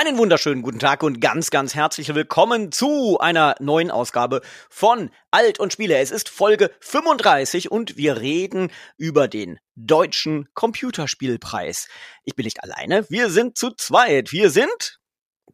Einen 0.00 0.16
wunderschönen 0.16 0.62
guten 0.62 0.78
Tag 0.78 1.02
und 1.02 1.20
ganz, 1.20 1.50
ganz 1.50 1.74
herzlich 1.74 2.14
willkommen 2.14 2.70
zu 2.70 3.18
einer 3.18 3.56
neuen 3.58 3.90
Ausgabe 3.90 4.42
von 4.70 5.10
Alt 5.32 5.58
und 5.58 5.72
Spiele. 5.72 5.98
Es 5.98 6.12
ist 6.12 6.28
Folge 6.28 6.70
35 6.78 7.72
und 7.72 7.96
wir 7.96 8.18
reden 8.18 8.70
über 8.96 9.26
den 9.26 9.58
deutschen 9.74 10.46
Computerspielpreis. 10.54 11.88
Ich 12.22 12.36
bin 12.36 12.44
nicht 12.44 12.62
alleine, 12.62 13.10
wir 13.10 13.28
sind 13.28 13.58
zu 13.58 13.72
zweit. 13.72 14.30
Wir 14.30 14.50
sind 14.50 15.00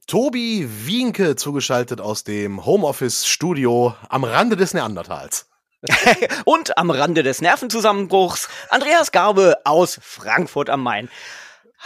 Tobi 0.06 0.68
Wienke 0.68 1.36
zugeschaltet 1.36 2.02
aus 2.02 2.22
dem 2.22 2.66
Homeoffice 2.66 3.26
Studio 3.26 3.96
am 4.10 4.24
Rande 4.24 4.56
des 4.56 4.74
Neandertals. 4.74 5.48
und 6.44 6.76
am 6.76 6.90
Rande 6.90 7.22
des 7.22 7.40
Nervenzusammenbruchs 7.40 8.50
Andreas 8.68 9.10
Garbe 9.10 9.56
aus 9.64 9.98
Frankfurt 10.02 10.68
am 10.68 10.82
Main. 10.82 11.08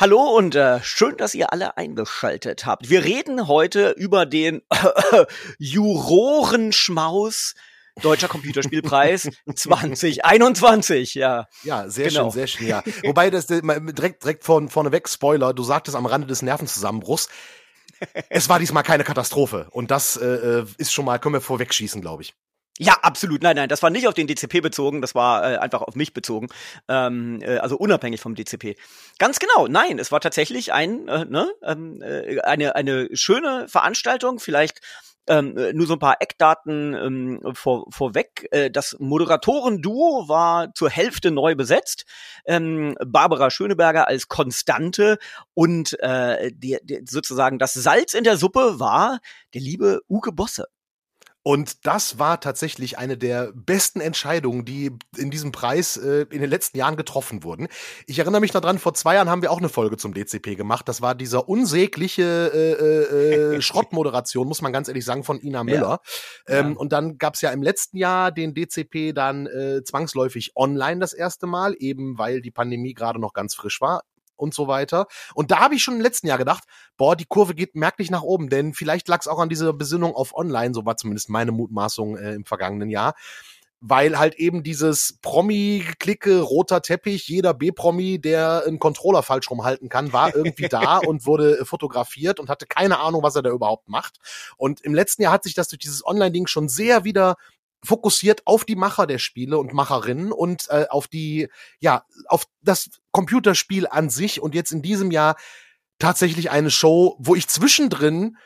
Hallo 0.00 0.20
und 0.20 0.54
äh, 0.54 0.80
schön, 0.80 1.16
dass 1.16 1.34
ihr 1.34 1.52
alle 1.52 1.76
eingeschaltet 1.76 2.64
habt. 2.66 2.88
Wir 2.88 3.02
reden 3.02 3.48
heute 3.48 3.90
über 3.98 4.26
den 4.26 4.62
äh, 4.70 5.24
Jurorenschmaus 5.58 7.56
Deutscher 8.00 8.28
Computerspielpreis 8.28 9.28
2021, 9.56 11.14
ja. 11.14 11.48
Ja, 11.64 11.88
sehr 11.90 12.10
genau. 12.10 12.30
schön, 12.30 12.30
sehr 12.30 12.46
schön, 12.46 12.68
ja. 12.68 12.84
Wobei 13.02 13.30
das 13.30 13.48
direkt, 13.48 14.22
direkt 14.22 14.44
von, 14.44 14.68
vorneweg 14.68 15.08
Spoiler, 15.08 15.52
du 15.52 15.64
sagtest 15.64 15.96
am 15.96 16.06
Rande 16.06 16.28
des 16.28 16.42
Nervenzusammenbruchs, 16.42 17.28
es 18.28 18.48
war 18.48 18.60
diesmal 18.60 18.84
keine 18.84 19.02
Katastrophe. 19.02 19.66
Und 19.72 19.90
das 19.90 20.16
äh, 20.16 20.26
äh 20.60 20.66
ist 20.76 20.92
schon 20.92 21.06
mal, 21.06 21.18
können 21.18 21.34
wir 21.34 21.40
vorwegschießen, 21.40 22.00
glaube 22.00 22.22
ich. 22.22 22.34
Ja, 22.78 22.94
absolut. 23.02 23.42
Nein, 23.42 23.56
nein, 23.56 23.68
das 23.68 23.82
war 23.82 23.90
nicht 23.90 24.06
auf 24.06 24.14
den 24.14 24.28
DCP 24.28 24.60
bezogen, 24.60 25.00
das 25.00 25.14
war 25.14 25.42
äh, 25.42 25.56
einfach 25.56 25.82
auf 25.82 25.96
mich 25.96 26.14
bezogen. 26.14 26.48
Ähm, 26.88 27.40
äh, 27.42 27.58
also 27.58 27.76
unabhängig 27.76 28.20
vom 28.20 28.36
DCP. 28.36 28.76
Ganz 29.18 29.40
genau, 29.40 29.66
nein, 29.66 29.98
es 29.98 30.12
war 30.12 30.20
tatsächlich 30.20 30.72
ein, 30.72 31.08
äh, 31.08 31.24
ne, 31.24 31.50
ähm, 31.62 32.00
äh, 32.02 32.40
eine, 32.40 32.76
eine 32.76 33.08
schöne 33.14 33.66
Veranstaltung, 33.68 34.38
vielleicht 34.38 34.80
ähm, 35.26 35.54
nur 35.74 35.86
so 35.86 35.94
ein 35.94 35.98
paar 35.98 36.16
Eckdaten 36.20 36.94
ähm, 36.94 37.54
vor, 37.54 37.86
vorweg. 37.90 38.48
Äh, 38.50 38.70
das 38.70 38.96
Moderatoren-Duo 38.98 40.28
war 40.28 40.72
zur 40.74 40.88
Hälfte 40.88 41.30
neu 41.30 41.54
besetzt. 41.54 42.04
Ähm, 42.46 42.96
Barbara 43.04 43.50
Schöneberger 43.50 44.08
als 44.08 44.28
Konstante 44.28 45.18
und 45.54 45.98
äh, 46.00 46.50
die, 46.54 46.78
die, 46.82 47.02
sozusagen 47.06 47.58
das 47.58 47.74
Salz 47.74 48.14
in 48.14 48.24
der 48.24 48.36
Suppe 48.36 48.80
war 48.80 49.18
der 49.52 49.60
liebe 49.60 50.00
Uke 50.08 50.32
Bosse. 50.32 50.68
Und 51.42 51.86
das 51.86 52.18
war 52.18 52.40
tatsächlich 52.40 52.98
eine 52.98 53.16
der 53.16 53.52
besten 53.54 54.00
Entscheidungen, 54.00 54.64
die 54.64 54.90
in 55.16 55.30
diesem 55.30 55.52
Preis 55.52 55.96
äh, 55.96 56.26
in 56.30 56.40
den 56.40 56.50
letzten 56.50 56.76
Jahren 56.76 56.96
getroffen 56.96 57.42
wurden. 57.42 57.68
Ich 58.06 58.18
erinnere 58.18 58.40
mich 58.40 58.50
daran, 58.50 58.78
vor 58.78 58.92
zwei 58.94 59.14
Jahren 59.14 59.30
haben 59.30 59.40
wir 59.40 59.50
auch 59.50 59.58
eine 59.58 59.68
Folge 59.68 59.96
zum 59.96 60.12
DCP 60.12 60.56
gemacht. 60.56 60.88
Das 60.88 61.00
war 61.00 61.14
dieser 61.14 61.48
unsägliche 61.48 62.50
äh, 62.52 63.54
äh, 63.54 63.62
Schrottmoderation, 63.62 64.46
muss 64.46 64.62
man 64.62 64.72
ganz 64.72 64.88
ehrlich 64.88 65.04
sagen, 65.04 65.24
von 65.24 65.40
Ina 65.40 65.64
Müller. 65.64 66.00
Ja. 66.48 66.58
Ähm, 66.58 66.72
ja. 66.72 66.76
Und 66.76 66.92
dann 66.92 67.18
gab 67.18 67.34
es 67.34 67.40
ja 67.40 67.50
im 67.50 67.62
letzten 67.62 67.96
Jahr 67.96 68.30
den 68.32 68.54
DCP 68.54 69.14
dann 69.14 69.46
äh, 69.46 69.82
zwangsläufig 69.84 70.52
online 70.54 71.00
das 71.00 71.12
erste 71.12 71.46
Mal, 71.46 71.74
eben 71.78 72.18
weil 72.18 72.42
die 72.42 72.50
Pandemie 72.50 72.94
gerade 72.94 73.20
noch 73.20 73.32
ganz 73.32 73.54
frisch 73.54 73.80
war 73.80 74.02
und 74.38 74.54
so 74.54 74.68
weiter. 74.68 75.06
Und 75.34 75.50
da 75.50 75.60
habe 75.60 75.74
ich 75.74 75.82
schon 75.82 75.94
im 75.94 76.00
letzten 76.00 76.26
Jahr 76.26 76.38
gedacht, 76.38 76.64
boah, 76.96 77.16
die 77.16 77.26
Kurve 77.26 77.54
geht 77.54 77.74
merklich 77.74 78.10
nach 78.10 78.22
oben, 78.22 78.48
denn 78.48 78.74
vielleicht 78.74 79.08
lag 79.08 79.20
es 79.20 79.28
auch 79.28 79.38
an 79.38 79.48
dieser 79.48 79.72
Besinnung 79.72 80.14
auf 80.14 80.34
Online, 80.34 80.74
so 80.74 80.86
war 80.86 80.96
zumindest 80.96 81.28
meine 81.28 81.52
Mutmaßung 81.52 82.16
äh, 82.16 82.34
im 82.34 82.44
vergangenen 82.44 82.90
Jahr. 82.90 83.14
Weil 83.80 84.18
halt 84.18 84.34
eben 84.34 84.64
dieses 84.64 85.20
Promi-Klicke, 85.22 86.40
roter 86.40 86.82
Teppich, 86.82 87.28
jeder 87.28 87.54
B-Promi, 87.54 88.20
der 88.20 88.64
einen 88.66 88.80
Controller 88.80 89.22
falsch 89.22 89.48
rumhalten 89.48 89.88
kann, 89.88 90.12
war 90.12 90.34
irgendwie 90.34 90.68
da 90.68 90.98
und 91.06 91.26
wurde 91.26 91.64
fotografiert 91.64 92.40
und 92.40 92.48
hatte 92.48 92.66
keine 92.66 92.98
Ahnung, 92.98 93.22
was 93.22 93.36
er 93.36 93.42
da 93.42 93.50
überhaupt 93.50 93.88
macht. 93.88 94.16
Und 94.56 94.80
im 94.80 94.94
letzten 94.94 95.22
Jahr 95.22 95.32
hat 95.32 95.44
sich 95.44 95.54
das 95.54 95.68
durch 95.68 95.78
dieses 95.78 96.04
Online-Ding 96.04 96.48
schon 96.48 96.68
sehr 96.68 97.04
wieder 97.04 97.36
fokussiert 97.84 98.46
auf 98.46 98.64
die 98.64 98.76
Macher 98.76 99.06
der 99.06 99.18
Spiele 99.18 99.58
und 99.58 99.72
Macherinnen 99.72 100.32
und 100.32 100.68
äh, 100.70 100.86
auf 100.90 101.08
die, 101.08 101.48
ja, 101.78 102.04
auf 102.26 102.44
das 102.60 102.90
Computerspiel 103.12 103.86
an 103.86 104.10
sich 104.10 104.40
und 104.40 104.54
jetzt 104.54 104.72
in 104.72 104.82
diesem 104.82 105.10
Jahr 105.10 105.36
tatsächlich 105.98 106.50
eine 106.50 106.70
Show, 106.70 107.16
wo 107.18 107.34
ich 107.34 107.48
zwischendrin 107.48 108.36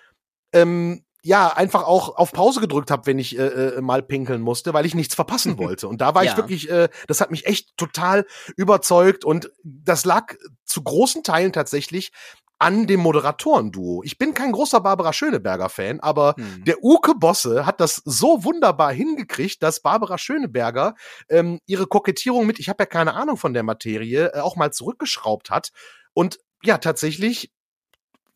ähm, 0.53 1.05
ja 1.23 1.49
einfach 1.49 1.85
auch 1.85 2.17
auf 2.17 2.33
Pause 2.33 2.61
gedrückt 2.61 2.91
habe, 2.91 3.07
wenn 3.07 3.19
ich 3.19 3.39
äh, 3.39 3.47
äh, 3.47 3.81
mal 3.81 4.03
pinkeln 4.03 4.41
musste, 4.41 4.75
weil 4.75 4.87
ich 4.87 4.95
nichts 4.95 5.15
verpassen 5.15 5.57
wollte. 5.59 5.89
Und 5.89 6.01
da 6.01 6.15
war 6.15 6.25
ja. 6.25 6.33
ich 6.33 6.37
wirklich, 6.37 6.71
äh, 6.71 6.89
das 7.07 7.21
hat 7.21 7.31
mich 7.31 7.47
echt 7.47 7.77
total 7.77 8.27
überzeugt 8.57 9.25
und 9.25 9.51
das 9.63 10.05
lag 10.05 10.35
zu 10.65 10.83
großen 10.83 11.23
Teilen 11.23 11.53
tatsächlich 11.53 12.13
an 12.63 12.87
dem 12.87 13.01
Moderatoren-Duo. 13.01 14.05
Ich 14.05 14.19
bin 14.19 14.35
kein 14.35 14.53
großer 14.53 14.81
Barbara 14.81 15.13
Schöneberger-Fan, 15.13 15.99
aber 15.99 16.37
hm. 16.37 16.65
der 16.65 16.85
Uke 16.85 17.17
Bosse 17.17 17.67
hat 17.67 17.81
das 17.81 18.01
so 18.05 18.45
wunderbar 18.45 18.93
hingekriegt, 18.93 19.65
dass 19.65 19.81
Barbara 19.81 20.17
Schöneberger 20.17 20.95
ähm, 21.29 21.59
ihre 21.67 21.89
Kokettierung 21.89 22.47
mit, 22.47 22.61
ich 22.61 22.69
habe 22.69 22.85
ja 22.85 22.87
keine 22.87 23.15
Ahnung 23.15 23.37
von 23.37 23.53
der 23.53 23.65
Materie, 23.65 24.33
äh, 24.33 24.39
auch 24.39 24.55
mal 24.55 24.73
zurückgeschraubt 24.73 25.51
hat 25.51 25.71
und 26.15 26.39
ja, 26.63 26.79
tatsächlich 26.79 27.51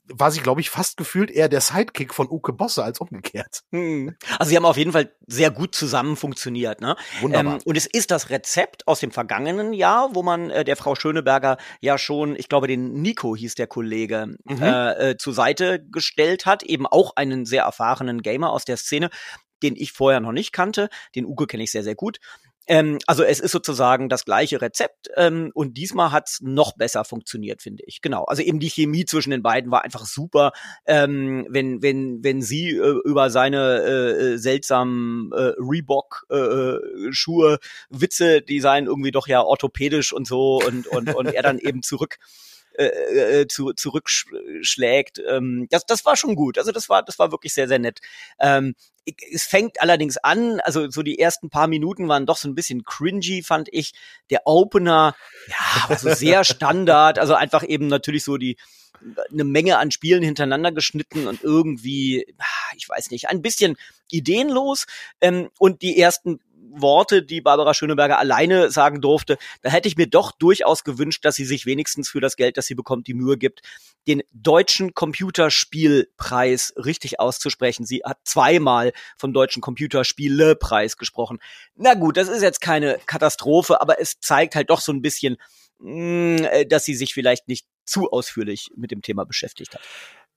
war 0.08 0.30
sie, 0.30 0.40
glaube 0.40 0.60
ich, 0.60 0.70
fast 0.70 0.96
gefühlt 0.96 1.30
eher 1.30 1.48
der 1.48 1.60
Sidekick 1.60 2.14
von 2.14 2.28
Uke 2.28 2.52
Bosse 2.52 2.84
als 2.84 3.00
umgekehrt. 3.00 3.62
Hm. 3.72 4.16
Also 4.38 4.50
sie 4.50 4.56
haben 4.56 4.64
auf 4.64 4.76
jeden 4.76 4.92
Fall 4.92 5.12
sehr 5.26 5.50
gut 5.50 5.74
zusammen 5.74 6.16
funktioniert. 6.16 6.80
Ne? 6.80 6.96
Wunderbar. 7.20 7.54
Ähm, 7.54 7.60
und 7.64 7.76
es 7.76 7.86
ist 7.86 8.10
das 8.10 8.30
Rezept 8.30 8.86
aus 8.86 9.00
dem 9.00 9.10
vergangenen 9.10 9.72
Jahr, 9.72 10.14
wo 10.14 10.22
man 10.22 10.50
äh, 10.50 10.64
der 10.64 10.76
Frau 10.76 10.94
Schöneberger 10.94 11.56
ja 11.80 11.98
schon, 11.98 12.36
ich 12.36 12.48
glaube, 12.48 12.68
den 12.68 13.02
Nico 13.02 13.34
hieß 13.34 13.54
der 13.54 13.66
Kollege, 13.66 14.36
mhm. 14.44 14.62
äh, 14.62 15.10
äh, 15.10 15.16
zur 15.16 15.34
Seite 15.34 15.84
gestellt 15.90 16.46
hat. 16.46 16.62
Eben 16.62 16.86
auch 16.86 17.16
einen 17.16 17.44
sehr 17.44 17.64
erfahrenen 17.64 18.22
Gamer 18.22 18.50
aus 18.50 18.64
der 18.64 18.76
Szene 18.76 19.10
den 19.62 19.74
ich 19.74 19.92
vorher 19.92 20.20
noch 20.20 20.32
nicht 20.32 20.52
kannte. 20.52 20.88
Den 21.14 21.24
Uke 21.24 21.46
kenne 21.46 21.62
ich 21.62 21.72
sehr, 21.72 21.82
sehr 21.82 21.94
gut. 21.94 22.18
Ähm, 22.66 22.98
also 23.06 23.22
es 23.22 23.40
ist 23.40 23.52
sozusagen 23.52 24.08
das 24.08 24.24
gleiche 24.24 24.60
Rezept 24.60 25.10
ähm, 25.16 25.50
und 25.54 25.76
diesmal 25.76 26.12
hat's 26.12 26.40
noch 26.42 26.76
besser 26.76 27.04
funktioniert, 27.04 27.62
finde 27.62 27.84
ich. 27.86 28.00
Genau. 28.00 28.24
Also 28.24 28.42
eben 28.42 28.58
die 28.58 28.70
Chemie 28.70 29.04
zwischen 29.04 29.30
den 29.30 29.42
beiden 29.42 29.70
war 29.70 29.84
einfach 29.84 30.04
super. 30.06 30.52
Ähm, 30.84 31.46
wenn 31.48 31.82
wenn 31.82 32.24
wenn 32.24 32.42
sie 32.42 32.70
äh, 32.70 33.00
über 33.04 33.30
seine 33.30 33.82
äh, 33.82 34.34
äh 34.34 34.36
seltsamen 34.38 35.32
äh, 35.32 35.52
Reebok 35.58 36.26
äh, 36.30 37.12
Schuhe 37.12 37.58
Witze, 37.88 38.42
die 38.42 38.60
seien 38.60 38.86
irgendwie 38.86 39.12
doch 39.12 39.28
ja 39.28 39.42
orthopädisch 39.42 40.12
und 40.12 40.26
so 40.26 40.58
und 40.58 40.86
und 40.86 41.14
und 41.14 41.26
er 41.26 41.42
dann 41.42 41.58
eben 41.58 41.82
zurück 41.82 42.18
äh, 42.78 43.40
äh, 43.40 43.48
zu, 43.48 43.72
zurückschlägt. 43.72 45.20
Ähm, 45.26 45.66
das, 45.70 45.86
das 45.86 46.04
war 46.04 46.16
schon 46.16 46.34
gut. 46.34 46.58
Also 46.58 46.72
das 46.72 46.88
war, 46.88 47.02
das 47.02 47.18
war 47.18 47.30
wirklich 47.30 47.54
sehr, 47.54 47.68
sehr 47.68 47.78
nett. 47.78 48.00
Ähm, 48.38 48.74
es 49.32 49.44
fängt 49.44 49.80
allerdings 49.80 50.16
an, 50.16 50.60
also 50.60 50.90
so 50.90 51.02
die 51.02 51.18
ersten 51.18 51.48
paar 51.48 51.68
Minuten 51.68 52.08
waren 52.08 52.26
doch 52.26 52.36
so 52.36 52.48
ein 52.48 52.54
bisschen 52.54 52.84
cringy, 52.84 53.42
fand 53.42 53.68
ich. 53.70 53.92
Der 54.30 54.42
Opener, 54.46 55.14
ja, 55.48 55.88
war 55.88 55.98
so 55.98 56.12
sehr 56.12 56.44
Standard, 56.44 57.18
also 57.18 57.34
einfach 57.34 57.62
eben 57.66 57.86
natürlich 57.86 58.24
so 58.24 58.36
die 58.36 58.56
eine 59.30 59.44
Menge 59.44 59.78
an 59.78 59.90
Spielen 59.90 60.22
hintereinander 60.22 60.72
geschnitten 60.72 61.28
und 61.28 61.42
irgendwie, 61.42 62.26
ah, 62.38 62.74
ich 62.76 62.88
weiß 62.88 63.10
nicht, 63.10 63.28
ein 63.28 63.42
bisschen 63.42 63.76
ideenlos. 64.10 64.86
Ähm, 65.20 65.50
und 65.58 65.82
die 65.82 65.98
ersten 65.98 66.40
Worte, 66.80 67.22
die 67.22 67.40
Barbara 67.40 67.74
Schöneberger 67.74 68.18
alleine 68.18 68.70
sagen 68.70 69.00
durfte, 69.00 69.38
da 69.62 69.70
hätte 69.70 69.88
ich 69.88 69.96
mir 69.96 70.06
doch 70.06 70.32
durchaus 70.32 70.84
gewünscht, 70.84 71.24
dass 71.24 71.36
sie 71.36 71.44
sich 71.44 71.66
wenigstens 71.66 72.08
für 72.08 72.20
das 72.20 72.36
Geld, 72.36 72.56
das 72.56 72.66
sie 72.66 72.74
bekommt, 72.74 73.06
die 73.06 73.14
Mühe 73.14 73.36
gibt, 73.36 73.62
den 74.06 74.22
deutschen 74.32 74.94
Computerspielpreis 74.94 76.74
richtig 76.76 77.18
auszusprechen. 77.20 77.84
Sie 77.84 78.02
hat 78.04 78.18
zweimal 78.24 78.92
vom 79.16 79.32
deutschen 79.32 79.60
Computerspielepreis 79.60 80.96
gesprochen. 80.96 81.38
Na 81.74 81.94
gut, 81.94 82.16
das 82.16 82.28
ist 82.28 82.42
jetzt 82.42 82.60
keine 82.60 82.98
Katastrophe, 83.06 83.80
aber 83.80 84.00
es 84.00 84.20
zeigt 84.20 84.54
halt 84.54 84.70
doch 84.70 84.80
so 84.80 84.92
ein 84.92 85.02
bisschen, 85.02 85.36
mm, 85.78 86.36
äh, 86.44 86.66
dass 86.66 86.84
sie 86.84 86.94
sich 86.94 87.14
vielleicht 87.14 87.48
nicht 87.48 87.66
zu 87.84 88.10
ausführlich 88.10 88.70
mit 88.76 88.90
dem 88.90 89.02
Thema 89.02 89.24
beschäftigt 89.24 89.74
hat. 89.74 89.82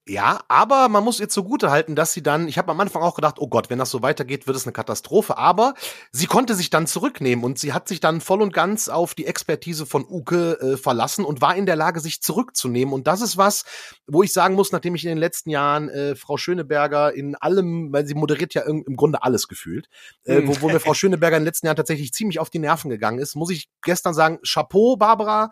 Ja, 0.07 0.39
aber 0.47 0.89
man 0.89 1.03
muss 1.03 1.19
ihr 1.19 1.29
zugute 1.29 1.69
halten, 1.69 1.95
dass 1.95 2.13
sie 2.13 2.23
dann, 2.23 2.47
ich 2.47 2.57
habe 2.57 2.71
am 2.71 2.79
Anfang 2.79 3.03
auch 3.03 3.13
gedacht, 3.13 3.35
oh 3.37 3.47
Gott, 3.47 3.69
wenn 3.69 3.77
das 3.77 3.91
so 3.91 4.01
weitergeht, 4.01 4.47
wird 4.47 4.57
es 4.57 4.65
eine 4.65 4.73
Katastrophe. 4.73 5.37
Aber 5.37 5.75
sie 6.11 6.25
konnte 6.25 6.55
sich 6.55 6.71
dann 6.71 6.87
zurücknehmen 6.87 7.45
und 7.45 7.59
sie 7.59 7.73
hat 7.73 7.87
sich 7.87 7.99
dann 7.99 8.19
voll 8.19 8.41
und 8.41 8.51
ganz 8.51 8.89
auf 8.89 9.13
die 9.13 9.27
Expertise 9.27 9.85
von 9.85 10.05
Uke 10.09 10.59
äh, 10.61 10.77
verlassen 10.77 11.25
und 11.25 11.41
war 11.41 11.55
in 11.55 11.67
der 11.67 11.75
Lage, 11.75 11.99
sich 11.99 12.23
zurückzunehmen. 12.23 12.91
Und 12.91 13.05
das 13.05 13.21
ist 13.21 13.37
was, 13.37 13.65
wo 14.07 14.23
ich 14.23 14.33
sagen 14.33 14.55
muss, 14.55 14.71
nachdem 14.71 14.95
ich 14.95 15.03
in 15.03 15.09
den 15.09 15.19
letzten 15.19 15.51
Jahren 15.51 15.89
äh, 15.89 16.15
Frau 16.15 16.37
Schöneberger 16.37 17.13
in 17.13 17.35
allem, 17.35 17.93
weil 17.93 18.07
sie 18.07 18.15
moderiert 18.15 18.55
ja 18.55 18.63
im, 18.63 18.83
im 18.87 18.95
Grunde 18.95 19.21
alles 19.21 19.47
gefühlt, 19.47 19.89
äh, 20.23 20.41
wo, 20.43 20.59
wo 20.61 20.69
mir 20.69 20.79
Frau 20.79 20.95
Schöneberger 20.95 21.37
in 21.37 21.41
den 21.41 21.47
letzten 21.47 21.67
Jahren 21.67 21.77
tatsächlich 21.77 22.13
ziemlich 22.13 22.39
auf 22.39 22.49
die 22.49 22.59
Nerven 22.59 22.89
gegangen 22.89 23.19
ist, 23.19 23.35
muss 23.35 23.51
ich 23.51 23.69
gestern 23.83 24.15
sagen, 24.15 24.39
Chapeau, 24.43 24.95
Barbara, 24.95 25.51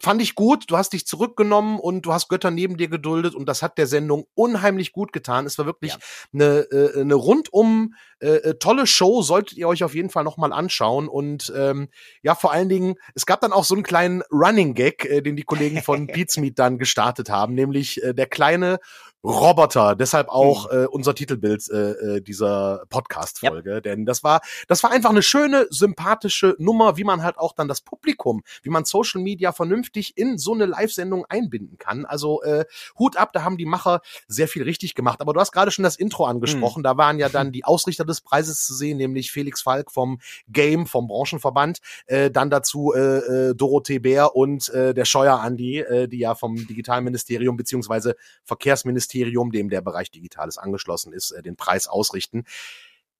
fand 0.00 0.22
ich 0.22 0.34
gut. 0.34 0.64
Du 0.68 0.76
hast 0.76 0.92
dich 0.92 1.06
zurückgenommen 1.06 1.78
und 1.78 2.06
du 2.06 2.12
hast 2.12 2.28
Götter 2.28 2.50
neben 2.50 2.76
dir 2.76 2.88
geduldet 2.88 3.34
und 3.34 3.46
das 3.46 3.62
hat 3.62 3.78
der 3.78 3.86
Sendung 3.86 4.24
unheimlich 4.34 4.92
gut 4.92 5.12
getan. 5.12 5.46
Es 5.46 5.58
war 5.58 5.66
wirklich 5.66 5.92
ja. 5.92 5.98
eine, 6.32 6.60
äh, 6.70 7.00
eine 7.00 7.14
rundum 7.14 7.94
äh, 8.20 8.28
äh, 8.28 8.54
tolle 8.58 8.86
Show. 8.86 9.22
Solltet 9.22 9.58
ihr 9.58 9.68
euch 9.68 9.84
auf 9.84 9.94
jeden 9.94 10.10
Fall 10.10 10.24
noch 10.24 10.36
mal 10.36 10.52
anschauen 10.52 11.08
und 11.08 11.52
ähm, 11.56 11.88
ja, 12.22 12.34
vor 12.34 12.52
allen 12.52 12.68
Dingen, 12.68 12.94
es 13.14 13.26
gab 13.26 13.40
dann 13.40 13.52
auch 13.52 13.64
so 13.64 13.74
einen 13.74 13.84
kleinen 13.84 14.22
Running 14.30 14.74
Gag, 14.74 15.04
äh, 15.04 15.20
den 15.20 15.36
die 15.36 15.44
Kollegen 15.44 15.82
von 15.82 16.06
Beatsmeet 16.08 16.58
dann 16.58 16.78
gestartet 16.78 17.30
haben, 17.30 17.54
nämlich 17.54 18.02
äh, 18.02 18.14
der 18.14 18.26
kleine 18.26 18.78
Roboter, 19.22 19.96
deshalb 19.96 20.28
auch 20.28 20.70
mhm. 20.72 20.78
äh, 20.78 20.86
unser 20.86 21.14
Titelbild 21.14 21.68
äh, 21.68 21.90
äh 21.90 22.20
dieser 22.22 22.84
Podcast-Folge. 22.88 23.74
Ja. 23.74 23.80
Denn 23.80 24.06
das 24.06 24.24
war, 24.24 24.40
das 24.66 24.82
war 24.82 24.90
einfach 24.90 25.10
eine 25.10 25.22
schöne, 25.22 25.66
sympathische 25.68 26.56
Nummer, 26.58 26.96
wie 26.96 27.04
man 27.04 27.22
halt 27.22 27.36
auch 27.36 27.52
dann 27.52 27.68
das 27.68 27.82
Publikum, 27.82 28.42
wie 28.62 28.70
man 28.70 28.86
Social 28.86 29.20
Media 29.20 29.52
vernünftig 29.52 30.16
in 30.16 30.38
so 30.38 30.54
eine 30.54 30.64
Live-Sendung 30.64 31.26
einbinden 31.28 31.76
kann. 31.76 32.06
Also 32.06 32.42
äh, 32.42 32.64
Hut 32.98 33.18
ab, 33.18 33.34
da 33.34 33.42
haben 33.42 33.58
die 33.58 33.66
Macher 33.66 34.00
sehr 34.26 34.48
viel 34.48 34.62
richtig 34.62 34.94
gemacht. 34.94 35.20
Aber 35.20 35.34
du 35.34 35.40
hast 35.40 35.52
gerade 35.52 35.70
schon 35.70 35.82
das 35.82 35.96
Intro 35.96 36.24
angesprochen. 36.24 36.80
Mhm. 36.80 36.84
Da 36.84 36.96
waren 36.96 37.18
ja 37.18 37.28
dann 37.28 37.52
die 37.52 37.64
Ausrichter 37.64 38.06
des 38.06 38.22
Preises 38.22 38.64
zu 38.64 38.74
sehen, 38.74 38.96
nämlich 38.96 39.32
Felix 39.32 39.60
Falk 39.60 39.90
vom 39.90 40.18
Game, 40.48 40.86
vom 40.86 41.08
Branchenverband, 41.08 41.80
äh, 42.06 42.30
dann 42.30 42.48
dazu 42.48 42.94
äh, 42.94 43.50
äh, 43.50 43.54
Dorothee 43.54 43.98
Bär 43.98 44.34
und 44.34 44.70
äh, 44.70 44.94
der 44.94 45.04
Scheuer 45.04 45.40
Andi, 45.40 45.80
äh, 45.80 46.08
die 46.08 46.20
ja 46.20 46.34
vom 46.34 46.56
Digitalministerium 46.66 47.58
beziehungsweise 47.58 48.16
Verkehrsministerium 48.44 49.09
Ministerium, 49.10 49.52
dem 49.52 49.68
der 49.70 49.80
Bereich 49.80 50.10
Digitales 50.10 50.58
angeschlossen 50.58 51.12
ist, 51.12 51.32
äh, 51.32 51.42
den 51.42 51.56
Preis 51.56 51.86
ausrichten. 51.86 52.44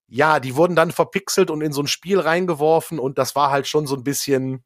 Ja, 0.07 0.39
die 0.39 0.55
wurden 0.55 0.75
dann 0.75 0.91
verpixelt 0.91 1.49
und 1.49 1.61
in 1.61 1.71
so 1.71 1.81
ein 1.81 1.87
Spiel 1.87 2.19
reingeworfen 2.19 2.99
und 2.99 3.17
das 3.17 3.35
war 3.35 3.49
halt 3.49 3.67
schon 3.67 3.87
so 3.87 3.95
ein 3.95 4.03
bisschen, 4.03 4.63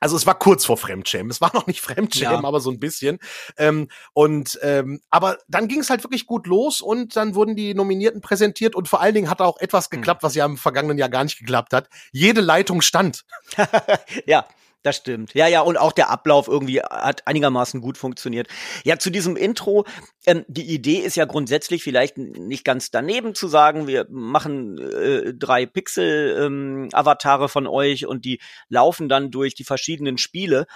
also 0.00 0.16
es 0.16 0.26
war 0.26 0.38
kurz 0.38 0.66
vor 0.66 0.76
Fremdschämen. 0.76 1.30
Es 1.30 1.40
war 1.40 1.50
noch 1.54 1.66
nicht 1.66 1.80
Fremdschämen, 1.80 2.42
ja. 2.42 2.44
aber 2.44 2.60
so 2.60 2.70
ein 2.70 2.78
bisschen. 2.78 3.20
Ähm, 3.56 3.88
und 4.12 4.58
ähm, 4.62 5.00
aber 5.08 5.38
dann 5.48 5.66
ging 5.66 5.80
es 5.80 5.88
halt 5.88 6.04
wirklich 6.04 6.26
gut 6.26 6.46
los 6.46 6.82
und 6.82 7.16
dann 7.16 7.34
wurden 7.34 7.56
die 7.56 7.72
Nominierten 7.74 8.20
präsentiert 8.20 8.74
und 8.74 8.86
vor 8.86 9.00
allen 9.00 9.14
Dingen 9.14 9.30
hat 9.30 9.40
auch 9.40 9.58
etwas 9.58 9.86
hm. 9.86 9.98
geklappt, 9.98 10.22
was 10.22 10.34
ja 10.34 10.44
im 10.44 10.58
vergangenen 10.58 10.98
Jahr 10.98 11.08
gar 11.08 11.24
nicht 11.24 11.38
geklappt 11.38 11.72
hat. 11.72 11.88
Jede 12.12 12.42
Leitung 12.42 12.82
stand. 12.82 13.24
ja. 14.26 14.46
Das 14.84 14.96
stimmt. 14.96 15.32
Ja, 15.32 15.48
ja, 15.48 15.62
und 15.62 15.78
auch 15.78 15.92
der 15.92 16.10
Ablauf 16.10 16.46
irgendwie 16.46 16.82
hat 16.82 17.26
einigermaßen 17.26 17.80
gut 17.80 17.96
funktioniert. 17.96 18.48
Ja, 18.84 18.98
zu 18.98 19.08
diesem 19.08 19.34
Intro, 19.34 19.86
ähm, 20.26 20.44
die 20.46 20.74
Idee 20.74 20.98
ist 20.98 21.16
ja 21.16 21.24
grundsätzlich 21.24 21.82
vielleicht 21.82 22.18
nicht 22.18 22.66
ganz 22.66 22.90
daneben 22.90 23.34
zu 23.34 23.48
sagen, 23.48 23.86
wir 23.86 24.06
machen 24.10 24.76
äh, 24.76 25.32
drei 25.32 25.64
Pixel-Avatare 25.64 27.44
ähm, 27.44 27.48
von 27.48 27.66
euch 27.66 28.06
und 28.06 28.26
die 28.26 28.40
laufen 28.68 29.08
dann 29.08 29.30
durch 29.30 29.54
die 29.54 29.64
verschiedenen 29.64 30.18
Spiele. 30.18 30.66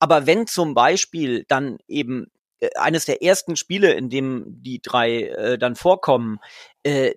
Aber 0.00 0.26
wenn 0.26 0.46
zum 0.46 0.74
Beispiel 0.74 1.46
dann 1.48 1.78
eben 1.88 2.26
äh, 2.60 2.68
eines 2.76 3.06
der 3.06 3.22
ersten 3.22 3.56
Spiele, 3.56 3.94
in 3.94 4.10
dem 4.10 4.44
die 4.48 4.82
drei 4.82 5.22
äh, 5.22 5.56
dann 5.56 5.76
vorkommen, 5.76 6.40
äh, 6.82 7.14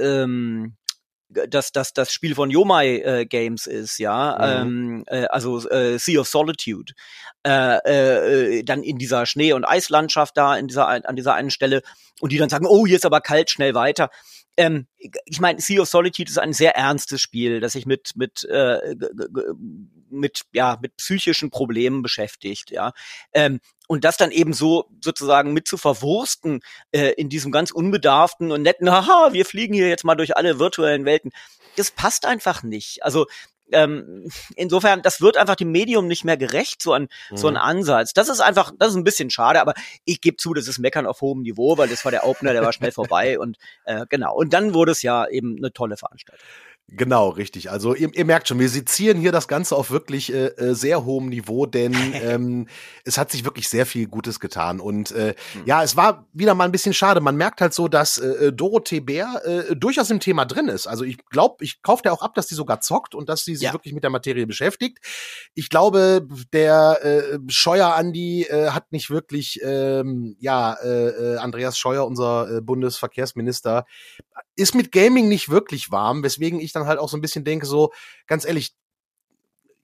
ähm, 0.00 0.77
dass 1.28 1.72
das 1.72 1.92
das 1.92 2.12
Spiel 2.12 2.34
von 2.34 2.50
Yomai 2.50 2.98
äh, 2.98 3.26
Games 3.26 3.66
ist, 3.66 3.98
ja, 3.98 4.64
mhm. 4.64 5.04
ähm, 5.04 5.04
äh, 5.06 5.26
also 5.26 5.68
äh, 5.68 5.98
Sea 5.98 6.20
of 6.20 6.28
Solitude, 6.28 6.92
äh, 7.46 8.58
äh, 8.58 8.62
dann 8.62 8.82
in 8.82 8.98
dieser 8.98 9.26
Schnee- 9.26 9.52
und 9.52 9.64
Eislandschaft 9.64 10.36
da 10.36 10.56
in 10.56 10.68
dieser 10.68 10.88
an 10.88 11.16
dieser 11.16 11.34
einen 11.34 11.50
Stelle 11.50 11.82
und 12.20 12.32
die 12.32 12.38
dann 12.38 12.48
sagen, 12.48 12.66
oh, 12.66 12.86
hier 12.86 12.96
ist 12.96 13.06
aber 13.06 13.20
kalt, 13.20 13.50
schnell 13.50 13.74
weiter. 13.74 14.10
Ähm, 14.56 14.86
ich 14.96 15.40
meine, 15.40 15.60
Sea 15.60 15.82
of 15.82 15.88
Solitude 15.88 16.30
ist 16.30 16.38
ein 16.38 16.52
sehr 16.52 16.74
ernstes 16.74 17.20
Spiel, 17.20 17.60
das 17.60 17.72
sich 17.72 17.86
mit 17.86 18.12
mit 18.16 18.44
äh, 18.44 18.96
mit 20.10 20.42
ja 20.52 20.78
mit 20.80 20.96
psychischen 20.96 21.50
Problemen 21.50 22.02
beschäftigt, 22.02 22.70
ja. 22.70 22.92
Ähm, 23.32 23.60
und 23.86 24.04
das 24.04 24.16
dann 24.16 24.30
eben 24.30 24.52
so 24.52 24.90
sozusagen 25.00 25.52
mit 25.52 25.66
zu 25.66 25.78
verwursten 25.78 26.60
äh, 26.92 27.12
in 27.12 27.28
diesem 27.28 27.52
ganz 27.52 27.70
unbedarften 27.70 28.52
und 28.52 28.62
netten, 28.62 28.90
haha, 28.90 29.32
wir 29.32 29.46
fliegen 29.46 29.74
hier 29.74 29.88
jetzt 29.88 30.04
mal 30.04 30.14
durch 30.14 30.36
alle 30.36 30.58
virtuellen 30.58 31.04
Welten, 31.04 31.30
das 31.76 31.90
passt 31.90 32.26
einfach 32.26 32.62
nicht. 32.62 33.02
Also 33.02 33.26
ähm, 33.72 34.30
insofern, 34.56 35.02
das 35.02 35.20
wird 35.20 35.36
einfach 35.36 35.56
dem 35.56 35.70
Medium 35.70 36.06
nicht 36.06 36.24
mehr 36.24 36.36
gerecht, 36.36 36.82
so 36.82 36.92
ein, 36.92 37.08
mhm. 37.30 37.36
so 37.36 37.48
ein 37.48 37.54
mhm. 37.54 37.60
Ansatz. 37.60 38.12
Das 38.12 38.28
ist 38.28 38.40
einfach, 38.40 38.72
das 38.78 38.90
ist 38.90 38.96
ein 38.96 39.04
bisschen 39.04 39.30
schade, 39.30 39.60
aber 39.60 39.74
ich 40.04 40.20
gebe 40.20 40.36
zu, 40.36 40.54
das 40.54 40.68
ist 40.68 40.78
Meckern 40.78 41.06
auf 41.06 41.20
hohem 41.20 41.42
Niveau, 41.42 41.76
weil 41.76 41.88
das 41.88 42.04
war 42.04 42.12
der 42.12 42.26
Opener, 42.26 42.52
der 42.52 42.62
war 42.62 42.72
schnell 42.72 42.92
vorbei 42.92 43.38
und 43.38 43.56
äh, 43.84 44.06
genau. 44.08 44.34
Und 44.34 44.52
dann 44.52 44.74
wurde 44.74 44.92
es 44.92 45.02
ja 45.02 45.26
eben 45.28 45.56
eine 45.58 45.72
tolle 45.72 45.96
Veranstaltung. 45.96 46.46
Genau, 46.90 47.28
richtig. 47.28 47.70
Also 47.70 47.94
ihr, 47.94 48.14
ihr 48.14 48.24
merkt 48.24 48.48
schon, 48.48 48.58
wir 48.58 48.68
sezieren 48.70 49.18
hier 49.18 49.30
das 49.30 49.46
Ganze 49.46 49.76
auf 49.76 49.90
wirklich 49.90 50.32
äh, 50.32 50.46
äh 50.46 50.74
sehr 50.74 51.04
hohem 51.04 51.28
Niveau, 51.28 51.66
denn 51.66 51.94
ähm, 52.14 52.66
es 53.04 53.18
hat 53.18 53.30
sich 53.30 53.44
wirklich 53.44 53.68
sehr 53.68 53.84
viel 53.84 54.06
Gutes 54.06 54.40
getan. 54.40 54.80
Und 54.80 55.10
äh, 55.10 55.34
mhm. 55.54 55.62
ja, 55.66 55.82
es 55.82 55.96
war 55.96 56.26
wieder 56.32 56.54
mal 56.54 56.64
ein 56.64 56.72
bisschen 56.72 56.94
schade. 56.94 57.20
Man 57.20 57.36
merkt 57.36 57.60
halt 57.60 57.74
so, 57.74 57.88
dass 57.88 58.16
äh, 58.16 58.46
äh, 58.46 58.52
Dorothee 58.52 59.00
Bär 59.00 59.42
äh, 59.44 59.76
durchaus 59.76 60.10
im 60.10 60.18
Thema 60.18 60.46
drin 60.46 60.68
ist. 60.68 60.86
Also 60.86 61.04
ich 61.04 61.18
glaube, 61.26 61.62
ich 61.62 61.82
kaufe 61.82 62.04
dir 62.04 62.12
auch 62.12 62.22
ab, 62.22 62.34
dass 62.34 62.46
die 62.46 62.54
sogar 62.54 62.80
zockt 62.80 63.14
und 63.14 63.28
dass 63.28 63.44
sie 63.44 63.54
sich 63.54 63.66
ja. 63.66 63.74
wirklich 63.74 63.92
mit 63.92 64.02
der 64.02 64.10
Materie 64.10 64.46
beschäftigt. 64.46 64.98
Ich 65.54 65.68
glaube, 65.68 66.26
der 66.54 67.04
äh, 67.04 67.38
Scheuer 67.48 67.94
Andi 67.96 68.44
äh, 68.44 68.70
hat 68.70 68.92
nicht 68.92 69.10
wirklich, 69.10 69.60
ähm, 69.62 70.36
ja, 70.40 70.72
äh, 70.82 71.08
äh 71.08 71.36
Andreas 71.36 71.78
Scheuer, 71.78 72.06
unser 72.06 72.50
äh, 72.50 72.60
Bundesverkehrsminister, 72.62 73.84
ist 74.56 74.74
mit 74.74 74.92
Gaming 74.92 75.28
nicht 75.28 75.48
wirklich 75.48 75.90
warm, 75.90 76.22
weswegen 76.22 76.60
ich 76.60 76.72
dann 76.72 76.86
halt 76.86 76.98
auch 76.98 77.08
so 77.08 77.16
ein 77.16 77.20
bisschen 77.20 77.44
denke, 77.44 77.66
so, 77.66 77.92
ganz 78.26 78.44
ehrlich, 78.44 78.74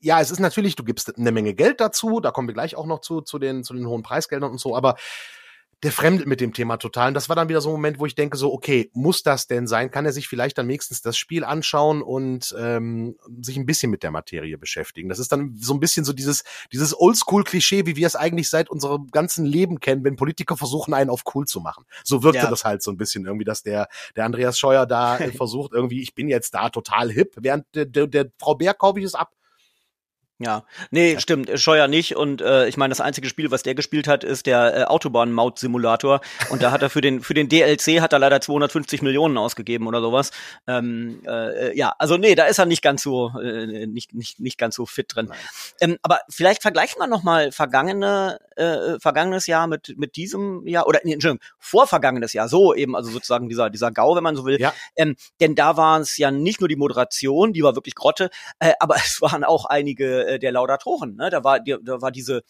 ja, 0.01 0.21
es 0.21 0.31
ist 0.31 0.41
natürlich, 0.41 0.77
du 0.77 0.85
gibst 0.85 1.17
eine 1.17 1.33
Menge 1.33 1.55
Geld 1.55 1.81
dazu, 1.81 2.21
da 2.21 2.31
kommen 2.31 2.49
wir 2.49 2.55
gleich 2.55 2.77
auch 2.77 2.87
noch 2.87 3.01
zu, 3.01 3.23
zu 3.23 3.39
den, 3.39 3.65
zu 3.65 3.73
den 3.73 3.87
hohen 3.87 4.03
Preisgeldern 4.03 4.51
und 4.51 4.59
so, 4.59 4.77
aber 4.77 4.97
der 5.85 5.93
fremdet 5.93 6.27
mit 6.27 6.41
dem 6.41 6.55
Thema 6.55 6.79
total. 6.79 7.09
Und 7.09 7.15
das 7.15 7.29
war 7.29 7.37
dann 7.37 7.51
wieder 7.51 7.61
so 7.61 7.69
ein 7.69 7.73
Moment, 7.73 7.99
wo 7.99 8.07
ich 8.07 8.15
denke 8.15 8.39
so, 8.39 8.53
okay, 8.53 8.91
muss 8.95 9.23
das 9.23 9.47
denn 9.47 9.67
sein? 9.67 9.91
Kann 9.91 10.07
er 10.07 10.13
sich 10.13 10.29
vielleicht 10.29 10.57
dann 10.57 10.67
wenigstens 10.67 11.03
das 11.03 11.19
Spiel 11.19 11.45
anschauen 11.45 12.01
und 12.01 12.55
ähm, 12.59 13.17
sich 13.43 13.59
ein 13.59 13.67
bisschen 13.67 13.91
mit 13.91 14.03
der 14.03 14.11
Materie 14.11 14.57
beschäftigen? 14.57 15.11
Das 15.11 15.19
ist 15.19 15.31
dann 15.31 15.55
so 15.61 15.75
ein 15.75 15.81
bisschen 15.81 16.07
so 16.07 16.15
dieses, 16.15 16.43
dieses 16.73 16.99
Oldschool-Klischee, 16.99 17.85
wie 17.85 17.97
wir 17.97 18.07
es 18.07 18.17
eigentlich 18.17 18.49
seit 18.49 18.71
unserem 18.71 19.09
ganzen 19.09 19.45
Leben 19.45 19.79
kennen, 19.79 20.05
wenn 20.05 20.17
Politiker 20.17 20.57
versuchen, 20.57 20.95
einen 20.95 21.11
auf 21.11 21.23
cool 21.35 21.47
zu 21.47 21.61
machen. 21.61 21.85
So 22.03 22.23
wirkte 22.23 22.45
ja. 22.45 22.51
das 22.51 22.65
halt 22.65 22.83
so 22.83 22.91
ein 22.91 22.97
bisschen 22.97 23.27
irgendwie, 23.27 23.45
dass 23.45 23.63
der, 23.63 23.89
der 24.17 24.25
Andreas 24.25 24.59
Scheuer 24.59 24.87
da 24.87 25.19
versucht, 25.37 25.73
irgendwie, 25.75 26.01
ich 26.01 26.15
bin 26.15 26.29
jetzt 26.29 26.55
da 26.55 26.71
total 26.71 27.13
hip, 27.13 27.35
während 27.37 27.67
der, 27.75 27.85
der, 27.85 28.07
der 28.07 28.31
Frau 28.41 28.55
Bär 28.55 28.73
kaufe 28.73 29.01
ich 29.01 29.05
es 29.05 29.15
ab. 29.15 29.33
Ja, 30.41 30.65
nee, 30.91 31.21
stimmt, 31.21 31.49
Scheuer 31.61 31.87
nicht. 31.87 32.17
Und 32.17 32.43
äh, 32.43 32.67
ich 32.67 32.77
meine, 32.77 32.91
das 32.91 33.01
einzige 33.01 33.29
Spiel, 33.29 33.53
was 33.53 33.63
der 33.63 33.77
gespielt 33.77 34.09
hat, 34.09 34.25
ist 34.25 34.47
der 34.47 34.77
äh, 34.77 34.85
Autobahn-Maut-Simulator. 34.85 36.21
Und 36.51 36.61
da 36.61 36.73
hat 36.73 36.83
er 36.83 36.91
für 36.91 37.01
den 37.01 37.21
für 37.21 37.35
den 37.35 37.49
DLC 37.49 38.01
hat 38.01 38.13
er 38.13 38.19
leider 38.19 38.41
250 38.41 39.01
Millionen 39.03 39.39
ausgegeben 39.39 39.87
oder 39.87 40.01
sowas. 40.01 40.33
Ähm, 40.67 41.23
äh, 41.25 41.77
ja, 41.79 41.95
also 42.01 42.17
nee, 42.17 42.35
da 42.35 42.47
ist 42.47 42.59
er 42.59 42.67
nicht 42.67 42.83
ganz 42.83 43.03
so 43.05 43.31
äh, 43.41 43.87
nicht 43.87 44.13
nicht 44.13 44.41
nicht 44.41 44.59
ganz 44.59 44.75
so 44.75 44.87
fit 44.87 45.15
drin. 45.15 45.31
Ähm, 45.81 45.99
aber 46.03 46.19
vielleicht 46.29 46.63
vergleichen 46.63 46.99
wir 46.99 47.07
noch 47.07 47.23
mal 47.23 47.53
vergangene 47.53 48.41
äh, 48.57 48.99
vergangenes 49.01 49.47
Jahr 49.47 49.67
mit 49.67 49.95
mit 49.97 50.17
diesem 50.17 50.67
Jahr 50.67 50.87
oder 50.87 51.01
nee, 51.05 51.15
Entschuldigung, 51.15 51.45
vorvergangenes 51.59 52.33
Jahr. 52.33 52.49
So 52.49 52.75
eben, 52.75 52.97
also 52.97 53.11
sozusagen 53.11 53.49
dieser 53.49 53.71
dieser 53.71 53.91
GAU, 53.91 54.17
wenn 54.17 54.25
man 54.25 54.37
so 54.37 54.45
will. 54.45 54.61
Ja. 54.61 54.73
Ähm, 54.97 55.17
denn 55.41 55.55
da 55.55 55.77
war 55.77 56.01
es 56.01 56.17
ja 56.17 56.31
nicht 56.31 56.61
nur 56.61 56.69
die 56.69 56.77
Moderation, 56.77 57.53
die 57.53 57.63
war 57.63 57.75
wirklich 57.75 57.95
Grotte, 57.95 58.31
äh, 58.59 58.73
aber 58.81 58.97
es 59.05 59.21
waren 59.21 59.45
auch 59.45 59.65
einige 59.67 60.27
äh, 60.27 60.39
der 60.39 60.53
Laudatoren. 60.53 61.17
Ne? 61.17 61.31
Da 61.31 61.45
war, 61.45 61.61
die, 61.61 61.77
da 61.83 62.01
war 62.01 62.11
diese 62.11 62.43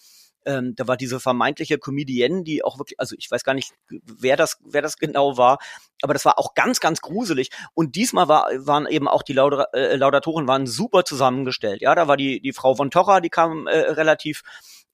ähm, 0.46 0.74
da 0.76 0.86
war 0.86 0.96
diese 0.96 1.20
vermeintliche 1.20 1.78
Comedienne, 1.78 2.42
die 2.44 2.64
auch 2.64 2.78
wirklich, 2.78 3.00
also 3.00 3.14
ich 3.18 3.30
weiß 3.30 3.44
gar 3.44 3.54
nicht, 3.54 3.72
wer 3.88 4.36
das, 4.36 4.58
wer 4.64 4.82
das 4.82 4.98
genau 4.98 5.36
war, 5.36 5.58
aber 6.02 6.12
das 6.12 6.24
war 6.24 6.38
auch 6.38 6.54
ganz, 6.54 6.80
ganz 6.80 7.00
gruselig. 7.00 7.50
Und 7.74 7.96
diesmal 7.96 8.28
war, 8.28 8.48
waren 8.58 8.86
eben 8.86 9.08
auch 9.08 9.22
die 9.22 9.32
Lauda 9.32 9.66
äh, 9.72 9.96
Laudatoren 9.96 10.46
waren 10.46 10.66
super 10.66 11.04
zusammengestellt. 11.04 11.80
Ja, 11.80 11.94
da 11.94 12.08
war 12.08 12.16
die, 12.16 12.40
die 12.40 12.52
Frau 12.52 12.74
von 12.74 12.90
Torra, 12.90 13.20
die 13.20 13.30
kam 13.30 13.66
äh, 13.66 13.78
relativ 13.78 14.42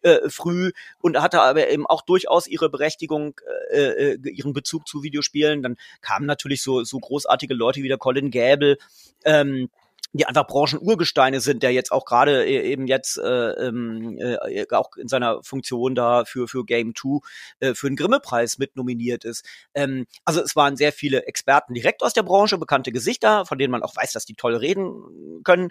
äh, 0.03 0.29
früh 0.29 0.73
und 1.01 1.21
hatte 1.21 1.43
aber 1.43 1.69
eben 1.69 1.87
auch 1.87 2.03
durchaus 2.03 2.47
ihre 2.47 2.71
Berechtigung, 2.71 3.41
äh, 3.71 4.13
äh, 4.15 4.31
ihren 4.31 4.53
Bezug 4.53 4.87
zu 4.87 5.03
Videospielen. 5.03 5.63
Dann 5.63 5.77
kamen 6.01 6.27
natürlich 6.27 6.63
so, 6.63 6.85
so 6.85 6.99
großartige 6.99 7.55
Leute 7.55 7.83
wie 7.83 7.89
der 7.89 7.99
Colin 7.99 8.31
Gable, 8.31 8.79
ähm, 9.25 9.69
die 10.13 10.27
einfach 10.27 10.47
Branchenurgesteine 10.47 11.41
sind, 11.41 11.63
der 11.63 11.73
jetzt 11.73 11.93
auch 11.93 12.05
gerade 12.05 12.45
äh, 12.45 12.71
eben 12.71 12.87
jetzt 12.87 13.19
äh, 13.19 13.51
ähm, 13.53 14.19
äh, 14.19 14.67
auch 14.73 14.97
in 14.97 15.09
seiner 15.09 15.43
Funktion 15.43 15.95
da 15.95 16.25
für, 16.25 16.49
für 16.49 16.65
Game 16.65 16.95
2 16.95 17.19
äh, 17.61 17.75
für 17.75 17.89
den 17.89 17.97
Grimme-Preis 17.97 18.59
mit 18.59 18.77
nominiert 18.77 19.25
ist. 19.25 19.45
Ähm, 19.75 20.07
also 20.25 20.41
es 20.41 20.57
waren 20.57 20.77
sehr 20.77 20.93
viele 20.93 21.27
Experten 21.27 21.75
direkt 21.75 22.03
aus 22.03 22.13
der 22.13 22.23
Branche, 22.23 22.59
bekannte 22.59 22.93
Gesichter, 22.93 23.47
von 23.47 23.59
denen 23.59 23.71
man 23.71 23.83
auch 23.83 23.95
weiß, 23.95 24.13
dass 24.13 24.25
die 24.25 24.35
toll 24.35 24.57
reden 24.57 25.43
können. 25.45 25.71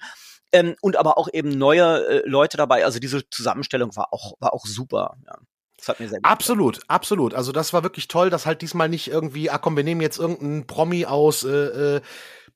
Ähm, 0.51 0.75
und 0.81 0.96
aber 0.96 1.17
auch 1.17 1.27
eben 1.31 1.50
neue 1.50 2.05
äh, 2.08 2.22
Leute 2.25 2.58
dabei. 2.58 2.84
Also 2.86 3.00
diese 3.00 3.29
Zusammenstellung 3.29 3.96
war 3.96 4.13
auch, 4.13 4.34
war 4.39 4.53
auch 4.53 4.65
super. 4.65 5.17
Ja. 5.27 5.38
Das 5.79 5.88
hat 5.88 6.00
mir 6.01 6.10
sehr 6.10 6.19
absolut, 6.24 6.75
gefallen. 6.75 6.89
absolut. 6.89 7.34
Also 7.34 7.51
das 7.53 7.72
war 7.72 7.84
wirklich 7.84 8.10
toll, 8.10 8.29
dass 8.29 8.46
halt 8.46 8.62
diesmal 8.62 8.89
nicht 8.89 9.08
irgendwie, 9.08 9.50
ah 9.50 9.58
komm, 9.58 9.77
wir 9.77 9.86
nehmen 9.86 10.01
jetzt 10.01 10.19
irgendeinen 10.19 10.67
Promi 10.67 11.05
aus 11.05 11.43
äh, 11.43 11.96
äh, 11.96 12.01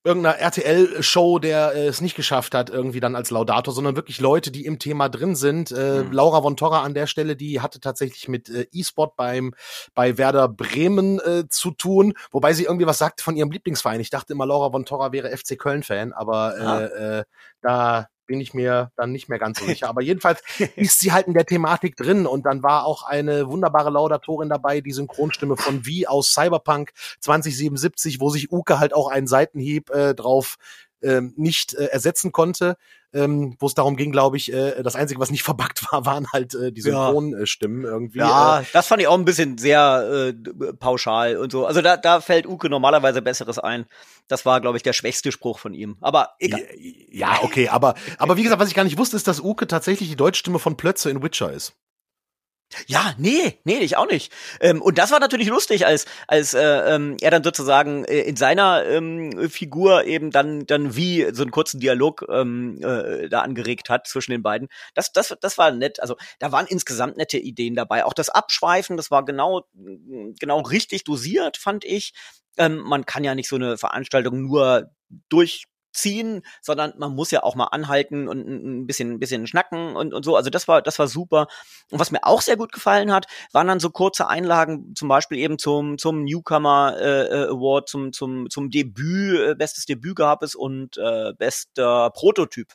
irgendeiner 0.04 0.38
RTL-Show, 0.38 1.40
der 1.40 1.74
äh, 1.76 1.88
es 1.88 2.02
nicht 2.02 2.16
geschafft 2.16 2.54
hat, 2.56 2.70
irgendwie 2.70 3.00
dann 3.00 3.16
als 3.16 3.32
Laudator, 3.32 3.74
sondern 3.74 3.96
wirklich 3.96 4.20
Leute, 4.20 4.52
die 4.52 4.66
im 4.66 4.80
Thema 4.80 5.10
drin 5.10 5.36
sind. 5.36 5.72
Äh, 5.72 6.04
mhm. 6.04 6.12
Laura 6.12 6.42
von 6.42 6.58
Torra 6.58 6.84
an 6.84 6.94
der 6.94 7.08
Stelle, 7.08 7.36
die 7.36 7.62
hatte 7.62 7.80
tatsächlich 7.80 8.28
mit 8.28 8.50
äh, 8.50 8.68
E-Sport 8.72 9.16
beim 9.16 9.54
bei 9.94 10.18
Werder 10.18 10.50
Bremen 10.50 11.20
äh, 11.20 11.48
zu 11.48 11.72
tun, 11.72 12.14
wobei 12.32 12.54
sie 12.54 12.66
irgendwie 12.66 12.88
was 12.88 12.98
sagte 12.98 13.24
von 13.24 13.36
ihrem 13.36 13.52
Lieblingsverein. 13.52 14.02
Ich 14.02 14.10
dachte 14.10 14.34
immer, 14.34 14.46
Laura 14.46 14.72
von 14.72 14.86
Torra 14.86 15.12
wäre 15.12 15.36
FC 15.36 15.58
Köln-Fan, 15.58 16.14
aber 16.14 16.58
äh, 16.58 17.20
äh, 17.20 17.24
da 17.62 18.08
bin 18.26 18.40
ich 18.40 18.54
mir 18.54 18.92
dann 18.96 19.12
nicht 19.12 19.30
mehr 19.30 19.40
ganz 19.40 19.60
so 19.60 19.66
sicher. 19.66 19.90
Aber 19.90 20.02
jedenfalls 20.02 20.42
ist 20.76 21.00
sie 21.00 21.12
halt 21.12 21.28
in 21.28 21.34
der 21.34 21.46
Thematik 21.46 21.96
drin 21.96 22.26
und 22.26 22.46
dann 22.46 22.64
war 22.64 22.86
auch 22.86 23.04
eine 23.04 23.48
wunderbare 23.48 23.90
Laudatorin 23.90 24.50
dabei, 24.50 24.82
die 24.82 24.92
Synchronstimme 24.92 25.58
von 25.58 25.86
Wie 25.86 26.08
aus 26.08 26.34
Cyberpunk 26.34 26.92
2077, 27.20 28.20
wo 28.20 28.30
sich 28.30 28.52
Uke 28.52 28.80
halt 28.80 28.94
auch 28.94 29.08
einen 29.08 29.28
Seitenhieb 29.28 29.90
äh, 29.90 30.14
drauf 30.16 30.58
ähm, 31.02 31.34
nicht 31.36 31.74
äh, 31.74 31.86
ersetzen 31.86 32.32
konnte, 32.32 32.78
ähm, 33.14 33.56
wo 33.60 33.68
es 33.68 33.74
darum 33.74 33.96
ging, 33.96 34.12
glaube 34.12 34.38
ich, 34.38 34.52
äh, 34.52 34.82
das 34.84 34.96
Einzige, 34.96 35.20
was 35.20 35.32
nicht 35.32 35.44
verbuggt 35.44 35.92
war, 35.92 36.06
waren 36.06 36.28
halt 36.32 36.54
äh, 36.56 36.72
die 36.72 36.82
Synchronstimmen 36.82 37.84
ja. 37.84 37.90
irgendwie. 37.90 38.20
Ja, 38.20 38.62
äh, 38.62 38.66
das 38.74 38.88
fand 38.88 39.02
ich 39.02 39.08
auch 39.08 39.18
ein 39.18 39.26
bisschen 39.26 39.58
sehr 39.58 40.34
äh, 40.34 40.74
pauschal 40.74 41.38
und 41.38 41.52
so. 41.52 41.66
Also 41.66 41.82
da, 41.82 41.98
da 41.98 42.22
fällt 42.22 42.48
Uke 42.48 42.70
normalerweise 42.70 43.22
Besseres 43.22 43.60
ein. 43.60 43.86
Das 44.28 44.46
war, 44.46 44.62
glaube 44.62 44.78
ich, 44.78 44.84
der 44.84 44.94
schwächste 44.94 45.32
Spruch 45.32 45.60
von 45.60 45.74
ihm. 45.74 45.98
Aber 46.02 46.32
egal. 46.40 46.62
Ja, 47.12 47.40
okay, 47.44 47.70
aber, 47.70 47.96
aber 48.18 48.38
wie 48.38 48.44
gesagt, 48.44 48.62
was 48.62 48.70
ich 48.70 48.76
gar 48.76 48.84
nicht 48.84 48.98
wusste, 48.98 49.16
ist, 49.16 49.28
dass 49.28 49.42
Uke 49.42 49.68
tatsächlich 49.68 50.10
die 50.10 50.16
Deutschstimme 50.16 50.60
von 50.60 50.78
Plötze 50.78 51.10
in 51.10 51.22
Witcher 51.22 51.52
ist. 51.52 51.74
Ja, 52.88 53.14
nee, 53.18 53.60
nee, 53.64 53.78
ich 53.80 53.98
auch 53.98 54.08
nicht. 54.10 54.32
Ähm, 54.60 54.82
und 54.82 54.98
das 54.98 55.12
war 55.12 55.20
natürlich 55.20 55.48
lustig, 55.48 55.86
als 55.86 56.06
als 56.28 56.54
äh, 56.54 56.62
ähm, 56.96 57.18
er 57.22 57.32
dann 57.32 57.44
sozusagen 57.44 58.06
äh, 58.06 58.22
in 58.22 58.36
seiner 58.36 58.86
ähm, 58.86 59.50
Figur 59.50 60.06
eben 60.06 60.32
dann 60.32 60.66
dann 60.66 60.96
wie 60.96 61.28
so 61.34 61.42
einen 61.44 61.52
kurzen 61.52 61.80
Dialog 61.80 62.26
ähm, 62.30 62.80
äh, 62.84 63.30
da 63.30 63.42
angeregt 63.42 63.90
hat 63.90 64.08
zwischen 64.08 64.32
den 64.32 64.44
beiden. 64.44 64.70
Das 64.94 65.12
das 65.12 65.36
das 65.42 65.58
war 65.58 65.72
nett. 65.72 66.00
Also 66.02 66.16
da 66.40 66.52
waren 66.52 66.68
insgesamt 66.68 67.18
nette 67.18 67.38
Ideen 67.38 67.76
dabei. 67.76 68.06
Auch 68.06 68.14
das 68.14 68.30
Abschweifen, 68.30 68.98
das 68.98 69.12
war 69.12 69.26
genau 69.26 69.64
genau 70.40 70.62
richtig 70.62 71.04
dosiert, 71.04 71.58
fand 71.58 71.86
ich. 71.86 72.14
Ähm, 72.58 72.78
man 72.80 73.06
kann 73.06 73.24
ja 73.24 73.36
nicht 73.36 73.50
so 73.50 73.56
eine 73.56 73.78
Veranstaltung 73.78 74.42
nur 74.42 74.92
durch 75.30 75.66
ziehen, 75.94 76.42
sondern 76.62 76.94
man 76.98 77.16
muss 77.16 77.32
ja 77.32 77.44
auch 77.44 77.56
mal 77.56 77.68
anhalten 77.68 78.28
und 78.28 78.48
ein 78.48 78.88
bisschen, 78.88 79.14
ein 79.14 79.20
bisschen 79.20 79.48
schnacken 79.48 79.96
und, 79.96 80.14
und 80.14 80.24
so. 80.24 80.36
Also 80.36 80.50
das 80.50 80.68
war, 80.68 80.82
das 80.82 81.00
war 81.00 81.08
super. 81.08 81.48
Und 81.92 82.00
was 82.00 82.12
mir 82.12 82.24
auch 82.24 82.42
sehr 82.42 82.58
gut 82.58 82.72
gefallen 82.72 83.12
hat, 83.12 83.28
waren 83.52 83.68
dann 83.68 83.80
so 83.80 83.90
kurze 83.90 84.28
Einlagen, 84.28 84.94
zum 84.96 85.08
Beispiel 85.08 85.38
eben 85.38 85.58
zum, 85.58 85.98
zum 85.98 86.24
Newcomer 86.24 86.98
äh, 87.00 87.28
äh 87.28 87.48
Award, 87.50 87.90
zum, 87.90 88.14
zum, 88.14 88.50
zum 88.50 88.70
Debüt, 88.70 89.40
äh, 89.40 89.56
bestes 89.56 89.86
Debüt 89.86 90.16
gab 90.16 90.44
es 90.44 90.56
und 90.56 90.98
äh, 90.98 91.34
bester 91.38 92.10
Prototyp. 92.12 92.74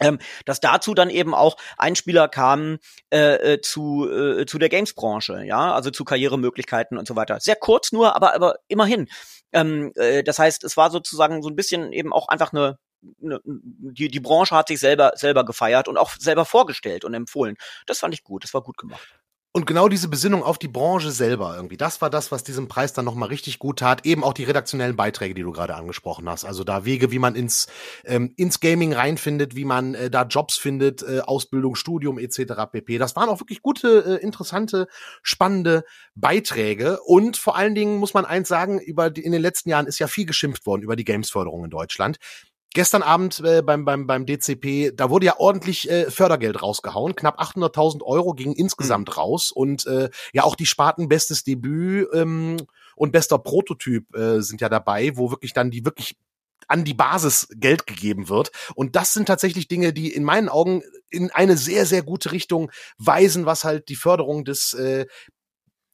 Ähm, 0.00 0.18
dass 0.44 0.60
dazu 0.60 0.94
dann 0.94 1.10
eben 1.10 1.34
auch 1.34 1.56
Einspieler 1.76 2.28
kamen 2.28 2.78
äh, 3.10 3.54
äh, 3.54 3.60
zu, 3.60 4.08
äh, 4.08 4.46
zu 4.46 4.58
der 4.58 4.68
Games-Branche, 4.68 5.42
ja, 5.44 5.74
also 5.74 5.90
zu 5.90 6.04
Karrieremöglichkeiten 6.04 6.96
und 6.98 7.08
so 7.08 7.16
weiter. 7.16 7.40
Sehr 7.40 7.56
kurz 7.56 7.90
nur, 7.90 8.14
aber, 8.14 8.34
aber 8.34 8.56
immerhin. 8.68 9.08
Ähm, 9.52 9.92
äh, 9.96 10.22
das 10.22 10.38
heißt, 10.38 10.64
es 10.64 10.76
war 10.76 10.90
sozusagen 10.90 11.42
so 11.42 11.48
ein 11.48 11.56
bisschen 11.56 11.92
eben 11.92 12.12
auch 12.12 12.28
einfach 12.28 12.52
eine, 12.52 12.78
eine 13.22 13.40
die, 13.44 14.08
die 14.08 14.20
Branche 14.20 14.56
hat 14.56 14.68
sich 14.68 14.80
selber, 14.80 15.12
selber 15.14 15.44
gefeiert 15.44 15.88
und 15.88 15.96
auch 15.98 16.12
selber 16.18 16.44
vorgestellt 16.44 17.04
und 17.04 17.14
empfohlen. 17.14 17.56
Das 17.86 18.00
fand 18.00 18.14
ich 18.14 18.24
gut, 18.24 18.44
das 18.44 18.54
war 18.54 18.62
gut 18.62 18.78
gemacht. 18.78 19.17
Und 19.58 19.66
genau 19.66 19.88
diese 19.88 20.06
Besinnung 20.06 20.44
auf 20.44 20.56
die 20.56 20.68
Branche 20.68 21.10
selber 21.10 21.56
irgendwie, 21.56 21.76
das 21.76 22.00
war 22.00 22.10
das, 22.10 22.30
was 22.30 22.44
diesem 22.44 22.68
Preis 22.68 22.92
dann 22.92 23.04
nochmal 23.04 23.28
richtig 23.28 23.58
gut 23.58 23.80
tat. 23.80 24.06
Eben 24.06 24.22
auch 24.22 24.32
die 24.32 24.44
redaktionellen 24.44 24.94
Beiträge, 24.94 25.34
die 25.34 25.42
du 25.42 25.50
gerade 25.50 25.74
angesprochen 25.74 26.28
hast. 26.28 26.44
Also 26.44 26.62
da 26.62 26.84
Wege, 26.84 27.10
wie 27.10 27.18
man 27.18 27.34
ins, 27.34 27.66
ähm, 28.04 28.32
ins 28.36 28.60
Gaming 28.60 28.92
reinfindet, 28.92 29.56
wie 29.56 29.64
man 29.64 29.94
äh, 29.94 30.10
da 30.10 30.22
Jobs 30.22 30.56
findet, 30.56 31.02
äh, 31.02 31.22
Ausbildung, 31.22 31.74
Studium 31.74 32.20
etc. 32.20 32.70
pp. 32.70 32.98
Das 32.98 33.16
waren 33.16 33.28
auch 33.28 33.40
wirklich 33.40 33.60
gute, 33.60 34.20
äh, 34.20 34.22
interessante, 34.22 34.86
spannende 35.24 35.82
Beiträge. 36.14 37.00
Und 37.04 37.36
vor 37.36 37.56
allen 37.56 37.74
Dingen 37.74 37.96
muss 37.98 38.14
man 38.14 38.26
eins 38.26 38.46
sagen, 38.46 38.78
über 38.78 39.10
die, 39.10 39.24
in 39.24 39.32
den 39.32 39.42
letzten 39.42 39.70
Jahren 39.70 39.88
ist 39.88 39.98
ja 39.98 40.06
viel 40.06 40.26
geschimpft 40.26 40.66
worden 40.66 40.82
über 40.82 40.94
die 40.94 41.04
Gamesförderung 41.04 41.64
in 41.64 41.70
Deutschland 41.70 42.18
gestern 42.74 43.02
Abend 43.02 43.40
äh, 43.40 43.62
beim, 43.62 43.84
beim, 43.84 44.06
beim 44.06 44.26
DCP, 44.26 44.92
da 44.94 45.10
wurde 45.10 45.26
ja 45.26 45.38
ordentlich 45.38 45.90
äh, 45.90 46.10
Fördergeld 46.10 46.62
rausgehauen. 46.62 47.16
Knapp 47.16 47.40
800.000 47.40 48.02
Euro 48.02 48.34
gingen 48.34 48.54
insgesamt 48.54 49.08
mhm. 49.08 49.14
raus. 49.14 49.50
Und 49.50 49.86
äh, 49.86 50.10
ja, 50.32 50.44
auch 50.44 50.54
die 50.54 50.66
Sparten 50.66 51.08
Bestes 51.08 51.44
Debüt 51.44 52.08
ähm, 52.12 52.58
und 52.96 53.12
bester 53.12 53.38
Prototyp 53.38 54.14
äh, 54.14 54.40
sind 54.40 54.60
ja 54.60 54.68
dabei, 54.68 55.16
wo 55.16 55.30
wirklich 55.30 55.52
dann 55.52 55.70
die 55.70 55.84
wirklich 55.84 56.16
an 56.66 56.84
die 56.84 56.94
Basis 56.94 57.48
Geld 57.54 57.86
gegeben 57.86 58.28
wird. 58.28 58.50
Und 58.74 58.94
das 58.94 59.14
sind 59.14 59.26
tatsächlich 59.26 59.68
Dinge, 59.68 59.92
die 59.92 60.12
in 60.12 60.24
meinen 60.24 60.48
Augen 60.48 60.82
in 61.10 61.30
eine 61.30 61.56
sehr, 61.56 61.86
sehr 61.86 62.02
gute 62.02 62.32
Richtung 62.32 62.70
weisen, 62.98 63.46
was 63.46 63.64
halt 63.64 63.88
die 63.88 63.96
Förderung 63.96 64.44
des 64.44 64.74
äh, 64.74 65.06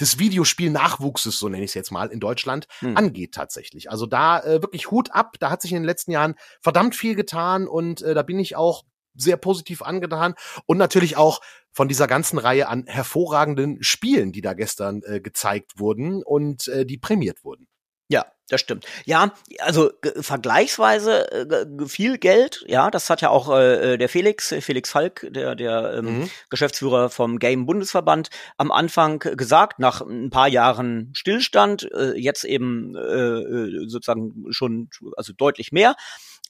des 0.04 0.18
Videospiel-Nachwuchses, 0.18 1.38
so 1.38 1.48
nenne 1.48 1.64
ich 1.64 1.70
es 1.70 1.74
jetzt 1.74 1.90
mal, 1.90 2.08
in 2.08 2.20
Deutschland 2.20 2.68
hm. 2.80 2.94
angeht 2.96 3.32
tatsächlich. 3.32 3.90
Also 3.90 4.04
da 4.04 4.40
äh, 4.40 4.60
wirklich 4.62 4.90
Hut 4.90 5.10
ab, 5.12 5.36
da 5.40 5.50
hat 5.50 5.62
sich 5.62 5.72
in 5.72 5.78
den 5.78 5.84
letzten 5.84 6.10
Jahren 6.10 6.34
verdammt 6.60 6.94
viel 6.94 7.14
getan 7.14 7.66
und 7.66 8.02
äh, 8.02 8.12
da 8.12 8.22
bin 8.22 8.38
ich 8.38 8.54
auch 8.54 8.84
sehr 9.14 9.38
positiv 9.38 9.80
angetan 9.80 10.34
und 10.66 10.76
natürlich 10.76 11.16
auch 11.16 11.40
von 11.72 11.88
dieser 11.88 12.06
ganzen 12.06 12.38
Reihe 12.38 12.68
an 12.68 12.84
hervorragenden 12.86 13.82
Spielen, 13.82 14.32
die 14.32 14.42
da 14.42 14.52
gestern 14.52 15.02
äh, 15.04 15.20
gezeigt 15.20 15.78
wurden 15.78 16.22
und 16.22 16.68
äh, 16.68 16.84
die 16.84 16.98
prämiert 16.98 17.44
wurden. 17.44 17.66
Ja, 18.08 18.26
das 18.48 18.60
stimmt. 18.60 18.84
Ja, 19.06 19.32
also 19.60 19.90
vergleichsweise 20.20 21.30
äh, 21.32 21.86
viel 21.86 22.18
Geld, 22.18 22.62
ja, 22.68 22.90
das 22.90 23.08
hat 23.08 23.22
ja 23.22 23.30
auch 23.30 23.50
äh, 23.50 23.96
der 23.96 24.08
Felix, 24.10 24.54
Felix 24.60 24.90
Falk, 24.90 25.26
der, 25.30 25.54
der 25.54 25.94
ähm, 25.94 26.20
mhm. 26.20 26.30
Geschäftsführer 26.50 27.08
vom 27.08 27.38
Game 27.38 27.64
Bundesverband, 27.64 28.28
am 28.58 28.70
Anfang 28.70 29.18
gesagt, 29.20 29.78
nach 29.78 30.02
ein 30.02 30.28
paar 30.28 30.48
Jahren 30.48 31.10
Stillstand, 31.14 31.90
äh, 31.92 32.12
jetzt 32.16 32.44
eben 32.44 32.94
äh, 32.96 33.00
äh 33.00 33.88
sozusagen 33.88 34.44
schon, 34.50 34.90
also 35.16 35.32
deutlich 35.32 35.72
mehr. 35.72 35.94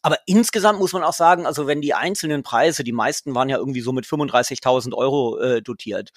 Aber 0.02 0.18
insgesamt 0.26 0.80
muss 0.80 0.92
man 0.92 1.02
auch 1.04 1.14
sagen, 1.14 1.46
also 1.46 1.66
wenn 1.66 1.80
die 1.80 1.94
einzelnen 1.94 2.42
Preise, 2.42 2.84
die 2.84 2.92
meisten 2.92 3.34
waren 3.34 3.48
ja 3.48 3.56
irgendwie 3.56 3.80
so 3.80 3.92
mit 3.92 4.04
35.000 4.04 4.92
Euro 4.94 5.38
äh, 5.38 5.62
dotiert, 5.62 6.10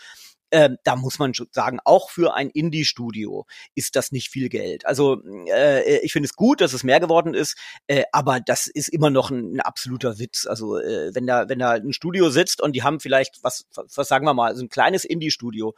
ähm, 0.52 0.78
da 0.84 0.96
muss 0.96 1.20
man 1.20 1.34
schon 1.34 1.48
sagen, 1.52 1.80
auch 1.84 2.10
für 2.10 2.34
ein 2.34 2.50
Indie-Studio 2.50 3.46
ist 3.76 3.96
das 3.96 4.12
nicht 4.12 4.30
viel 4.30 4.50
Geld. 4.50 4.86
Also 4.86 5.22
äh, 5.48 6.00
ich 6.00 6.14
finde 6.14 6.28
es 6.28 6.36
gut, 6.36 6.62
dass 6.62 6.74
es 6.74 6.84
mehr 6.84 7.00
geworden 7.00 7.34
ist, 7.34 7.58
äh, 7.88 8.04
aber 8.12 8.40
das 8.40 8.68
ist 8.68 8.88
immer 8.90 9.10
noch 9.10 9.30
ein, 9.30 9.56
ein 9.56 9.62
absoluter 9.62 10.20
Witz. 10.20 10.46
Also 10.46 10.78
äh, 10.78 11.14
wenn 11.14 11.28
da 11.28 11.50
wenn 11.50 11.60
da 11.60 11.72
ein 11.72 11.94
Studio 11.94 12.30
sitzt 12.30 12.62
und 12.62 12.74
die 12.74 12.84
haben 12.84 13.00
vielleicht 13.00 13.44
was 13.44 13.66
was 13.74 14.08
sagen 14.08 14.26
wir 14.26 14.34
mal, 14.34 14.56
so 14.56 14.64
ein 14.64 14.70
kleines 14.70 15.06
Indie-Studio 15.06 15.74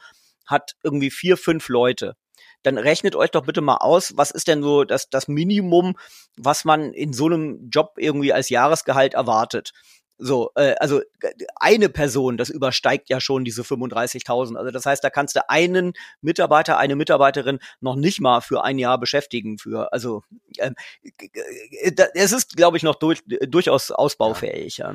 hat 0.46 0.76
irgendwie 0.84 1.12
vier 1.12 1.38
fünf 1.38 1.70
Leute 1.70 2.16
dann 2.64 2.78
rechnet 2.78 3.16
euch 3.16 3.32
doch 3.32 3.46
bitte 3.46 3.62
mal 3.62 3.78
aus, 3.78 4.18
was 4.18 4.32
ist 4.32 4.48
denn 4.48 4.62
so 4.62 4.84
das, 4.84 5.10
das 5.10 5.28
Minimum, 5.28 5.96
was 6.38 6.66
man 6.66 6.94
in 6.94 7.14
so 7.14 7.26
einem 7.26 7.70
Job 7.70 7.94
irgendwie 7.98 8.34
als 8.34 8.50
Jahresgehalt 8.50 9.14
erwartet. 9.14 9.72
So, 10.22 10.52
äh, 10.56 10.76
also 10.80 11.02
eine 11.56 11.88
Person, 11.88 12.36
das 12.36 12.50
übersteigt 12.50 13.10
ja 13.10 13.22
schon 13.22 13.46
diese 13.46 13.62
35.000. 13.62 14.58
Also 14.58 14.70
das 14.70 14.86
heißt, 14.86 15.02
da 15.02 15.10
kannst 15.10 15.38
du 15.38 15.50
einen 15.50 15.94
Mitarbeiter, 16.22 16.78
eine 16.78 16.98
Mitarbeiterin 16.98 17.60
noch 17.80 17.96
nicht 17.96 18.20
mal 18.20 18.42
für 18.42 18.64
ein 18.66 18.78
Jahr 18.78 19.00
beschäftigen. 19.00 19.58
Für 19.58 19.94
also 19.94 20.24
ähm, 20.58 20.76
äh, 21.04 21.94
es 22.16 22.34
ist, 22.34 22.58
glaube 22.58 22.76
ich, 22.76 22.84
noch 22.84 22.96
durch, 22.96 23.24
durchaus 23.26 23.92
ausbaufähig. 23.92 24.78
Ja. 24.78 24.94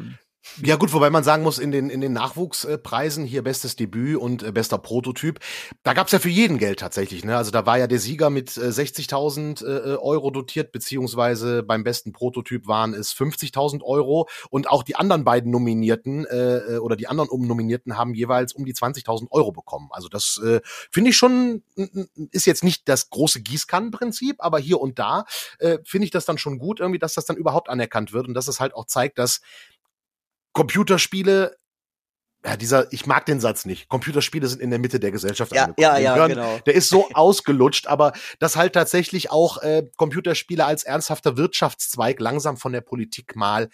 Ja 0.63 0.77
gut, 0.77 0.93
wobei 0.93 1.11
man 1.11 1.25
sagen 1.25 1.43
muss, 1.43 1.59
in 1.59 1.73
den, 1.73 1.91
in 1.91 2.01
den 2.01 2.13
Nachwuchspreisen, 2.13 3.25
hier 3.25 3.43
bestes 3.43 3.77
Debüt 3.77 4.19
und 4.19 4.43
äh, 4.43 4.53
bester 4.53 4.79
Prototyp, 4.79 5.41
da 5.83 5.95
gab's 5.95 6.13
ja 6.13 6.19
für 6.19 6.29
jeden 6.29 6.59
Geld 6.59 6.79
tatsächlich. 6.79 7.25
Ne? 7.25 7.37
Also 7.37 7.51
da 7.51 7.67
war 7.67 7.79
ja 7.79 7.87
der 7.87 7.99
Sieger 7.99 8.31
mit 8.31 8.57
äh, 8.57 8.69
60.000 8.69 9.65
äh, 9.65 9.97
Euro 9.97 10.31
dotiert, 10.31 10.71
beziehungsweise 10.71 11.63
beim 11.63 11.83
besten 11.83 12.13
Prototyp 12.13 12.67
waren 12.67 12.95
es 12.95 13.15
50.000 13.15 13.83
Euro. 13.83 14.29
Und 14.51 14.69
auch 14.69 14.83
die 14.83 14.97
anderen 14.97 15.25
beiden 15.25 15.51
Nominierten 15.51 16.27
äh, 16.27 16.59
äh 16.59 16.79
oder 16.79 16.97
die 16.97 17.09
anderen 17.09 17.31
Umnominierten 17.31 17.97
haben 17.97 18.15
jeweils 18.15 18.53
um 18.53 18.65
die 18.65 18.75
20.000 18.75 19.31
Euro 19.31 19.51
bekommen. 19.51 19.89
Also 19.93 20.09
das 20.09 20.41
äh, 20.45 20.61
finde 20.65 21.11
ich 21.11 21.17
schon, 21.17 21.63
ist 22.31 22.47
jetzt 22.47 22.63
nicht 22.63 22.89
das 22.89 23.11
große 23.11 23.41
Gießkannenprinzip, 23.41 24.37
aber 24.39 24.59
hier 24.59 24.81
und 24.81 24.99
da 24.99 25.25
äh, 25.59 25.79
finde 25.85 26.05
ich 26.05 26.11
das 26.11 26.27
dann 26.27 26.39
schon 26.39 26.59
gut 26.59 26.81
irgendwie, 26.81 26.99
dass 26.99 27.15
das 27.15 27.25
dann 27.25 27.37
überhaupt 27.37 27.69
anerkannt 27.71 28.13
wird 28.13 28.29
und 28.29 28.35
dass 28.35 28.47
es 28.47 28.61
halt 28.61 28.75
auch 28.75 28.85
zeigt, 28.85 29.19
dass 29.19 29.41
Computerspiele 30.55 31.57
ja, 32.47 32.59
dieser, 32.59 32.93
ich 32.93 33.07
mag 33.07 33.25
den 33.25 33.41
Satz 33.41 33.65
nicht. 33.65 33.89
Computerspiele 33.89 34.47
sind 34.47 34.61
in 34.61 34.69
der 34.69 34.79
Mitte 34.79 35.01
der 35.01 35.11
Gesellschaft 35.11 35.55
ja, 35.55 35.65
angekommen. 35.65 35.83
Ja, 35.83 35.99
ja, 35.99 36.15
hören, 36.15 36.29
genau. 36.29 36.59
Der 36.67 36.75
ist 36.75 36.91
so 36.91 37.09
ausgelutscht, 37.15 37.87
aber 37.87 38.13
dass 38.39 38.57
halt 38.57 38.75
tatsächlich 38.75 39.31
auch 39.31 39.63
äh, 39.63 39.85
Computerspiele 39.97 40.65
als 40.65 40.85
ernsthafter 40.85 41.39
Wirtschaftszweig 41.39 42.21
langsam 42.21 42.59
von 42.59 42.73
der 42.73 42.83
Politik 42.83 43.35
mal 43.35 43.71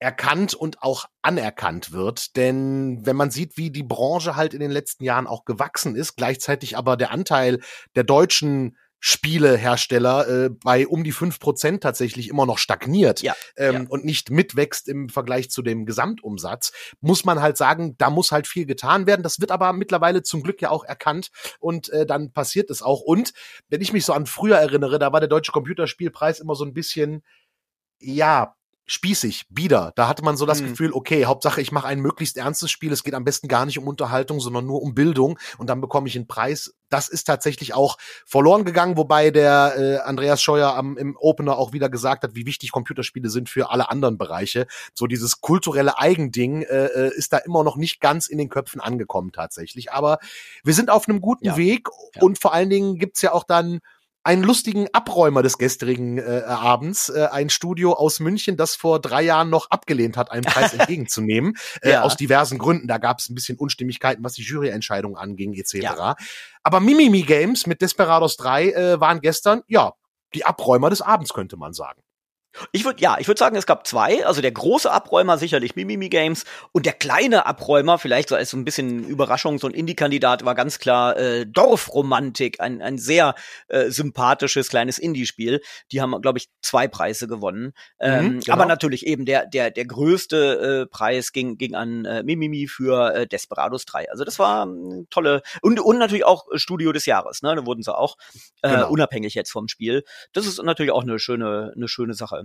erkannt 0.00 0.54
und 0.54 0.82
auch 0.82 1.04
anerkannt 1.22 1.92
wird. 1.92 2.34
Denn 2.34 3.06
wenn 3.06 3.14
man 3.14 3.30
sieht, 3.30 3.56
wie 3.56 3.70
die 3.70 3.84
Branche 3.84 4.34
halt 4.34 4.52
in 4.52 4.58
den 4.58 4.72
letzten 4.72 5.04
Jahren 5.04 5.28
auch 5.28 5.44
gewachsen 5.44 5.94
ist, 5.94 6.16
gleichzeitig 6.16 6.76
aber 6.76 6.96
der 6.96 7.12
Anteil 7.12 7.60
der 7.94 8.02
deutschen 8.02 8.76
Spielehersteller 9.04 10.28
äh, 10.28 10.50
bei 10.50 10.86
um 10.86 11.02
die 11.02 11.10
fünf 11.10 11.40
Prozent 11.40 11.82
tatsächlich 11.82 12.28
immer 12.28 12.46
noch 12.46 12.58
stagniert 12.58 13.20
ja, 13.20 13.34
ähm, 13.56 13.74
ja. 13.74 13.84
und 13.88 14.04
nicht 14.04 14.30
mitwächst 14.30 14.88
im 14.88 15.08
Vergleich 15.08 15.50
zu 15.50 15.60
dem 15.62 15.86
Gesamtumsatz, 15.86 16.72
muss 17.00 17.24
man 17.24 17.42
halt 17.42 17.56
sagen, 17.56 17.96
da 17.98 18.10
muss 18.10 18.30
halt 18.30 18.46
viel 18.46 18.64
getan 18.64 19.08
werden. 19.08 19.24
Das 19.24 19.40
wird 19.40 19.50
aber 19.50 19.72
mittlerweile 19.72 20.22
zum 20.22 20.44
Glück 20.44 20.62
ja 20.62 20.70
auch 20.70 20.84
erkannt 20.84 21.30
und 21.58 21.88
äh, 21.88 22.06
dann 22.06 22.32
passiert 22.32 22.70
es 22.70 22.80
auch. 22.80 23.00
Und 23.00 23.32
wenn 23.68 23.80
ich 23.80 23.92
mich 23.92 24.04
so 24.04 24.12
an 24.12 24.26
früher 24.26 24.58
erinnere, 24.58 25.00
da 25.00 25.12
war 25.12 25.18
der 25.18 25.28
Deutsche 25.28 25.50
Computerspielpreis 25.50 26.38
immer 26.38 26.54
so 26.54 26.64
ein 26.64 26.72
bisschen, 26.72 27.24
ja, 27.98 28.54
spießig, 28.86 29.46
bieder. 29.48 29.92
Da 29.96 30.08
hatte 30.08 30.24
man 30.24 30.36
so 30.36 30.46
das 30.46 30.60
mhm. 30.60 30.70
Gefühl, 30.70 30.92
okay, 30.92 31.24
Hauptsache 31.26 31.60
ich 31.60 31.72
mache 31.72 31.86
ein 31.86 32.00
möglichst 32.00 32.36
ernstes 32.36 32.70
Spiel. 32.70 32.92
Es 32.92 33.04
geht 33.04 33.14
am 33.14 33.24
besten 33.24 33.48
gar 33.48 33.64
nicht 33.66 33.78
um 33.78 33.86
Unterhaltung, 33.86 34.40
sondern 34.40 34.66
nur 34.66 34.82
um 34.82 34.94
Bildung 34.94 35.38
und 35.58 35.70
dann 35.70 35.80
bekomme 35.80 36.08
ich 36.08 36.16
einen 36.16 36.26
Preis. 36.26 36.74
Das 36.88 37.08
ist 37.08 37.24
tatsächlich 37.24 37.74
auch 37.74 37.96
verloren 38.26 38.64
gegangen, 38.64 38.96
wobei 38.96 39.30
der 39.30 39.74
äh, 39.78 39.96
Andreas 39.98 40.42
Scheuer 40.42 40.74
am, 40.74 40.98
im 40.98 41.16
Opener 41.16 41.56
auch 41.56 41.72
wieder 41.72 41.88
gesagt 41.88 42.24
hat, 42.24 42.34
wie 42.34 42.44
wichtig 42.44 42.72
Computerspiele 42.72 43.30
sind 43.30 43.48
für 43.48 43.70
alle 43.70 43.88
anderen 43.88 44.18
Bereiche. 44.18 44.66
So 44.94 45.06
dieses 45.06 45.40
kulturelle 45.40 45.98
Eigending 45.98 46.62
äh, 46.62 46.86
äh 46.86 47.12
ist 47.16 47.32
da 47.32 47.38
immer 47.38 47.64
noch 47.64 47.76
nicht 47.76 48.00
ganz 48.00 48.26
in 48.26 48.38
den 48.38 48.48
Köpfen 48.48 48.80
angekommen 48.80 49.32
tatsächlich. 49.32 49.92
Aber 49.92 50.18
wir 50.64 50.74
sind 50.74 50.90
auf 50.90 51.08
einem 51.08 51.20
guten 51.20 51.46
ja. 51.46 51.56
Weg 51.56 51.88
ja. 52.14 52.22
und 52.22 52.40
vor 52.40 52.52
allen 52.52 52.68
Dingen 52.68 52.98
gibt's 52.98 53.22
ja 53.22 53.32
auch 53.32 53.44
dann 53.44 53.80
einen 54.24 54.42
lustigen 54.42 54.88
Abräumer 54.92 55.42
des 55.42 55.58
gestrigen 55.58 56.18
äh, 56.18 56.42
Abends, 56.46 57.08
äh, 57.08 57.28
ein 57.30 57.50
Studio 57.50 57.94
aus 57.94 58.20
München, 58.20 58.56
das 58.56 58.76
vor 58.76 59.00
drei 59.00 59.22
Jahren 59.22 59.50
noch 59.50 59.70
abgelehnt 59.70 60.16
hat, 60.16 60.30
einen 60.30 60.44
Preis 60.44 60.72
entgegenzunehmen, 60.78 61.56
äh, 61.82 61.92
ja. 61.92 62.02
aus 62.02 62.16
diversen 62.16 62.58
Gründen. 62.58 62.86
Da 62.86 62.98
gab 62.98 63.18
es 63.18 63.28
ein 63.28 63.34
bisschen 63.34 63.58
Unstimmigkeiten, 63.58 64.22
was 64.22 64.34
die 64.34 64.42
Juryentscheidung 64.42 65.16
anging, 65.16 65.54
etc. 65.54 65.74
Ja. 65.74 66.16
Aber 66.62 66.80
Mimimi 66.80 67.22
Games 67.22 67.66
mit 67.66 67.82
Desperados 67.82 68.36
3 68.36 68.70
äh, 68.70 69.00
waren 69.00 69.20
gestern, 69.20 69.62
ja, 69.66 69.92
die 70.34 70.44
Abräumer 70.44 70.90
des 70.90 71.02
Abends, 71.02 71.32
könnte 71.34 71.56
man 71.56 71.72
sagen. 71.72 72.02
Ich 72.72 72.84
würde 72.84 73.00
ja, 73.00 73.16
ich 73.18 73.28
würde 73.28 73.38
sagen, 73.38 73.56
es 73.56 73.66
gab 73.66 73.86
zwei. 73.86 74.26
Also 74.26 74.40
der 74.40 74.52
große 74.52 74.90
Abräumer 74.90 75.38
sicherlich 75.38 75.76
Mimimi 75.76 76.08
Games 76.08 76.44
und 76.72 76.86
der 76.86 76.92
kleine 76.92 77.46
Abräumer, 77.46 77.98
vielleicht 77.98 78.28
so 78.28 78.36
als 78.36 78.50
so 78.50 78.56
ein 78.56 78.64
bisschen 78.64 79.04
Überraschung, 79.04 79.58
so 79.58 79.66
ein 79.66 79.74
Indie-Kandidat 79.74 80.44
war 80.44 80.54
ganz 80.54 80.78
klar 80.78 81.16
äh, 81.16 81.46
Dorfromantik, 81.46 82.60
ein, 82.60 82.82
ein 82.82 82.98
sehr 82.98 83.34
äh, 83.68 83.90
sympathisches 83.90 84.68
kleines 84.68 84.98
Indie-Spiel. 84.98 85.60
Die 85.90 86.00
haben, 86.00 86.20
glaube 86.20 86.38
ich, 86.38 86.48
zwei 86.60 86.88
Preise 86.88 87.26
gewonnen. 87.26 87.72
Ähm, 88.00 88.24
mhm, 88.24 88.40
genau. 88.40 88.52
Aber 88.54 88.66
natürlich 88.66 89.06
eben 89.06 89.24
der 89.24 89.46
der 89.46 89.70
der 89.70 89.86
größte 89.86 90.82
äh, 90.82 90.86
Preis 90.86 91.32
ging 91.32 91.56
ging 91.56 91.74
an 91.74 92.04
äh, 92.04 92.22
Mimimi 92.22 92.66
für 92.68 93.14
äh, 93.14 93.26
Desperados 93.26 93.86
3. 93.86 94.10
Also 94.10 94.24
das 94.24 94.38
war 94.38 94.66
äh, 94.66 95.04
tolle 95.10 95.42
und 95.62 95.80
und 95.80 95.98
natürlich 95.98 96.24
auch 96.24 96.46
Studio 96.54 96.92
des 96.92 97.06
Jahres. 97.06 97.42
Ne, 97.42 97.54
da 97.54 97.66
wurden 97.66 97.82
sie 97.82 97.96
auch 97.96 98.16
äh, 98.62 98.70
genau. 98.70 98.90
unabhängig 98.90 99.34
jetzt 99.34 99.50
vom 99.50 99.68
Spiel. 99.68 100.04
Das 100.32 100.46
ist 100.46 100.62
natürlich 100.62 100.92
auch 100.92 101.02
eine 101.02 101.18
schöne 101.18 101.72
eine 101.74 101.88
schöne 101.88 102.14
Sache. 102.14 102.41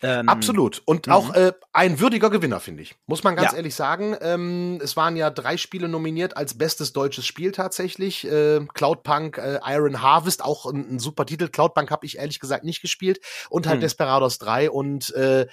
Ähm, 0.00 0.28
Absolut. 0.28 0.80
Und 0.84 1.08
auch 1.08 1.30
mhm. 1.30 1.34
äh, 1.34 1.52
ein 1.72 1.98
würdiger 1.98 2.30
Gewinner, 2.30 2.60
finde 2.60 2.82
ich. 2.82 2.94
Muss 3.06 3.24
man 3.24 3.34
ganz 3.34 3.52
ja. 3.52 3.56
ehrlich 3.56 3.74
sagen. 3.74 4.16
Ähm, 4.20 4.80
es 4.82 4.96
waren 4.96 5.16
ja 5.16 5.30
drei 5.30 5.56
Spiele 5.56 5.88
nominiert 5.88 6.36
als 6.36 6.56
bestes 6.56 6.92
deutsches 6.92 7.26
Spiel 7.26 7.52
tatsächlich. 7.52 8.24
Äh, 8.26 8.64
Cloudpunk, 8.74 9.38
äh, 9.38 9.58
Iron 9.66 10.00
Harvest, 10.00 10.44
auch 10.44 10.66
ein, 10.66 10.94
ein 10.94 10.98
super 10.98 11.26
Titel. 11.26 11.48
Cloudpunk 11.48 11.90
habe 11.90 12.06
ich 12.06 12.18
ehrlich 12.18 12.38
gesagt 12.38 12.64
nicht 12.64 12.80
gespielt. 12.80 13.20
Und 13.50 13.66
halt 13.66 13.78
mhm. 13.78 13.82
Desperados 13.82 14.38
3 14.38 14.70
und 14.70 15.12
äh, 15.14 15.46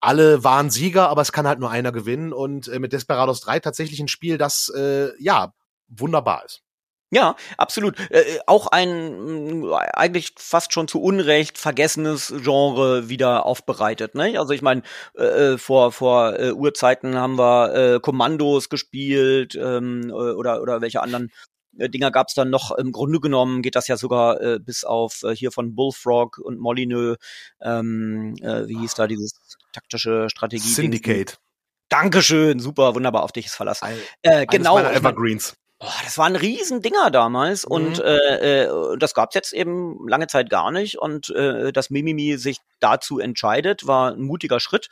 alle 0.00 0.44
waren 0.44 0.70
Sieger, 0.70 1.08
aber 1.08 1.22
es 1.22 1.32
kann 1.32 1.48
halt 1.48 1.58
nur 1.58 1.70
einer 1.70 1.90
gewinnen. 1.90 2.32
Und 2.32 2.68
äh, 2.68 2.78
mit 2.78 2.92
Desperados 2.92 3.40
3 3.40 3.58
tatsächlich 3.60 3.98
ein 3.98 4.08
Spiel, 4.08 4.38
das 4.38 4.72
äh, 4.76 5.10
ja 5.18 5.52
wunderbar 5.88 6.44
ist. 6.44 6.62
Ja, 7.10 7.36
absolut. 7.56 7.98
Äh, 8.10 8.20
äh, 8.20 8.38
auch 8.46 8.66
ein 8.66 9.60
mh, 9.60 9.76
eigentlich 9.94 10.34
fast 10.36 10.74
schon 10.74 10.88
zu 10.88 11.00
Unrecht 11.00 11.56
vergessenes 11.56 12.34
Genre 12.42 13.08
wieder 13.08 13.46
aufbereitet. 13.46 14.14
Ne? 14.14 14.38
Also 14.38 14.52
ich 14.52 14.60
meine, 14.60 14.82
äh, 15.16 15.54
äh, 15.54 15.58
vor 15.58 15.92
vor 15.92 16.38
äh, 16.38 16.52
Urzeiten 16.52 17.16
haben 17.16 17.38
wir 17.38 17.74
äh, 17.74 18.00
Kommandos 18.00 18.68
gespielt 18.68 19.54
ähm, 19.54 20.10
äh, 20.10 20.12
oder 20.12 20.60
oder 20.60 20.82
welche 20.82 21.00
anderen 21.00 21.32
äh, 21.78 21.88
Dinger 21.88 22.10
gab's 22.10 22.34
dann 22.34 22.50
noch. 22.50 22.72
Im 22.76 22.92
Grunde 22.92 23.20
genommen 23.20 23.62
geht 23.62 23.74
das 23.74 23.88
ja 23.88 23.96
sogar 23.96 24.40
äh, 24.42 24.58
bis 24.58 24.84
auf 24.84 25.22
äh, 25.22 25.34
hier 25.34 25.50
von 25.50 25.74
Bullfrog 25.74 26.38
und 26.38 26.58
Molyneux. 26.58 27.16
Ähm, 27.62 28.34
äh, 28.42 28.68
wie 28.68 28.78
hieß 28.80 28.94
da 28.94 29.06
dieses 29.06 29.32
taktische 29.72 30.28
Strategie? 30.28 30.68
Syndicate. 30.68 31.38
Dankeschön, 31.88 32.58
super, 32.58 32.94
wunderbar, 32.94 33.22
auf 33.22 33.32
dich 33.32 33.46
ist 33.46 33.54
Verlass. 33.54 33.80
Äh, 34.20 34.44
genau. 34.44 34.78
Evergreens. 34.78 35.56
Oh, 35.80 35.86
das 36.02 36.18
waren 36.18 36.34
Riesendinger 36.34 37.10
damals 37.10 37.64
mhm. 37.64 37.72
und 37.72 37.98
äh, 38.00 38.64
äh, 38.64 38.98
das 38.98 39.14
gab's 39.14 39.34
jetzt 39.34 39.52
eben 39.52 40.08
lange 40.08 40.26
Zeit 40.26 40.50
gar 40.50 40.72
nicht 40.72 40.98
und 40.98 41.30
äh, 41.30 41.72
dass 41.72 41.90
Mimimi 41.90 42.36
sich 42.36 42.58
dazu 42.80 43.20
entscheidet, 43.20 43.86
war 43.86 44.12
ein 44.12 44.22
mutiger 44.22 44.58
Schritt, 44.58 44.88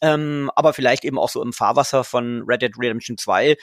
ähm, 0.00 0.50
aber 0.56 0.72
vielleicht 0.72 1.04
eben 1.04 1.18
auch 1.18 1.28
so 1.28 1.42
im 1.42 1.52
Fahrwasser 1.52 2.04
von 2.04 2.42
Red 2.46 2.62
Dead 2.62 2.72
Redemption 2.78 3.18
2 3.18 3.56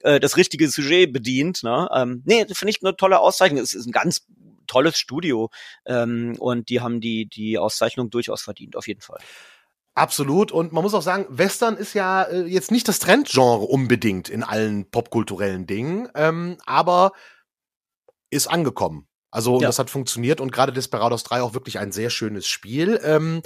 äh, 0.00 0.20
das 0.20 0.36
richtige 0.36 0.68
Sujet 0.68 1.12
bedient. 1.12 1.62
Ne? 1.62 1.88
Ähm, 1.94 2.22
nee, 2.24 2.44
finde 2.52 2.70
ich 2.70 2.82
eine 2.82 2.96
tolle 2.96 3.20
Auszeichnung. 3.20 3.62
Es 3.62 3.74
ist 3.74 3.86
ein 3.86 3.92
ganz 3.92 4.26
tolles 4.66 4.98
Studio 4.98 5.50
ähm, 5.86 6.36
und 6.38 6.68
die 6.68 6.80
haben 6.80 7.00
die 7.00 7.26
die 7.26 7.58
Auszeichnung 7.58 8.10
durchaus 8.10 8.42
verdient, 8.42 8.76
auf 8.76 8.86
jeden 8.86 9.00
Fall. 9.00 9.18
Absolut. 9.98 10.52
Und 10.52 10.72
man 10.72 10.84
muss 10.84 10.94
auch 10.94 11.02
sagen, 11.02 11.26
Western 11.28 11.76
ist 11.76 11.92
ja 11.92 12.22
äh, 12.22 12.42
jetzt 12.44 12.70
nicht 12.70 12.86
das 12.86 13.00
Trendgenre 13.00 13.64
unbedingt 13.64 14.28
in 14.28 14.44
allen 14.44 14.88
popkulturellen 14.88 15.66
Dingen, 15.66 16.08
ähm, 16.14 16.56
aber 16.66 17.12
ist 18.30 18.46
angekommen. 18.46 19.08
Also 19.30 19.60
ja. 19.60 19.66
das 19.66 19.78
hat 19.78 19.90
funktioniert 19.90 20.40
und 20.40 20.52
gerade 20.52 20.72
Desperados 20.72 21.22
3 21.24 21.42
auch 21.42 21.54
wirklich 21.54 21.78
ein 21.78 21.92
sehr 21.92 22.08
schönes 22.08 22.46
Spiel. 22.46 22.98
Ähm, 23.04 23.42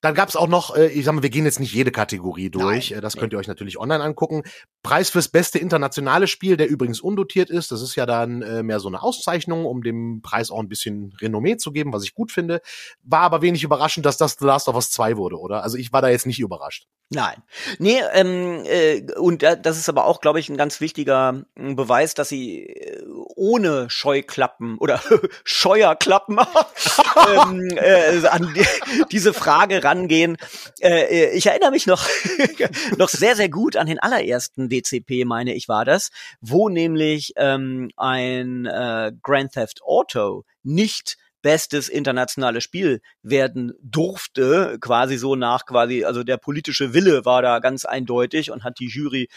dann 0.00 0.14
gab 0.14 0.28
es 0.28 0.36
auch 0.36 0.48
noch, 0.48 0.76
äh, 0.76 0.88
ich 0.88 1.04
sag 1.04 1.14
mal, 1.14 1.22
wir 1.22 1.30
gehen 1.30 1.46
jetzt 1.46 1.60
nicht 1.60 1.72
jede 1.72 1.90
Kategorie 1.90 2.50
durch, 2.50 2.90
Nein, 2.90 2.98
äh, 2.98 3.00
das 3.00 3.14
nee. 3.14 3.20
könnt 3.20 3.32
ihr 3.32 3.38
euch 3.38 3.48
natürlich 3.48 3.78
online 3.78 4.02
angucken. 4.04 4.42
Preis 4.82 5.10
fürs 5.10 5.28
beste 5.28 5.58
internationale 5.58 6.26
Spiel, 6.26 6.56
der 6.56 6.68
übrigens 6.68 7.00
undotiert 7.00 7.48
ist. 7.48 7.72
Das 7.72 7.80
ist 7.80 7.94
ja 7.94 8.04
dann 8.04 8.42
äh, 8.42 8.62
mehr 8.62 8.80
so 8.80 8.88
eine 8.88 9.02
Auszeichnung, 9.02 9.64
um 9.64 9.82
dem 9.82 10.20
Preis 10.22 10.50
auch 10.50 10.60
ein 10.60 10.68
bisschen 10.68 11.14
Renommee 11.20 11.56
zu 11.56 11.72
geben, 11.72 11.92
was 11.92 12.04
ich 12.04 12.14
gut 12.14 12.30
finde. 12.30 12.60
War 13.02 13.20
aber 13.20 13.40
wenig 13.40 13.64
überraschend, 13.64 14.04
dass 14.04 14.18
das 14.18 14.36
The 14.38 14.44
Last 14.44 14.68
of 14.68 14.74
Us 14.74 14.90
2 14.90 15.16
wurde, 15.16 15.38
oder? 15.38 15.62
Also 15.62 15.78
ich 15.78 15.92
war 15.92 16.02
da 16.02 16.08
jetzt 16.08 16.26
nicht 16.26 16.40
überrascht. 16.40 16.86
Nein. 17.14 17.42
Nee, 17.78 18.00
ähm, 18.12 18.62
äh, 18.64 19.02
und 19.18 19.42
das 19.42 19.76
ist 19.76 19.88
aber 19.88 20.06
auch, 20.06 20.20
glaube 20.20 20.40
ich, 20.40 20.48
ein 20.48 20.56
ganz 20.56 20.80
wichtiger 20.80 21.44
äh, 21.56 21.74
Beweis, 21.74 22.14
dass 22.14 22.30
sie 22.30 22.64
äh, 22.66 23.02
ohne 23.36 23.88
Scheuklappen 23.90 24.78
oder 24.78 25.00
Scheuerklappen 25.44 26.38
ähm, 27.28 27.68
äh, 27.76 28.26
an 28.26 28.52
die, 28.54 28.66
diese 29.10 29.32
Frage 29.32 29.84
rangehen. 29.84 30.36
Äh, 30.80 31.30
ich 31.36 31.46
erinnere 31.46 31.70
mich 31.70 31.86
noch, 31.86 32.06
noch 32.96 33.08
sehr, 33.08 33.36
sehr 33.36 33.48
gut 33.48 33.76
an 33.76 33.86
den 33.86 33.98
allerersten 33.98 34.68
DCP, 34.68 35.24
meine 35.24 35.54
ich, 35.54 35.68
war 35.68 35.84
das, 35.84 36.10
wo 36.40 36.68
nämlich 36.68 37.32
ähm, 37.36 37.90
ein 37.96 38.66
äh, 38.66 39.12
Grand 39.22 39.52
Theft 39.52 39.82
Auto 39.82 40.44
nicht 40.62 41.16
bestes 41.42 41.88
internationales 41.88 42.64
Spiel 42.64 43.02
werden 43.22 43.72
durfte, 43.82 44.78
quasi 44.80 45.18
so 45.18 45.34
nach 45.34 45.66
quasi, 45.66 46.04
also 46.04 46.22
der 46.22 46.36
politische 46.36 46.94
Wille 46.94 47.24
war 47.24 47.42
da 47.42 47.58
ganz 47.58 47.84
eindeutig 47.84 48.50
und 48.50 48.64
hat 48.64 48.78
die 48.78 48.88
Jury 48.88 49.28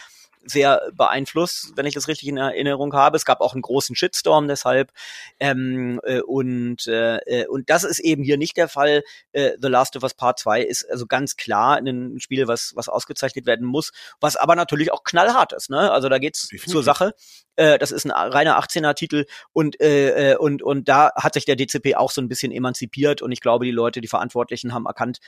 sehr 0.46 0.82
beeinflusst, 0.94 1.74
wenn 1.76 1.86
ich 1.86 1.94
das 1.94 2.08
richtig 2.08 2.30
in 2.30 2.38
Erinnerung 2.38 2.94
habe. 2.94 3.18
Es 3.18 3.26
gab 3.26 3.42
auch 3.42 3.54
einen 3.54 3.62
großen 3.62 3.96
Shitstorm 3.96 4.48
deshalb. 4.48 4.92
Ähm, 5.40 6.00
äh, 6.04 6.22
und, 6.22 6.88
äh, 6.88 7.18
äh 7.18 7.48
und 7.48 7.70
das 7.70 7.84
ist 7.84 8.00
eben 8.00 8.24
hier 8.24 8.38
nicht 8.38 8.58
der 8.58 8.68
Fall. 8.68 9.04
Äh, 9.32 9.52
The 9.62 9.68
Last 9.68 9.96
of 9.96 10.04
Us 10.04 10.14
Part 10.14 10.40
2 10.40 10.62
ist 10.62 10.90
also 10.90 11.06
ganz 11.06 11.36
klar 11.36 11.78
ein 11.78 12.20
Spiel, 12.20 12.48
was, 12.48 12.74
was 12.76 12.90
ausgezeichnet 12.90 13.46
werden 13.46 13.66
muss, 13.66 13.92
was 14.20 14.36
aber 14.36 14.56
natürlich 14.56 14.92
auch 14.92 15.04
knallhart 15.04 15.54
ist. 15.54 15.70
Ne? 15.70 15.92
Also 15.92 16.10
da 16.10 16.20
geht's 16.20 16.48
zur 16.66 16.84
Sache. 16.84 17.14
Äh, 17.56 17.78
das 17.78 17.92
ist 17.92 18.06
ein 18.06 18.12
reiner 18.12 18.60
18er-Titel 18.60 19.26
und, 19.54 19.80
äh, 19.82 20.34
äh, 20.34 20.36
und, 20.38 20.62
und 20.62 20.90
da 20.90 21.12
hat 21.16 21.34
sich 21.34 21.46
der 21.46 21.56
DCP 21.56 21.96
auch 21.96 22.12
so 22.12 22.22
ein 22.22 22.28
bisschen 22.28 22.52
emanzipiert 22.52 23.22
und 23.22 23.32
ich 23.32 23.42
glaube, 23.42 23.66
die 23.66 23.72
Leute, 23.72 24.02
die 24.02 24.08
Verantwortlichen 24.08 24.74
haben 24.74 24.86
erkannt, 24.86 25.20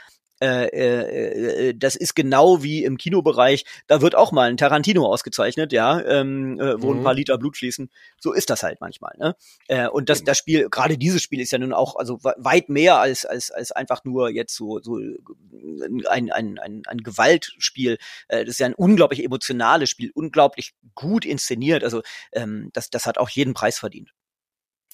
äh, 0.42 0.66
äh, 0.68 1.70
äh, 1.70 1.74
das 1.76 1.96
ist 1.96 2.16
genau 2.16 2.62
wie 2.64 2.84
im 2.84 2.98
Kinobereich, 2.98 3.66
da 3.88 4.02
wird 4.02 4.16
auch 4.16 4.32
mal 4.32 4.50
ein 4.50 4.58
Tarantino 4.58 5.06
ausgezeichnet, 5.06 5.74
ja, 5.74 6.00
ähm, 6.02 6.60
äh, 6.60 6.82
wo 6.82 6.92
mhm. 6.92 7.00
ein 7.00 7.04
paar 7.04 7.14
Liter 7.14 7.38
Blut 7.38 7.58
fließen. 7.58 7.90
So 8.20 8.34
ist 8.34 8.50
das 8.50 8.64
halt 8.64 8.80
manchmal. 8.82 9.16
Ne? 9.18 9.36
Äh, 9.68 9.88
und 9.88 10.10
das, 10.10 10.24
das 10.24 10.38
Spiel, 10.38 10.70
gerade 10.70 10.98
dieses 10.98 11.22
Spiel 11.22 11.42
ist 11.42 11.52
ja 11.52 11.58
nun 11.58 11.74
auch 11.74 11.96
also 11.96 12.20
weit 12.22 12.70
mehr 12.70 13.00
als, 13.00 13.26
als, 13.26 13.52
als 13.52 13.72
einfach 13.72 14.04
nur 14.04 14.30
jetzt 14.30 14.56
so, 14.56 14.80
so 14.80 14.98
ein, 14.98 16.06
ein, 16.08 16.32
ein, 16.32 16.82
ein 16.86 16.98
Gewaltspiel. 16.98 17.98
Äh, 18.28 18.46
das 18.46 18.56
ist 18.56 18.60
ja 18.60 18.68
ein 18.68 18.76
unglaublich 18.76 19.24
emotionales 19.24 19.90
Spiel, 19.90 20.12
unglaublich 20.14 20.76
gut 20.94 21.26
inszeniert. 21.26 21.84
Also 21.84 22.02
ähm, 22.32 22.70
das, 22.74 22.90
das 22.90 23.06
hat 23.06 23.18
auch 23.18 23.30
jeden 23.30 23.54
Preis 23.54 23.80
verdient. 23.80 24.14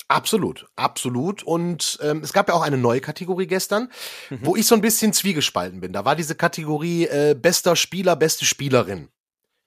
Absolut, 0.08 0.68
absolut. 0.76 1.44
Und 1.44 1.98
ähm, 2.02 2.22
es 2.24 2.34
gab 2.34 2.48
ja 2.48 2.54
auch 2.54 2.62
eine 2.62 2.78
neue 2.78 3.02
Kategorie 3.02 3.48
gestern, 3.48 3.90
mhm. 4.30 4.40
wo 4.42 4.56
ich 4.56 4.68
so 4.68 4.76
ein 4.76 4.82
bisschen 4.82 5.14
zwiegespalten 5.14 5.80
bin. 5.80 5.94
Da 5.94 6.06
war 6.06 6.16
diese 6.16 6.36
Kategorie 6.36 7.06
äh, 7.06 7.36
bester 7.40 7.76
Spieler, 7.76 8.16
beste 8.16 8.46
Spielerin. 8.46 9.10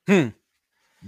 Hm. 0.09 0.35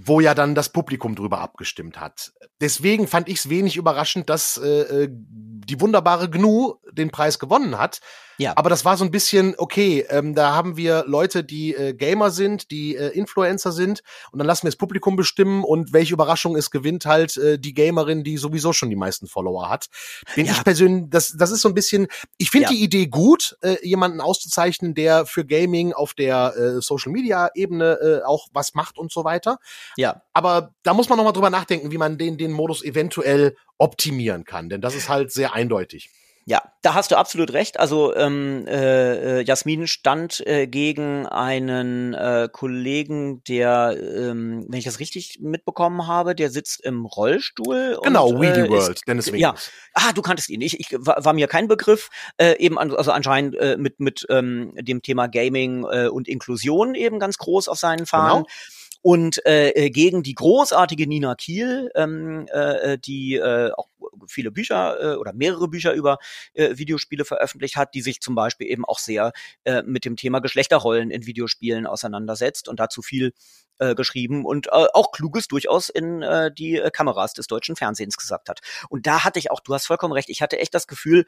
Wo 0.01 0.19
ja 0.19 0.33
dann 0.33 0.55
das 0.55 0.69
Publikum 0.69 1.15
drüber 1.15 1.41
abgestimmt 1.41 1.99
hat. 1.99 2.31
Deswegen 2.61 3.07
fand 3.07 3.27
ich 3.27 3.39
es 3.39 3.49
wenig 3.49 3.75
überraschend, 3.75 4.29
dass 4.29 4.57
äh, 4.57 5.03
äh, 5.03 5.09
die 5.11 5.81
wunderbare 5.81 6.29
Gnu 6.29 6.75
den 6.91 7.09
Preis 7.09 7.39
gewonnen 7.39 7.77
hat. 7.77 7.99
Ja. 8.39 8.53
Aber 8.55 8.69
das 8.69 8.85
war 8.85 8.95
so 8.95 9.03
ein 9.03 9.11
bisschen, 9.11 9.53
okay, 9.57 10.05
ähm, 10.09 10.33
da 10.33 10.55
haben 10.55 10.77
wir 10.77 11.03
Leute, 11.05 11.43
die 11.43 11.75
äh, 11.75 11.93
Gamer 11.93 12.31
sind, 12.31 12.71
die 12.71 12.95
äh, 12.95 13.09
Influencer 13.09 13.73
sind 13.73 14.01
und 14.31 14.39
dann 14.39 14.47
lassen 14.47 14.63
wir 14.63 14.69
das 14.69 14.77
Publikum 14.77 15.17
bestimmen 15.17 15.65
und 15.65 15.91
welche 15.91 16.13
Überraschung 16.13 16.55
es 16.55 16.71
gewinnt 16.71 17.05
halt 17.05 17.35
äh, 17.35 17.59
die 17.59 17.73
Gamerin, 17.73 18.23
die 18.23 18.37
sowieso 18.37 18.71
schon 18.71 18.89
die 18.89 18.95
meisten 18.95 19.27
Follower 19.27 19.69
hat. 19.69 19.87
Bin 20.35 20.45
ja. 20.45 20.53
ich 20.53 20.63
persönlich, 20.63 21.09
das, 21.09 21.35
das 21.37 21.51
ist 21.51 21.59
so 21.59 21.67
ein 21.67 21.73
bisschen, 21.73 22.07
ich 22.37 22.49
finde 22.49 22.67
ja. 22.67 22.69
die 22.71 22.81
Idee 22.81 23.07
gut, 23.07 23.57
äh, 23.61 23.75
jemanden 23.85 24.21
auszuzeichnen, 24.21 24.95
der 24.95 25.25
für 25.25 25.45
Gaming 25.45 25.91
auf 25.91 26.13
der 26.13 26.55
äh, 26.55 26.81
Social 26.81 27.11
Media 27.11 27.49
Ebene 27.55 27.99
äh, 28.01 28.25
auch 28.25 28.47
was 28.53 28.73
macht 28.73 28.97
und 28.97 29.11
so 29.11 29.25
weiter. 29.25 29.57
Ja. 29.95 30.21
Aber 30.33 30.73
da 30.83 30.93
muss 30.93 31.09
man 31.09 31.17
nochmal 31.17 31.33
drüber 31.33 31.49
nachdenken, 31.49 31.91
wie 31.91 31.97
man 31.97 32.17
den, 32.17 32.37
den 32.37 32.51
Modus 32.51 32.83
eventuell 32.83 33.55
optimieren 33.77 34.45
kann, 34.45 34.69
denn 34.69 34.81
das 34.81 34.95
ist 34.95 35.09
halt 35.09 35.31
sehr 35.31 35.53
eindeutig. 35.53 36.09
Ja, 36.49 36.63
da 36.81 36.95
hast 36.95 37.11
du 37.11 37.15
absolut 37.15 37.53
recht. 37.53 37.79
Also 37.79 38.15
ähm, 38.15 38.65
äh, 38.67 39.39
äh, 39.39 39.43
Jasmin 39.43 39.85
stand 39.85 40.45
äh, 40.47 40.65
gegen 40.65 41.27
einen 41.27 42.15
äh, 42.15 42.49
Kollegen, 42.51 43.43
der, 43.43 43.95
ähm, 43.99 44.65
wenn 44.67 44.79
ich 44.79 44.85
das 44.85 44.99
richtig 44.99 45.37
mitbekommen 45.41 46.07
habe, 46.07 46.33
der 46.33 46.49
sitzt 46.49 46.83
im 46.83 47.05
Rollstuhl. 47.05 47.99
Genau, 48.01 48.29
und, 48.29 48.41
Weedy 48.41 48.61
äh, 48.61 48.69
World, 48.69 48.95
ist, 48.95 49.07
Dennis 49.07 49.27
Winkels. 49.31 49.41
Ja, 49.41 49.53
ah, 49.93 50.11
du 50.11 50.23
kanntest 50.23 50.49
ihn. 50.49 50.61
Ich, 50.61 50.79
ich 50.79 50.87
war, 50.97 51.23
war 51.23 51.33
mir 51.33 51.47
kein 51.47 51.67
Begriff. 51.67 52.09
Äh, 52.37 52.57
eben 52.57 52.79
an, 52.79 52.95
also 52.95 53.11
anscheinend 53.11 53.55
äh, 53.55 53.77
mit 53.77 53.99
mit 53.99 54.25
ähm, 54.29 54.73
dem 54.75 55.03
Thema 55.03 55.27
Gaming 55.27 55.83
äh, 55.83 56.07
und 56.07 56.27
Inklusion 56.27 56.95
eben 56.95 57.19
ganz 57.19 57.37
groß 57.37 57.67
auf 57.67 57.77
seinen 57.77 58.07
Fahnen. 58.07 58.45
Genau 58.45 58.78
und 59.01 59.45
äh, 59.45 59.69
äh, 59.69 59.89
gegen 59.89 60.23
die 60.23 60.35
großartige 60.35 61.07
Nina 61.07 61.35
Kiel, 61.35 61.89
ähm, 61.95 62.47
äh, 62.51 62.97
die 62.97 63.35
äh, 63.35 63.71
auch 63.71 63.87
viele 64.27 64.51
Bücher 64.51 65.13
äh, 65.13 65.15
oder 65.15 65.33
mehrere 65.33 65.67
Bücher 65.67 65.93
über 65.93 66.17
äh, 66.53 66.77
Videospiele 66.77 67.25
veröffentlicht 67.25 67.75
hat, 67.77 67.93
die 67.93 68.01
sich 68.01 68.21
zum 68.21 68.35
Beispiel 68.35 68.67
eben 68.67 68.85
auch 68.85 68.99
sehr 68.99 69.31
äh, 69.63 69.83
mit 69.83 70.05
dem 70.05 70.15
Thema 70.15 70.39
Geschlechterrollen 70.39 71.11
in 71.11 71.25
Videospielen 71.25 71.87
auseinandersetzt 71.87 72.67
und 72.67 72.79
dazu 72.79 73.01
viel 73.01 73.31
äh, 73.79 73.95
geschrieben 73.95 74.45
und 74.45 74.67
äh, 74.67 74.85
auch 74.93 75.11
Kluges 75.11 75.47
durchaus 75.47 75.89
in 75.89 76.21
äh, 76.21 76.51
die 76.53 76.77
äh, 76.77 76.91
Kameras 76.91 77.33
des 77.33 77.47
deutschen 77.47 77.75
Fernsehens 77.75 78.17
gesagt 78.17 78.49
hat. 78.49 78.61
Und 78.89 79.07
da 79.07 79.23
hatte 79.23 79.39
ich 79.39 79.51
auch, 79.51 79.59
du 79.59 79.73
hast 79.73 79.87
vollkommen 79.87 80.13
recht, 80.13 80.29
ich 80.29 80.41
hatte 80.41 80.59
echt 80.59 80.73
das 80.73 80.87
Gefühl, 80.87 81.25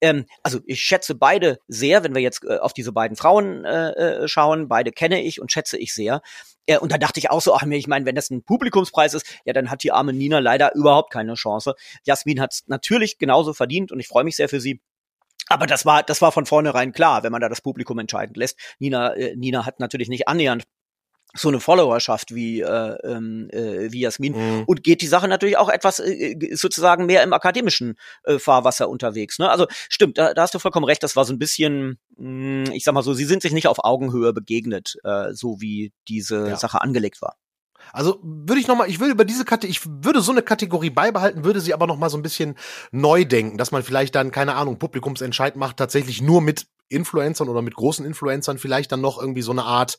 ähm, 0.00 0.26
also 0.42 0.60
ich 0.66 0.82
schätze 0.82 1.14
beide 1.14 1.58
sehr, 1.68 2.04
wenn 2.04 2.14
wir 2.14 2.20
jetzt 2.20 2.44
äh, 2.44 2.58
auf 2.58 2.72
diese 2.74 2.92
beiden 2.92 3.16
Frauen 3.16 3.64
äh, 3.64 3.92
äh, 3.92 4.28
schauen, 4.28 4.68
beide 4.68 4.92
kenne 4.92 5.22
ich 5.22 5.40
und 5.40 5.52
schätze 5.52 5.78
ich 5.78 5.94
sehr. 5.94 6.20
Ja, 6.68 6.78
und 6.78 6.92
da 6.92 6.98
dachte 6.98 7.18
ich 7.18 7.30
auch 7.30 7.40
so, 7.40 7.54
ach 7.54 7.64
mir, 7.64 7.76
ich 7.76 7.88
meine, 7.88 8.04
wenn 8.06 8.14
das 8.14 8.30
ein 8.30 8.44
Publikumspreis 8.44 9.14
ist, 9.14 9.26
ja, 9.44 9.52
dann 9.52 9.70
hat 9.70 9.82
die 9.82 9.92
arme 9.92 10.12
Nina 10.12 10.38
leider 10.38 10.74
überhaupt 10.74 11.12
keine 11.12 11.34
Chance. 11.34 11.74
Jasmin 12.04 12.40
hat 12.40 12.52
es 12.52 12.64
natürlich 12.66 13.18
genauso 13.18 13.52
verdient 13.52 13.90
und 13.90 14.00
ich 14.00 14.08
freue 14.08 14.24
mich 14.24 14.36
sehr 14.36 14.48
für 14.48 14.60
sie. 14.60 14.80
Aber 15.48 15.66
das 15.66 15.84
war, 15.84 16.02
das 16.02 16.22
war 16.22 16.32
von 16.32 16.46
vornherein 16.46 16.92
klar, 16.92 17.22
wenn 17.22 17.32
man 17.32 17.40
da 17.40 17.48
das 17.48 17.60
Publikum 17.60 17.98
entscheiden 17.98 18.34
lässt. 18.34 18.58
Nina, 18.78 19.14
äh, 19.14 19.34
Nina 19.36 19.66
hat 19.66 19.80
natürlich 19.80 20.08
nicht 20.08 20.28
annähernd 20.28 20.64
so 21.34 21.48
eine 21.48 21.60
Followerschaft 21.60 22.34
wie 22.34 22.60
äh, 22.60 22.96
ähm, 23.04 23.48
äh, 23.50 23.90
wie 23.90 24.00
Jasmin 24.00 24.34
mhm. 24.34 24.64
und 24.66 24.82
geht 24.82 25.00
die 25.00 25.06
Sache 25.06 25.28
natürlich 25.28 25.56
auch 25.56 25.68
etwas 25.68 25.98
äh, 25.98 26.36
sozusagen 26.54 27.06
mehr 27.06 27.22
im 27.22 27.32
akademischen 27.32 27.94
äh, 28.24 28.38
Fahrwasser 28.38 28.88
unterwegs. 28.88 29.38
Ne? 29.38 29.50
Also 29.50 29.66
stimmt, 29.88 30.18
da, 30.18 30.34
da 30.34 30.42
hast 30.42 30.54
du 30.54 30.58
vollkommen 30.58 30.84
recht. 30.84 31.02
Das 31.02 31.16
war 31.16 31.24
so 31.24 31.32
ein 31.32 31.38
bisschen, 31.38 31.98
mh, 32.16 32.66
hm, 32.66 32.72
ich 32.72 32.84
sag 32.84 32.94
mal 32.94 33.02
so, 33.02 33.14
sie 33.14 33.24
sind 33.24 33.42
sich 33.42 33.52
nicht 33.52 33.66
auf 33.66 33.84
Augenhöhe 33.84 34.32
begegnet, 34.32 34.96
äh, 35.04 35.32
so 35.32 35.60
wie 35.60 35.92
diese 36.08 36.48
ja. 36.48 36.56
Sache 36.56 36.80
angelegt 36.80 37.22
war. 37.22 37.36
Also 37.92 38.20
würde 38.22 38.60
ich 38.60 38.68
noch 38.68 38.76
mal, 38.76 38.88
ich 38.88 39.00
würde 39.00 39.12
über 39.12 39.24
diese 39.24 39.44
Kategorie, 39.44 39.72
ich 39.72 39.80
würde 39.84 40.20
so 40.20 40.32
eine 40.32 40.42
Kategorie 40.42 40.90
beibehalten, 40.90 41.44
würde 41.44 41.60
sie 41.60 41.74
aber 41.74 41.86
noch 41.86 41.98
mal 41.98 42.10
so 42.10 42.16
ein 42.16 42.22
bisschen 42.22 42.56
neu 42.90 43.24
denken, 43.24 43.58
dass 43.58 43.72
man 43.72 43.82
vielleicht 43.82 44.14
dann 44.14 44.30
keine 44.30 44.54
Ahnung 44.54 44.78
Publikumsentscheid 44.78 45.56
macht, 45.56 45.78
tatsächlich 45.78 46.22
nur 46.22 46.40
mit 46.40 46.66
Influencern 46.88 47.48
oder 47.48 47.62
mit 47.62 47.74
großen 47.74 48.04
Influencern 48.04 48.58
vielleicht 48.58 48.92
dann 48.92 49.00
noch 49.00 49.18
irgendwie 49.18 49.42
so 49.42 49.50
eine 49.50 49.64
Art 49.64 49.98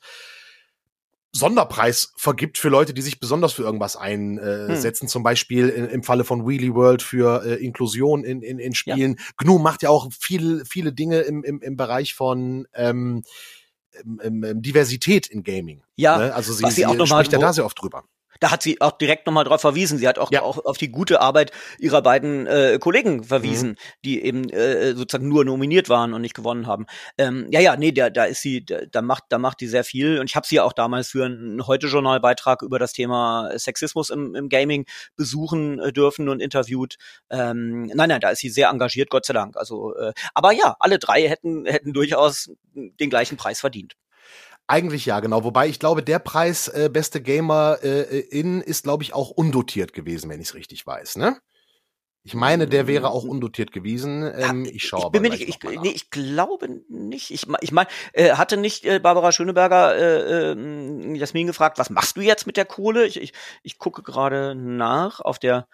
Sonderpreis 1.36 2.14
vergibt 2.16 2.58
für 2.58 2.70
Leute, 2.70 2.94
die 2.94 3.02
sich 3.02 3.20
besonders 3.20 3.54
für 3.54 3.64
irgendwas 3.64 3.96
einsetzen. 3.96 5.06
Hm. 5.06 5.10
Zum 5.10 5.24
Beispiel 5.24 5.70
in, 5.70 5.86
im 5.86 6.04
Falle 6.04 6.24
von 6.24 6.48
Wheelie 6.48 6.76
World 6.76 7.02
für 7.02 7.44
äh, 7.44 7.56
Inklusion 7.56 8.24
in, 8.24 8.42
in, 8.42 8.60
in 8.60 8.76
Spielen. 8.76 9.16
Ja. 9.18 9.26
GNU 9.38 9.58
macht 9.58 9.82
ja 9.82 9.90
auch 9.90 10.12
viel, 10.12 10.64
viele 10.66 10.94
Dinge 10.94 11.22
im, 11.22 11.44
im, 11.44 11.62
im 11.62 11.76
Bereich 11.76 12.14
von 12.14 12.68
ähm, 12.74 13.24
im, 14.22 14.44
im 14.44 14.62
Diversität 14.62 15.28
in 15.28 15.44
Gaming. 15.44 15.84
Ja, 15.96 16.18
ne? 16.18 16.34
also 16.34 16.54
sie, 16.54 16.66
sie, 16.70 16.86
sie 16.86 17.08
spricht 17.08 17.32
ja 17.32 17.40
da 17.40 17.54
sehr 17.54 17.66
oft 17.66 17.82
drüber 17.82 18.04
da 18.44 18.52
hat 18.52 18.62
sie 18.62 18.82
auch 18.82 18.98
direkt 18.98 19.26
nochmal 19.26 19.46
drauf 19.46 19.62
verwiesen. 19.62 19.98
Sie 19.98 20.08
hat 20.08 20.20
auch, 20.20 20.30
ja. 20.30 20.42
auch 20.42 20.66
auf 20.66 20.78
die 20.78 20.92
gute 20.92 21.22
Arbeit 21.22 21.52
ihrer 21.80 22.02
beiden 22.02 22.46
äh, 22.46 22.78
Kollegen 22.78 23.24
verwiesen, 23.24 23.70
mhm. 23.70 23.76
die 24.04 24.22
eben 24.22 24.50
äh, 24.50 24.94
sozusagen 24.96 25.30
nur 25.30 25.46
nominiert 25.46 25.88
waren 25.88 26.14
und 26.14 26.22
nicht 26.22 26.34
gewonnen 26.34 26.68
haben. 26.68 26.86
Ähm, 27.18 27.48
ja, 27.52 27.62
ja, 27.62 27.78
nee, 27.78 27.94
da, 27.94 28.10
da 28.10 28.26
ist 28.26 28.42
sie, 28.42 28.66
da, 28.66 28.82
da 28.92 29.02
macht, 29.02 29.24
da 29.30 29.38
macht 29.38 29.62
die 29.62 29.68
sehr 29.68 29.86
viel. 29.86 30.20
Und 30.20 30.30
ich 30.30 30.36
habe 30.36 30.46
sie 30.46 30.60
auch 30.60 30.74
damals 30.74 31.08
für 31.08 31.24
einen 31.24 31.66
Heute-Journal-Beitrag 31.66 32.64
über 32.64 32.80
das 32.80 32.92
Thema 32.92 33.50
Sexismus 33.58 34.10
im, 34.10 34.36
im 34.36 34.50
Gaming 34.50 34.86
besuchen 35.16 35.80
äh, 35.80 35.94
dürfen 35.94 36.28
und 36.28 36.42
interviewt. 36.42 36.98
Ähm, 37.30 37.86
nein, 37.94 38.10
nein, 38.10 38.20
da 38.20 38.30
ist 38.32 38.40
sie 38.40 38.50
sehr 38.50 38.68
engagiert, 38.68 39.10
Gott 39.10 39.26
sei 39.26 39.34
Dank. 39.34 39.56
Also, 39.56 39.96
äh, 39.96 40.12
aber 40.34 40.52
ja, 40.52 40.76
alle 40.80 41.00
drei 41.00 41.30
hätten, 41.30 41.66
hätten 41.66 41.94
durchaus 41.94 42.52
den 42.74 43.10
gleichen 43.10 43.38
Preis 43.38 43.62
verdient. 43.62 43.96
Eigentlich 44.68 45.06
ja, 45.06 45.20
genau. 45.20 45.44
Wobei 45.44 45.68
ich 45.68 45.80
glaube, 45.80 46.04
der 46.04 46.20
Preis 46.20 46.68
äh, 46.70 46.90
beste 46.92 47.22
Gamer 47.22 47.80
äh, 47.84 48.20
in 48.20 48.62
ist, 48.62 48.84
glaube 48.84 49.04
ich, 49.04 49.14
auch 49.14 49.30
undotiert 49.30 49.94
gewesen, 49.94 50.30
wenn 50.30 50.40
ich 50.40 50.50
es 50.50 50.56
richtig 50.56 50.88
weiß, 50.88 51.18
ne? 51.18 51.38
Ich 52.26 52.34
meine, 52.34 52.68
der 52.68 52.88
wäre 52.88 53.10
auch 53.10 53.26
undotiert 53.26 53.74
gewesen. 53.74 54.24
Ähm, 54.24 54.64
ich 54.64 54.86
schaue 54.86 55.08
aber 55.08 55.20
nicht, 55.20 55.42
ich, 55.42 55.62
nee, 55.62 55.90
ich 55.90 56.10
glaube 56.10 56.70
nicht. 56.88 57.32
Ich, 57.32 57.46
ich 57.60 57.72
meine, 57.74 57.90
äh, 58.14 58.32
hatte 58.32 58.56
nicht 58.56 58.86
äh, 58.86 59.00
Barbara 59.00 59.34
Schöneberger 59.34 59.98
äh, 59.98 60.52
äh, 60.54 61.18
Jasmin 61.18 61.48
gefragt, 61.48 61.80
was 61.80 61.90
machst 61.90 62.16
du 62.16 62.22
jetzt 62.22 62.48
mit 62.48 62.56
der 62.56 62.64
Kohle? 62.64 63.06
Ich, 63.06 63.22
ich, 63.22 63.34
ich 63.62 63.78
gucke 63.78 64.04
gerade 64.04 64.56
nach 64.56 65.20
auf 65.20 65.38
der 65.38 65.68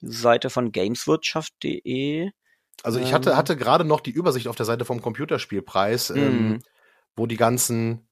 Seite 0.00 0.48
von 0.48 0.70
gameswirtschaft.de. 0.70 2.30
Also 2.84 3.00
ich 3.00 3.12
hatte, 3.12 3.30
ähm. 3.30 3.36
hatte 3.36 3.56
gerade 3.56 3.84
noch 3.84 4.00
die 4.00 4.12
Übersicht 4.12 4.46
auf 4.46 4.56
der 4.56 4.66
Seite 4.66 4.84
vom 4.84 5.02
Computerspielpreis. 5.02 6.10
Ähm, 6.10 6.48
mhm 6.48 6.62
wo 7.16 7.26
die 7.26 7.36
ganzen 7.36 8.08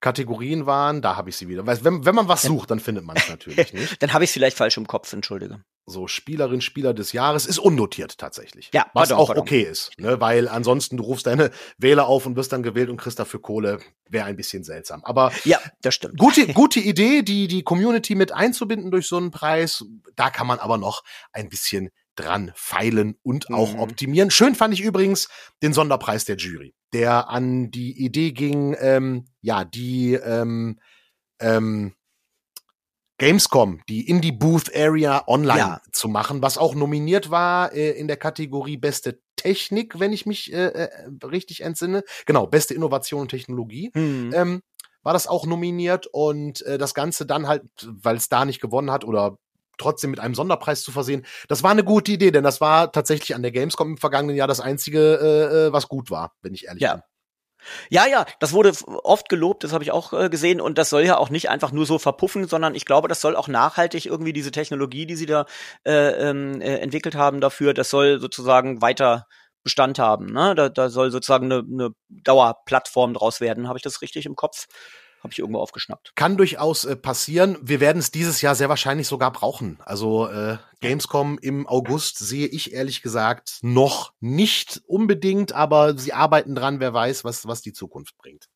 Kategorien 0.00 0.64
waren, 0.64 1.02
da 1.02 1.16
habe 1.16 1.28
ich 1.28 1.36
sie 1.36 1.48
wieder. 1.48 1.66
Weil 1.66 1.84
wenn, 1.84 2.06
wenn 2.06 2.14
man 2.14 2.26
was 2.26 2.42
sucht, 2.42 2.70
dann 2.70 2.80
findet 2.80 3.04
man 3.04 3.16
es 3.16 3.28
natürlich 3.28 3.72
nicht. 3.74 4.02
dann 4.02 4.12
habe 4.14 4.24
ich 4.24 4.30
es 4.30 4.34
vielleicht 4.34 4.56
falsch 4.56 4.78
im 4.78 4.86
Kopf, 4.86 5.12
entschuldige. 5.12 5.62
So, 5.84 6.06
Spielerin, 6.06 6.60
Spieler 6.60 6.94
des 6.94 7.12
Jahres 7.12 7.46
ist 7.46 7.58
unnotiert 7.58 8.16
tatsächlich. 8.16 8.70
Ja, 8.72 8.86
was 8.94 9.08
pardon, 9.08 9.18
auch 9.18 9.26
pardon. 9.28 9.42
okay 9.42 9.62
ist, 9.62 9.90
ne? 9.98 10.20
weil 10.20 10.48
ansonsten 10.48 10.96
du 10.96 11.02
rufst 11.02 11.26
deine 11.26 11.50
Wähler 11.78 12.06
auf 12.06 12.24
und 12.26 12.36
wirst 12.36 12.52
dann 12.52 12.62
gewählt 12.62 12.88
und 12.88 12.96
kriegst 12.96 13.18
dafür 13.18 13.42
Kohle, 13.42 13.80
wäre 14.08 14.26
ein 14.26 14.36
bisschen 14.36 14.64
seltsam. 14.64 15.04
Aber 15.04 15.32
ja, 15.44 15.58
das 15.82 15.94
stimmt. 15.94 16.16
Gute, 16.16 16.46
gute 16.54 16.80
Idee, 16.80 17.22
die 17.22 17.48
die 17.48 17.62
Community 17.62 18.14
mit 18.14 18.32
einzubinden 18.32 18.90
durch 18.90 19.06
so 19.06 19.16
einen 19.16 19.30
Preis. 19.30 19.84
Da 20.16 20.30
kann 20.30 20.46
man 20.46 20.60
aber 20.60 20.78
noch 20.78 21.02
ein 21.32 21.48
bisschen 21.48 21.90
dran 22.14 22.52
feilen 22.54 23.16
und 23.22 23.50
auch 23.50 23.74
mhm. 23.74 23.80
optimieren. 23.80 24.30
Schön 24.30 24.54
fand 24.54 24.74
ich 24.74 24.80
übrigens 24.80 25.28
den 25.62 25.72
Sonderpreis 25.72 26.24
der 26.24 26.36
Jury, 26.36 26.74
der 26.92 27.28
an 27.28 27.70
die 27.70 28.04
Idee 28.04 28.32
ging, 28.32 28.76
ähm, 28.78 29.26
ja, 29.40 29.64
die 29.64 30.14
ähm, 30.14 30.78
ähm, 31.40 31.94
Gamescom, 33.18 33.82
die 33.88 34.08
Indie 34.08 34.32
Booth 34.32 34.74
Area 34.74 35.24
online 35.26 35.58
ja. 35.58 35.82
zu 35.92 36.08
machen, 36.08 36.40
was 36.40 36.56
auch 36.56 36.74
nominiert 36.74 37.30
war 37.30 37.72
äh, 37.72 37.90
in 37.90 38.08
der 38.08 38.16
Kategorie 38.16 38.78
Beste 38.78 39.20
Technik, 39.36 40.00
wenn 40.00 40.12
ich 40.12 40.26
mich 40.26 40.52
äh, 40.52 40.66
äh, 40.66 41.08
richtig 41.24 41.62
entsinne. 41.62 42.02
Genau, 42.26 42.46
beste 42.46 42.74
Innovation 42.74 43.22
und 43.22 43.28
Technologie. 43.28 43.90
Mhm. 43.94 44.32
Ähm, 44.34 44.62
war 45.02 45.12
das 45.12 45.26
auch 45.26 45.46
nominiert 45.46 46.06
und 46.06 46.62
äh, 46.62 46.78
das 46.78 46.94
Ganze 46.94 47.26
dann 47.26 47.46
halt, 47.46 47.62
weil 47.84 48.16
es 48.16 48.28
da 48.28 48.44
nicht 48.44 48.60
gewonnen 48.60 48.90
hat 48.90 49.04
oder 49.04 49.38
trotzdem 49.80 50.10
mit 50.10 50.20
einem 50.20 50.34
Sonderpreis 50.34 50.82
zu 50.82 50.92
versehen. 50.92 51.26
Das 51.48 51.62
war 51.62 51.70
eine 51.70 51.84
gute 51.84 52.12
Idee, 52.12 52.30
denn 52.30 52.44
das 52.44 52.60
war 52.60 52.92
tatsächlich 52.92 53.34
an 53.34 53.42
der 53.42 53.50
Gamescom 53.50 53.90
im 53.90 53.96
vergangenen 53.96 54.36
Jahr 54.36 54.48
das 54.48 54.60
einzige, 54.60 55.18
äh, 55.20 55.68
äh 55.68 55.72
was 55.72 55.88
gut 55.88 56.10
war, 56.10 56.32
wenn 56.42 56.54
ich 56.54 56.66
ehrlich 56.66 56.82
ja. 56.82 56.94
bin. 56.94 57.02
Ja, 57.90 58.06
ja, 58.06 58.24
das 58.38 58.52
wurde 58.52 58.72
oft 59.04 59.28
gelobt, 59.28 59.64
das 59.64 59.72
habe 59.72 59.84
ich 59.84 59.90
auch 59.90 60.12
äh, 60.12 60.30
gesehen 60.30 60.60
und 60.60 60.78
das 60.78 60.90
soll 60.90 61.02
ja 61.02 61.18
auch 61.18 61.28
nicht 61.28 61.50
einfach 61.50 61.72
nur 61.72 61.84
so 61.84 61.98
verpuffen, 61.98 62.48
sondern 62.48 62.74
ich 62.74 62.86
glaube, 62.86 63.08
das 63.08 63.20
soll 63.20 63.36
auch 63.36 63.48
nachhaltig 63.48 64.06
irgendwie 64.06 64.32
diese 64.32 64.50
Technologie, 64.50 65.04
die 65.06 65.16
sie 65.16 65.26
da 65.26 65.44
äh, 65.84 66.30
ähm, 66.30 66.60
äh, 66.62 66.78
entwickelt 66.78 67.14
haben 67.14 67.40
dafür, 67.40 67.74
das 67.74 67.90
soll 67.90 68.18
sozusagen 68.18 68.80
weiter 68.80 69.26
Bestand 69.62 69.98
haben. 69.98 70.26
Ne? 70.32 70.54
Da, 70.54 70.68
da 70.68 70.88
soll 70.88 71.10
sozusagen 71.10 71.52
eine, 71.52 71.62
eine 71.70 71.90
Dauerplattform 72.08 73.14
draus 73.14 73.40
werden. 73.40 73.68
Habe 73.68 73.78
ich 73.78 73.82
das 73.82 74.00
richtig 74.00 74.26
im 74.26 74.36
Kopf? 74.36 74.66
Habe 75.22 75.32
ich 75.32 75.38
irgendwo 75.38 75.60
aufgeschnappt. 75.60 76.12
Kann 76.14 76.36
durchaus 76.36 76.84
äh, 76.84 76.96
passieren. 76.96 77.58
Wir 77.60 77.80
werden 77.80 77.98
es 77.98 78.10
dieses 78.10 78.40
Jahr 78.40 78.54
sehr 78.54 78.70
wahrscheinlich 78.70 79.06
sogar 79.06 79.30
brauchen. 79.30 79.78
Also 79.84 80.28
äh, 80.28 80.56
Gamescom 80.80 81.38
im 81.42 81.66
August 81.66 82.18
sehe 82.18 82.46
ich 82.46 82.72
ehrlich 82.72 83.02
gesagt 83.02 83.58
noch 83.60 84.14
nicht 84.20 84.80
unbedingt, 84.86 85.52
aber 85.52 85.98
sie 85.98 86.14
arbeiten 86.14 86.54
dran. 86.54 86.80
Wer 86.80 86.94
weiß, 86.94 87.24
was, 87.24 87.46
was 87.46 87.60
die 87.60 87.74
Zukunft 87.74 88.16
bringt. 88.16 88.48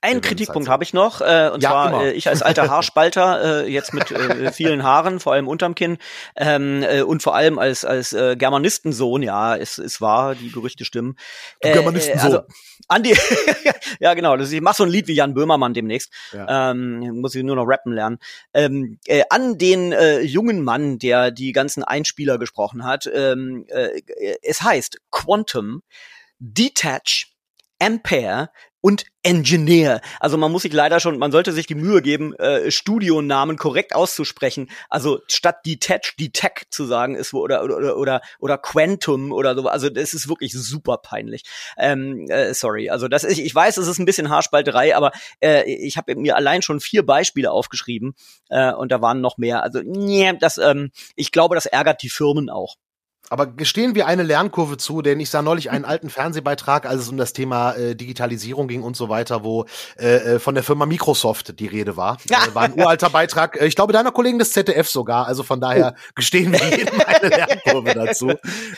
Einen 0.00 0.20
Kritikpunkt 0.20 0.68
habe 0.68 0.84
ich 0.84 0.92
noch, 0.92 1.20
äh, 1.20 1.50
und 1.52 1.62
ja, 1.62 1.70
zwar 1.70 2.04
äh, 2.04 2.12
ich 2.12 2.28
als 2.28 2.42
alter 2.42 2.68
Haarspalter, 2.68 3.64
äh, 3.64 3.68
jetzt 3.70 3.94
mit 3.94 4.10
äh, 4.10 4.52
vielen 4.52 4.82
Haaren, 4.82 5.20
vor 5.20 5.32
allem 5.32 5.48
unterm 5.48 5.74
Kinn, 5.74 5.98
ähm, 6.36 6.82
äh, 6.82 7.02
und 7.02 7.22
vor 7.22 7.34
allem 7.34 7.58
als 7.58 7.84
als 7.84 8.12
äh, 8.12 8.36
Germanistensohn, 8.36 9.22
ja, 9.22 9.56
es, 9.56 9.78
es 9.78 10.00
war, 10.00 10.34
die 10.34 10.50
Gerüchte 10.50 10.84
stimmen. 10.84 11.16
Äh, 11.60 11.72
Germanistensohn. 11.74 12.24
Also, 12.24 12.42
Andi, 12.88 13.14
ja 14.00 14.14
genau, 14.14 14.36
das, 14.36 14.52
ich 14.52 14.60
mach 14.60 14.74
so 14.74 14.84
ein 14.84 14.90
Lied 14.90 15.06
wie 15.08 15.14
Jan 15.14 15.34
Böhmermann 15.34 15.74
demnächst. 15.74 16.12
Ja. 16.32 16.70
Ähm, 16.70 17.20
muss 17.20 17.34
ich 17.34 17.42
nur 17.42 17.56
noch 17.56 17.66
rappen 17.66 17.92
lernen. 17.92 18.18
Ähm, 18.54 18.98
äh, 19.06 19.22
an 19.30 19.58
den 19.58 19.92
äh, 19.92 20.20
jungen 20.20 20.62
Mann, 20.62 20.98
der 20.98 21.30
die 21.30 21.52
ganzen 21.52 21.84
Einspieler 21.84 22.38
gesprochen 22.38 22.84
hat. 22.84 23.10
Ähm, 23.12 23.66
äh, 23.68 24.00
es 24.42 24.62
heißt 24.62 25.00
Quantum, 25.10 25.82
Detach, 26.38 27.26
Ampere, 27.78 28.50
und 28.82 29.06
Engineer. 29.22 30.02
Also 30.20 30.36
man 30.36 30.52
muss 30.52 30.62
sich 30.62 30.72
leider 30.72 31.00
schon, 31.00 31.16
man 31.16 31.32
sollte 31.32 31.52
sich 31.52 31.66
die 31.66 31.76
Mühe 31.76 32.02
geben, 32.02 32.34
äh, 32.34 32.70
Studionamen 32.70 33.56
korrekt 33.56 33.94
auszusprechen. 33.94 34.68
Also 34.90 35.20
statt 35.28 35.64
Detach, 35.64 36.16
Detect 36.18 36.74
zu 36.74 36.84
sagen 36.84 37.14
ist 37.14 37.32
oder 37.32 37.62
oder 37.62 37.96
oder 37.96 38.20
oder 38.40 38.58
Quantum 38.58 39.32
oder 39.32 39.54
so. 39.54 39.66
Also 39.68 39.88
das 39.88 40.12
ist 40.12 40.28
wirklich 40.28 40.52
super 40.52 40.98
peinlich. 40.98 41.44
Ähm, 41.78 42.26
äh, 42.28 42.52
sorry. 42.52 42.90
Also 42.90 43.08
das 43.08 43.24
ist, 43.24 43.38
ich 43.38 43.54
weiß, 43.54 43.76
es 43.76 43.86
ist 43.86 43.98
ein 43.98 44.04
bisschen 44.04 44.28
Haarspalterei, 44.28 44.94
aber 44.96 45.12
äh, 45.40 45.62
ich 45.72 45.96
habe 45.96 46.16
mir 46.16 46.36
allein 46.36 46.60
schon 46.60 46.80
vier 46.80 47.06
Beispiele 47.06 47.52
aufgeschrieben 47.52 48.14
äh, 48.50 48.72
und 48.72 48.90
da 48.90 49.00
waren 49.00 49.20
noch 49.20 49.38
mehr. 49.38 49.62
Also 49.62 49.80
nee, 49.84 50.32
das, 50.40 50.58
ähm, 50.58 50.90
ich 51.14 51.30
glaube, 51.30 51.54
das 51.54 51.66
ärgert 51.66 52.02
die 52.02 52.10
Firmen 52.10 52.50
auch. 52.50 52.76
Aber 53.32 53.46
gestehen 53.46 53.94
wir 53.94 54.06
eine 54.06 54.24
Lernkurve 54.24 54.76
zu, 54.76 55.00
denn 55.00 55.18
ich 55.18 55.30
sah 55.30 55.40
neulich 55.40 55.70
einen 55.70 55.86
alten 55.86 56.10
Fernsehbeitrag, 56.10 56.84
als 56.84 57.00
es 57.00 57.08
um 57.08 57.16
das 57.16 57.32
Thema 57.32 57.72
äh, 57.72 57.96
Digitalisierung 57.96 58.68
ging 58.68 58.82
und 58.82 58.94
so 58.94 59.08
weiter, 59.08 59.42
wo 59.42 59.64
äh, 59.98 60.34
äh 60.34 60.38
von 60.38 60.54
der 60.54 60.62
Firma 60.62 60.84
Microsoft 60.84 61.58
die 61.58 61.66
Rede 61.66 61.96
war. 61.96 62.18
Ja. 62.28 62.42
Äh, 62.42 62.54
war 62.54 62.64
ein 62.64 62.74
uralter 62.74 63.08
Beitrag, 63.08 63.58
äh, 63.58 63.66
ich 63.66 63.76
glaube 63.76 63.92
deiner 63.92 64.10
Kollegen 64.10 64.38
des 64.38 64.50
ZDF 64.50 64.88
sogar, 64.88 65.28
also 65.28 65.44
von 65.44 65.60
daher 65.60 65.94
oh. 65.96 66.10
gestehen 66.14 66.52
wir 66.52 66.58
jedem 66.76 67.00
eine 67.06 67.28
Lernkurve 67.28 67.94
dazu. 67.94 68.32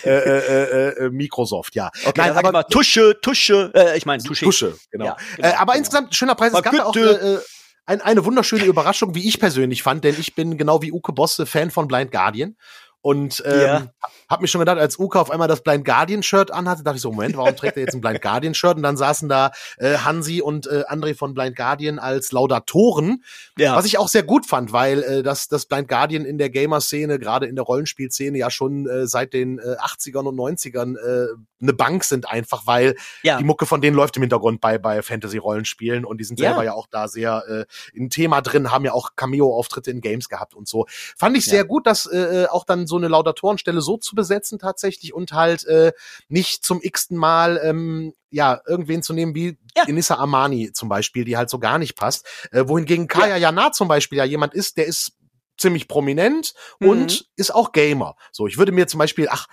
Äh, 0.05 0.11
äh, 0.11 1.11
Microsoft, 1.11 1.75
ja. 1.75 1.91
Okay, 2.05 2.13
Nein, 2.21 2.37
aber 2.37 2.53
mal 2.53 2.63
Tusche, 2.65 3.19
Tusche, 3.23 3.73
äh, 3.75 3.97
ich 3.97 4.07
meine 4.07 4.23
Tusche. 4.23 4.45
Tusche, 4.45 4.77
genau. 4.91 5.07
Ja, 5.07 5.17
genau 5.37 5.49
aber 5.49 5.73
genau. 5.73 5.79
insgesamt 5.79 6.15
schöner 6.15 6.35
Preis. 6.35 6.53
Es 6.53 6.63
gab 6.63 6.79
auch 6.79 6.95
äh, 6.95 7.39
ein, 7.87 8.01
eine 8.03 8.25
wunderschöne 8.25 8.65
Überraschung, 8.65 9.15
wie 9.15 9.27
ich 9.27 9.41
persönlich 9.41 9.83
fand, 9.83 10.05
denn 10.05 10.15
ich 10.19 10.35
bin 10.35 10.57
genau 10.59 10.83
wie 10.83 10.93
Uke 10.93 11.13
Bosse 11.13 11.47
Fan 11.47 11.71
von 11.71 11.89
Blind 11.89 12.13
Guardian. 12.13 12.57
Und 13.05 13.43
ähm, 13.45 13.61
ja. 13.61 13.87
hab 14.31 14.41
mich 14.41 14.51
schon 14.51 14.61
gedacht, 14.61 14.79
als 14.79 14.99
Uka 14.99 15.21
auf 15.21 15.31
einmal 15.31 15.47
das 15.47 15.61
Blind 15.61 15.85
Guardian 15.85 16.23
Shirt 16.23 16.51
anhatte, 16.51 16.83
dachte 16.83 16.97
ich 16.97 17.03
so, 17.03 17.11
Moment, 17.11 17.37
warum 17.37 17.55
trägt 17.55 17.77
er 17.77 17.83
jetzt 17.83 17.95
ein 17.95 18.01
Blind 18.01 18.23
Guardian 18.23 18.55
Shirt? 18.55 18.79
Und 18.79 18.83
dann 18.83 18.97
saßen 18.97 19.29
da 19.29 19.51
äh, 19.77 19.99
Hansi 19.99 20.41
und 20.41 20.67
äh, 20.69 20.85
André 20.89 21.15
von 21.15 21.35
Blind 21.35 21.55
Guardian 21.55 21.99
als 21.99 22.33
Laudatoren, 22.33 23.23
ja. 23.59 23.77
was 23.77 23.85
ich 23.85 23.99
auch 23.99 24.09
sehr 24.09 24.23
gut 24.23 24.47
fand, 24.47 24.73
weil 24.73 25.03
äh, 25.03 25.23
das, 25.23 25.49
das 25.49 25.67
Blind 25.67 25.87
Guardian 25.87 26.25
in 26.25 26.39
der 26.39 26.49
Gamer-Szene, 26.49 27.19
gerade 27.19 27.45
in 27.45 27.57
der 27.57 27.67
Rollenspielszene 27.67 28.39
ja 28.39 28.51
schon 28.51 28.89
äh, 28.89 29.07
seit 29.07 29.35
den 29.35 29.59
äh, 29.59 29.77
80ern 29.83 30.27
und 30.27 30.37
90ern 30.37 30.97
äh, 30.97 31.27
eine 31.65 31.73
Bank 31.73 32.05
sind 32.05 32.29
einfach, 32.29 32.67
weil 32.67 32.95
ja. 33.23 33.39
die 33.39 33.45
Mucke 33.45 33.67
von 33.67 33.81
denen 33.81 33.97
läuft 33.97 34.17
im 34.17 34.23
Hintergrund 34.23 34.61
bei, 34.61 34.79
bei 34.79 35.03
Fantasy-Rollenspielen 35.03 36.05
und 36.05 36.19
die 36.19 36.25
sind 36.25 36.39
selber 36.39 36.59
ja, 36.59 36.71
ja 36.71 36.73
auch 36.75 36.87
da 36.87 37.09
sehr 37.09 37.45
äh, 37.49 37.65
in 37.97 38.11
Thema 38.11 38.41
drin, 38.41 38.71
haben 38.71 38.85
ja 38.85 38.93
auch 38.93 39.11
Cameo-Auftritte 39.17 39.91
in 39.91 40.01
Games 40.01 40.29
gehabt 40.29 40.55
und 40.55 40.69
so. 40.69 40.87
Fand 41.17 41.37
ich 41.37 41.45
sehr 41.45 41.65
gut, 41.65 41.87
dass 41.87 42.07
äh, 42.07 42.45
äh, 42.45 42.47
auch 42.47 42.65
dann 42.65 42.87
so 42.87 42.94
eine 42.97 43.09
Laudatorenstelle 43.09 43.81
so 43.81 43.97
zu 43.97 44.15
besetzen 44.15 44.59
tatsächlich 44.59 45.15
und 45.15 45.33
halt 45.33 45.65
äh, 45.67 45.93
nicht 46.29 46.65
zum 46.65 46.81
x-ten 46.83 47.17
Mal 47.17 47.61
ähm, 47.63 48.15
ja, 48.31 48.61
irgendwen 48.67 49.03
zu 49.03 49.13
nehmen 49.13 49.35
wie 49.35 49.59
ja. 49.77 49.85
Inissa 49.87 50.17
Amani 50.17 50.73
zum 50.73 50.89
Beispiel, 50.89 51.25
die 51.25 51.37
halt 51.37 51.51
so 51.51 51.59
gar 51.59 51.79
nicht 51.79 51.97
passt. 51.97 52.27
Äh, 52.51 52.67
wohingegen 52.67 53.09
Kaya 53.09 53.37
ja. 53.37 53.37
Jana 53.37 53.73
zum 53.73 53.89
Beispiel 53.89 54.19
ja 54.19 54.25
jemand 54.25 54.55
ist, 54.55 54.77
der 54.77 54.87
ist 54.87 55.13
ziemlich 55.57 55.89
prominent 55.89 56.55
mhm. 56.81 56.89
und 56.89 57.27
ist 57.37 57.55
auch 57.55 57.73
Gamer. 57.73 58.17
So, 58.33 58.47
ich 58.47 58.59
würde 58.59 58.73
mir 58.73 58.87
zum 58.87 58.99
Beispiel, 58.99 59.29
ach, 59.31 59.47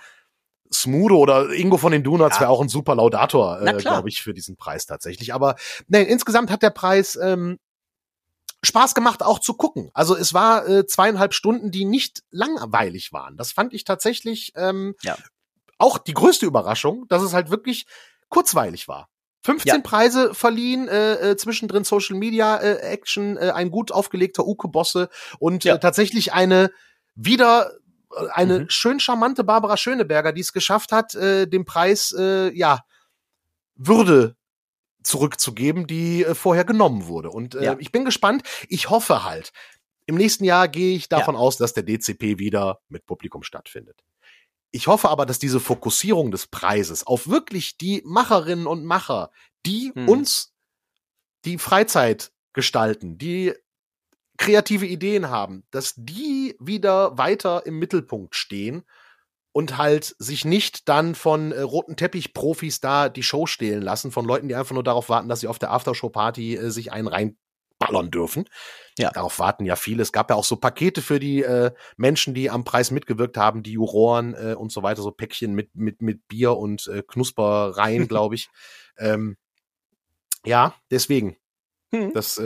Smudo 0.72 1.18
oder 1.18 1.50
Ingo 1.50 1.76
von 1.76 1.92
den 1.92 2.02
Donuts 2.02 2.36
ja. 2.36 2.42
wäre 2.42 2.50
auch 2.50 2.60
ein 2.60 2.68
super 2.68 2.94
Laudator, 2.94 3.60
äh, 3.60 3.74
glaube 3.74 4.08
ich, 4.08 4.22
für 4.22 4.32
diesen 4.32 4.56
Preis 4.56 4.86
tatsächlich. 4.86 5.34
Aber 5.34 5.56
nee, 5.88 6.02
insgesamt 6.02 6.50
hat 6.50 6.62
der 6.62 6.70
Preis 6.70 7.18
ähm, 7.22 7.58
Spaß 8.64 8.94
gemacht, 8.94 9.22
auch 9.22 9.40
zu 9.40 9.54
gucken. 9.54 9.90
Also 9.92 10.16
es 10.16 10.34
war 10.34 10.68
äh, 10.68 10.86
zweieinhalb 10.86 11.34
Stunden, 11.34 11.70
die 11.70 11.84
nicht 11.84 12.22
langweilig 12.30 13.12
waren. 13.12 13.36
Das 13.36 13.52
fand 13.52 13.74
ich 13.74 13.84
tatsächlich 13.84 14.52
ähm, 14.56 14.94
ja. 15.02 15.16
auch 15.78 15.98
die 15.98 16.14
größte 16.14 16.46
Überraschung, 16.46 17.06
dass 17.08 17.22
es 17.22 17.32
halt 17.32 17.50
wirklich 17.50 17.86
kurzweilig 18.28 18.86
war. 18.88 19.08
15 19.44 19.74
ja. 19.74 19.80
Preise 19.80 20.34
verliehen, 20.34 20.86
äh, 20.86 21.30
äh, 21.32 21.36
zwischendrin 21.36 21.82
Social 21.82 22.16
Media 22.16 22.56
äh, 22.58 22.76
Action, 22.76 23.36
äh, 23.36 23.50
ein 23.50 23.70
gut 23.70 23.90
aufgelegter 23.90 24.46
Uke-Bosse 24.46 25.08
und 25.40 25.64
ja. 25.64 25.74
äh, 25.74 25.80
tatsächlich 25.80 26.32
eine 26.32 26.70
wieder 27.16 27.72
eine 28.32 28.60
mhm. 28.60 28.66
schön 28.68 29.00
charmante 29.00 29.42
Barbara 29.42 29.76
Schöneberger, 29.76 30.32
die 30.32 30.42
es 30.42 30.52
geschafft 30.52 30.92
hat, 30.92 31.14
äh, 31.14 31.46
dem 31.46 31.64
Preis 31.64 32.14
äh, 32.16 32.56
ja 32.56 32.84
Würde 33.74 34.36
zurückzugeben, 35.02 35.86
die 35.86 36.24
äh, 36.24 36.34
vorher 36.34 36.64
genommen 36.64 37.06
wurde. 37.06 37.30
Und 37.30 37.54
äh, 37.54 37.64
ja. 37.64 37.76
ich 37.78 37.92
bin 37.92 38.04
gespannt. 38.04 38.42
Ich 38.68 38.90
hoffe 38.90 39.24
halt, 39.24 39.52
im 40.06 40.16
nächsten 40.16 40.44
Jahr 40.44 40.68
gehe 40.68 40.96
ich 40.96 41.08
davon 41.08 41.34
ja. 41.34 41.40
aus, 41.40 41.56
dass 41.56 41.74
der 41.74 41.84
DCP 41.84 42.38
wieder 42.38 42.80
mit 42.88 43.06
Publikum 43.06 43.42
stattfindet. 43.42 44.02
Ich 44.70 44.86
hoffe 44.86 45.10
aber, 45.10 45.26
dass 45.26 45.38
diese 45.38 45.60
Fokussierung 45.60 46.30
des 46.30 46.46
Preises 46.46 47.06
auf 47.06 47.28
wirklich 47.28 47.76
die 47.76 48.02
Macherinnen 48.04 48.66
und 48.66 48.84
Macher, 48.84 49.30
die 49.66 49.92
hm. 49.94 50.08
uns 50.08 50.54
die 51.44 51.58
Freizeit 51.58 52.32
gestalten, 52.52 53.18
die 53.18 53.52
kreative 54.38 54.86
Ideen 54.86 55.28
haben, 55.28 55.64
dass 55.70 55.94
die 55.96 56.56
wieder 56.58 57.16
weiter 57.18 57.66
im 57.66 57.78
Mittelpunkt 57.78 58.34
stehen 58.34 58.84
und 59.52 59.76
halt 59.76 60.16
sich 60.18 60.44
nicht 60.44 60.88
dann 60.88 61.14
von 61.14 61.52
äh, 61.52 61.60
roten 61.60 61.96
Teppich-Profis 61.96 62.80
da 62.80 63.08
die 63.08 63.22
Show 63.22 63.46
stehlen 63.46 63.82
lassen, 63.82 64.10
von 64.10 64.24
Leuten, 64.24 64.48
die 64.48 64.54
einfach 64.54 64.74
nur 64.74 64.84
darauf 64.84 65.08
warten, 65.08 65.28
dass 65.28 65.40
sie 65.40 65.48
auf 65.48 65.58
der 65.58 65.70
Aftershow-Party 65.70 66.56
äh, 66.56 66.70
sich 66.70 66.90
einen 66.92 67.06
reinballern 67.06 68.10
dürfen. 68.10 68.48
Ja. 68.98 69.10
Darauf 69.10 69.38
warten 69.38 69.64
ja 69.64 69.76
viele. 69.76 70.02
Es 70.02 70.12
gab 70.12 70.30
ja 70.30 70.36
auch 70.36 70.44
so 70.44 70.56
Pakete 70.56 71.02
für 71.02 71.20
die 71.20 71.42
äh, 71.42 71.70
Menschen, 71.96 72.34
die 72.34 72.50
am 72.50 72.64
Preis 72.64 72.90
mitgewirkt 72.90 73.36
haben, 73.36 73.62
die 73.62 73.72
Juroren 73.72 74.34
äh, 74.34 74.54
und 74.54 74.72
so 74.72 74.82
weiter, 74.82 75.02
so 75.02 75.10
Päckchen 75.10 75.54
mit, 75.54 75.74
mit, 75.74 76.00
mit 76.00 76.26
Bier 76.28 76.56
und 76.56 76.86
äh, 76.88 77.02
Knuspereien, 77.06 78.08
glaube 78.08 78.34
ich. 78.34 78.48
Ähm, 78.98 79.36
ja, 80.44 80.74
deswegen. 80.90 81.36
Hm. 81.90 82.12
Das, 82.14 82.38
äh, 82.38 82.44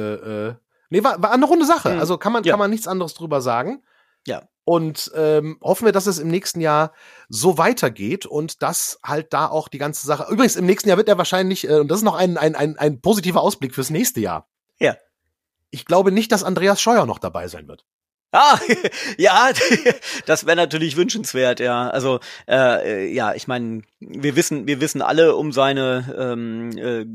äh, 0.48 0.54
nee, 0.90 1.04
war, 1.04 1.22
war 1.22 1.30
eine 1.30 1.46
runde 1.46 1.66
Sache. 1.66 1.92
Hm. 1.92 2.00
Also 2.00 2.18
kann 2.18 2.32
man, 2.32 2.42
ja. 2.42 2.52
kann 2.52 2.58
man 2.58 2.70
nichts 2.70 2.88
anderes 2.88 3.14
drüber 3.14 3.40
sagen. 3.40 3.84
Ja. 4.26 4.48
Und 4.68 5.12
ähm, 5.14 5.58
hoffen 5.62 5.84
wir, 5.84 5.92
dass 5.92 6.06
es 6.06 6.18
im 6.18 6.26
nächsten 6.26 6.60
Jahr 6.60 6.92
so 7.28 7.56
weitergeht 7.56 8.26
und 8.26 8.62
dass 8.62 8.98
halt 9.00 9.32
da 9.32 9.46
auch 9.46 9.68
die 9.68 9.78
ganze 9.78 10.04
Sache. 10.04 10.26
Übrigens, 10.28 10.56
im 10.56 10.66
nächsten 10.66 10.88
Jahr 10.88 10.98
wird 10.98 11.08
er 11.08 11.18
wahrscheinlich, 11.18 11.68
äh, 11.68 11.78
und 11.78 11.88
das 11.88 11.98
ist 11.98 12.04
noch 12.04 12.16
ein, 12.16 12.36
ein, 12.36 12.56
ein, 12.56 12.76
ein 12.76 13.00
positiver 13.00 13.42
Ausblick 13.42 13.76
fürs 13.76 13.90
nächste 13.90 14.18
Jahr. 14.18 14.48
Ja. 14.80 14.96
Ich 15.70 15.84
glaube 15.84 16.10
nicht, 16.10 16.32
dass 16.32 16.42
Andreas 16.42 16.80
Scheuer 16.80 17.06
noch 17.06 17.20
dabei 17.20 17.46
sein 17.46 17.68
wird. 17.68 17.84
Ah, 18.32 18.58
ja, 19.18 19.50
das 20.26 20.46
wäre 20.46 20.56
natürlich 20.56 20.96
wünschenswert, 20.96 21.60
ja. 21.60 21.88
Also 21.88 22.18
äh, 22.48 23.06
ja, 23.12 23.34
ich 23.34 23.46
meine, 23.46 23.82
wir 24.00 24.34
wissen, 24.34 24.66
wir 24.66 24.80
wissen 24.80 25.00
alle 25.00 25.36
um 25.36 25.52
seine 25.52 26.12
ähm, 26.18 26.76
äh, 26.76 27.06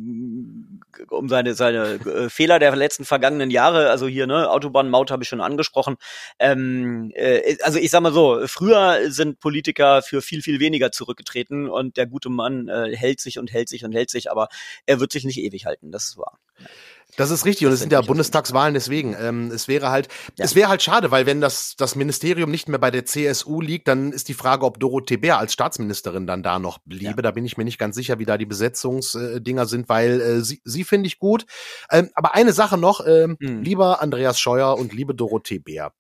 um 1.10 1.30
seine 1.30 1.54
seine 1.54 1.96
äh, 1.96 2.30
Fehler 2.30 2.60
der 2.60 2.76
letzten 2.76 3.06
vergangenen 3.06 3.52
Jahre. 3.52 3.90
Also 3.90 4.08
hier 4.08 4.28
ne 4.28 4.50
Autobahnmaut 4.50 5.12
habe 5.12 5.24
ich 5.24 5.30
schon 5.30 5.42
angesprochen. 5.42 5.98
Ähm, 6.40 7.12
äh, 7.16 7.58
also 7.64 7.80
ich 7.80 7.92
sag 7.92 8.02
mal 8.02 8.14
so, 8.14 8.42
früher 8.48 9.12
sind 9.12 9.40
Politiker 9.40 10.02
für 10.02 10.22
viel 10.22 10.42
viel 10.42 10.60
weniger 10.60 10.92
zurückgetreten 10.92 11.70
und 11.70 11.98
der 11.98 12.08
gute 12.08 12.30
Mann 12.30 12.68
äh, 12.68 12.96
hält 12.96 13.20
sich 13.20 13.40
und 13.40 13.52
hält 13.52 13.70
sich 13.70 13.84
und 13.84 13.94
hält 13.94 14.10
sich, 14.10 14.32
aber 14.32 14.48
er 14.86 15.00
wird 15.00 15.12
sich 15.12 15.24
nicht 15.26 15.40
ewig 15.40 15.66
halten. 15.66 15.92
Das 15.92 16.06
ist 16.06 16.18
wahr. 16.18 16.40
Das 17.18 17.32
ist 17.32 17.46
richtig 17.46 17.68
und 17.68 17.74
es 17.74 17.80
sind 17.80 17.92
ja 17.92 18.02
Bundestagswahlen 18.02 18.74
deswegen. 18.74 19.16
Ähm, 19.20 19.52
es 19.52 19.68
wäre 19.68 19.90
halt, 19.90 20.08
ja. 20.38 20.46
es 20.46 20.56
wäre 20.56 20.70
halt 20.70 20.82
schade, 20.82 21.12
weil 21.12 21.26
wenn 21.26 21.42
das 21.42 21.76
das 21.76 21.96
Ministerium 21.96 22.52
nicht 22.52 22.70
mehr 22.70 22.80
bei 22.80 22.92
der 22.92 23.06
CSU 23.06 23.62
liegt, 23.62 23.88
dann 23.88 24.12
ist 24.12 24.30
die 24.30 24.34
Frage, 24.34 24.66
ob 24.66 24.80
Dorothee 24.80 25.18
Bär 25.18 25.38
als 25.38 25.54
Staatsministerin 25.54 26.28
dann 26.28 26.44
da 26.44 26.60
noch 26.60 26.80
bliebe. 26.86 27.18
Ja. 27.18 27.22
Da 27.22 27.32
bin 27.32 27.46
ich 27.46 27.58
mir 27.58 27.64
nicht 27.64 27.78
ganz 27.78 27.96
sicher, 27.96 28.20
wie 28.20 28.26
da 28.26 28.38
die 28.38 28.46
Besetzungsdinger 28.46 29.66
sind, 29.66 29.90
weil 29.90 30.22
äh, 30.22 30.42
sie, 30.42 30.62
sie 30.64 30.84
finde 30.84 31.08
ich 31.08 31.20
gut. 31.20 31.46
Ähm, 31.90 32.10
aber 32.14 32.34
eine 32.36 32.54
Sache 32.54 32.78
noch, 32.78 33.06
ähm, 33.06 33.38
mhm. 33.40 33.62
lieber 33.62 34.02
Andreas 34.02 34.40
Scheuer 34.40 34.78
und 34.78 34.94
liebe 34.94 35.14
Dorothee 35.16 35.60
Bär, 35.60 35.94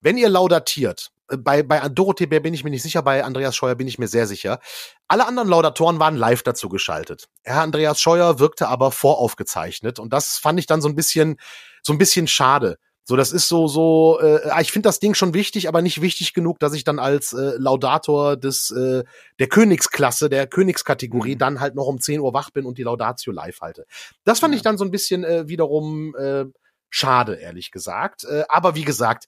wenn 0.00 0.16
ihr 0.16 0.28
laudatiert, 0.28 1.10
bei, 1.28 1.62
bei 1.62 1.88
Dorothee 1.88 2.26
Bär 2.26 2.40
bin 2.40 2.54
ich 2.54 2.64
mir 2.64 2.70
nicht 2.70 2.82
sicher, 2.82 3.02
bei 3.02 3.24
Andreas 3.24 3.56
Scheuer 3.56 3.74
bin 3.74 3.88
ich 3.88 3.98
mir 3.98 4.08
sehr 4.08 4.26
sicher. 4.26 4.60
Alle 5.08 5.26
anderen 5.26 5.48
Laudatoren 5.48 5.98
waren 5.98 6.16
live 6.16 6.42
dazu 6.42 6.68
geschaltet. 6.68 7.28
Herr 7.42 7.62
Andreas 7.62 8.00
Scheuer 8.00 8.38
wirkte 8.38 8.68
aber 8.68 8.92
voraufgezeichnet 8.92 9.98
und 9.98 10.12
das 10.12 10.38
fand 10.38 10.58
ich 10.58 10.66
dann 10.66 10.80
so 10.80 10.88
ein 10.88 10.94
bisschen, 10.94 11.36
so 11.82 11.92
ein 11.92 11.98
bisschen 11.98 12.26
schade. 12.26 12.78
So, 13.08 13.14
das 13.14 13.30
ist 13.30 13.46
so, 13.46 13.68
so, 13.68 14.18
äh, 14.20 14.48
ah, 14.50 14.60
ich 14.60 14.72
finde 14.72 14.88
das 14.88 14.98
Ding 14.98 15.14
schon 15.14 15.32
wichtig, 15.32 15.68
aber 15.68 15.80
nicht 15.80 16.00
wichtig 16.02 16.34
genug, 16.34 16.58
dass 16.58 16.74
ich 16.74 16.82
dann 16.82 16.98
als 16.98 17.32
äh, 17.32 17.52
Laudator 17.56 18.36
des 18.36 18.72
äh, 18.72 19.04
der 19.38 19.46
Königsklasse, 19.46 20.28
der 20.28 20.48
Königskategorie 20.48 21.36
mhm. 21.36 21.38
dann 21.38 21.60
halt 21.60 21.76
noch 21.76 21.86
um 21.86 22.00
10 22.00 22.18
Uhr 22.18 22.34
wach 22.34 22.50
bin 22.50 22.66
und 22.66 22.78
die 22.78 22.82
Laudatio 22.82 23.32
live 23.32 23.60
halte. 23.60 23.86
Das 24.24 24.40
fand 24.40 24.54
ja. 24.54 24.56
ich 24.56 24.64
dann 24.64 24.76
so 24.76 24.84
ein 24.84 24.90
bisschen 24.90 25.22
äh, 25.22 25.46
wiederum 25.46 26.16
äh, 26.16 26.46
schade, 26.90 27.36
ehrlich 27.36 27.70
gesagt. 27.70 28.24
Äh, 28.24 28.42
aber 28.48 28.74
wie 28.74 28.84
gesagt, 28.84 29.26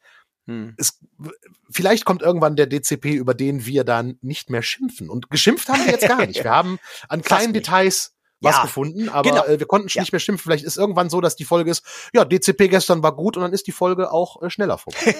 hm. 0.49 0.75
Es, 0.79 0.99
vielleicht 1.71 2.07
kommt 2.07 2.23
irgendwann 2.23 2.57
der 2.57 2.67
DCP, 2.67 3.13
über 3.13 3.35
den 3.35 3.67
wir 3.67 3.85
dann 3.85 4.19
nicht 4.23 4.49
mehr 4.49 4.63
schimpfen. 4.63 5.11
Und 5.11 5.31
geschimpft 5.31 5.69
haben 5.69 5.85
wir 5.85 5.93
jetzt 5.93 6.09
gar 6.09 6.25
nicht. 6.25 6.43
Wir 6.43 6.51
haben 6.55 6.79
an 7.09 7.21
kleinen 7.21 7.53
Details 7.53 8.15
was 8.41 8.57
ja, 8.57 8.63
gefunden, 8.63 9.09
aber 9.09 9.29
genau. 9.29 9.45
äh, 9.45 9.59
wir 9.59 9.67
konnten 9.67 9.89
ja. 9.91 10.01
nicht 10.01 10.13
mehr 10.13 10.21
schimpfen. 10.21 10.45
Vielleicht 10.45 10.65
ist 10.65 10.79
irgendwann 10.79 11.11
so, 11.11 11.21
dass 11.21 11.35
die 11.35 11.45
Folge 11.45 11.73
ist, 11.73 11.85
ja, 12.15 12.25
DCP 12.25 12.69
gestern 12.69 13.03
war 13.03 13.17
gut 13.17 13.37
und 13.37 13.43
dann 13.43 13.53
ist 13.53 13.67
die 13.67 13.73
Folge 13.73 14.13
auch 14.13 14.41
äh, 14.41 14.49
schneller 14.49 14.79
vorbei. 14.79 15.17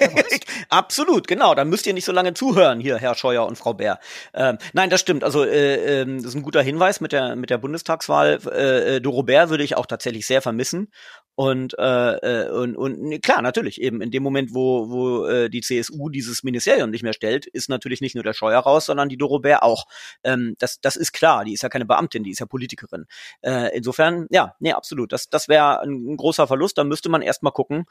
Absolut, 0.69 1.27
genau. 1.27 1.55
Dann 1.57 1.69
müsst 1.69 1.87
ihr 1.89 1.95
nicht 1.95 2.05
so 2.05 2.13
lange 2.13 2.35
zuhören, 2.35 2.79
hier, 2.79 2.97
Herr 2.97 3.17
Scheuer 3.17 3.45
und 3.45 3.59
Frau 3.59 3.75
Bär. 3.75 3.99
Ähm, 4.35 4.59
nein, 4.73 4.89
das 4.89 5.01
stimmt. 5.01 5.25
Also, 5.25 5.45
äh, 5.45 6.03
äh, 6.03 6.17
das 6.17 6.27
ist 6.27 6.35
ein 6.37 6.43
guter 6.43 6.63
Hinweis 6.63 7.01
mit 7.01 7.11
der, 7.11 7.35
mit 7.35 7.51
der 7.51 7.59
Bundestagswahl. 7.59 8.39
Äh, 8.53 8.97
äh, 8.97 9.01
Doro 9.01 9.25
Bär 9.25 9.51
würde 9.51 9.65
ich 9.65 9.77
auch 9.77 9.87
tatsächlich 9.87 10.25
sehr 10.25 10.41
vermissen. 10.41 10.93
Und, 11.39 11.79
äh, 11.79 12.15
äh 12.17 12.51
und, 12.51 12.77
und 12.77 13.23
klar, 13.23 13.43
natürlich, 13.43 13.81
eben 13.81 14.01
in 14.01 14.11
dem 14.11 14.25
Moment, 14.25 14.55
wo, 14.55 14.91
wo 14.91 15.27
äh, 15.27 15.49
die 15.49 15.61
CSU 15.61 16.09
dieses 16.09 16.43
Ministerium 16.43 16.91
nicht 16.91 17.05
mehr 17.05 17.13
stellt, 17.13 17.47
ist 17.47 17.69
natürlich 17.69 18.01
nicht 18.01 18.17
nur 18.17 18.25
der 18.25 18.33
Scheuer 18.33 18.59
raus, 18.59 18.87
sondern 18.87 19.09
die 19.09 19.17
Doro 19.17 19.39
Bär 19.39 19.63
auch. 19.63 19.85
Ähm, 20.25 20.57
das, 20.59 20.81
das 20.81 20.97
ist 20.97 21.13
klar, 21.13 21.45
die 21.45 21.53
ist 21.53 21.63
ja 21.63 21.69
keine 21.69 21.87
Beamtin, 21.87 22.25
die 22.25 22.33
ist 22.33 22.41
ja 22.41 22.47
Politikerin. 22.47 23.07
Äh, 23.43 23.77
insofern, 23.77 24.27
ja, 24.31 24.57
nee, 24.59 24.73
absolut. 24.73 25.13
Das, 25.13 25.31
das 25.31 25.47
wäre 25.47 25.81
ein, 25.81 26.09
ein 26.09 26.17
großer 26.17 26.49
Verlust. 26.49 26.77
Da 26.77 26.83
müsste 26.83 27.09
man 27.09 27.23
erstmal 27.23 27.53
gucken, 27.53 27.85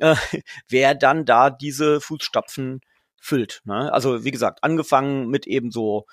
äh, 0.00 0.16
wer 0.68 0.96
dann 0.96 1.24
da 1.24 1.50
diese 1.50 2.00
Fußstapfen 2.00 2.80
füllt. 3.20 3.62
Ne? 3.64 3.92
Also 3.92 4.24
wie 4.24 4.32
gesagt, 4.32 4.64
angefangen 4.64 5.28
mit 5.28 5.46
eben 5.46 5.70
so 5.70 6.06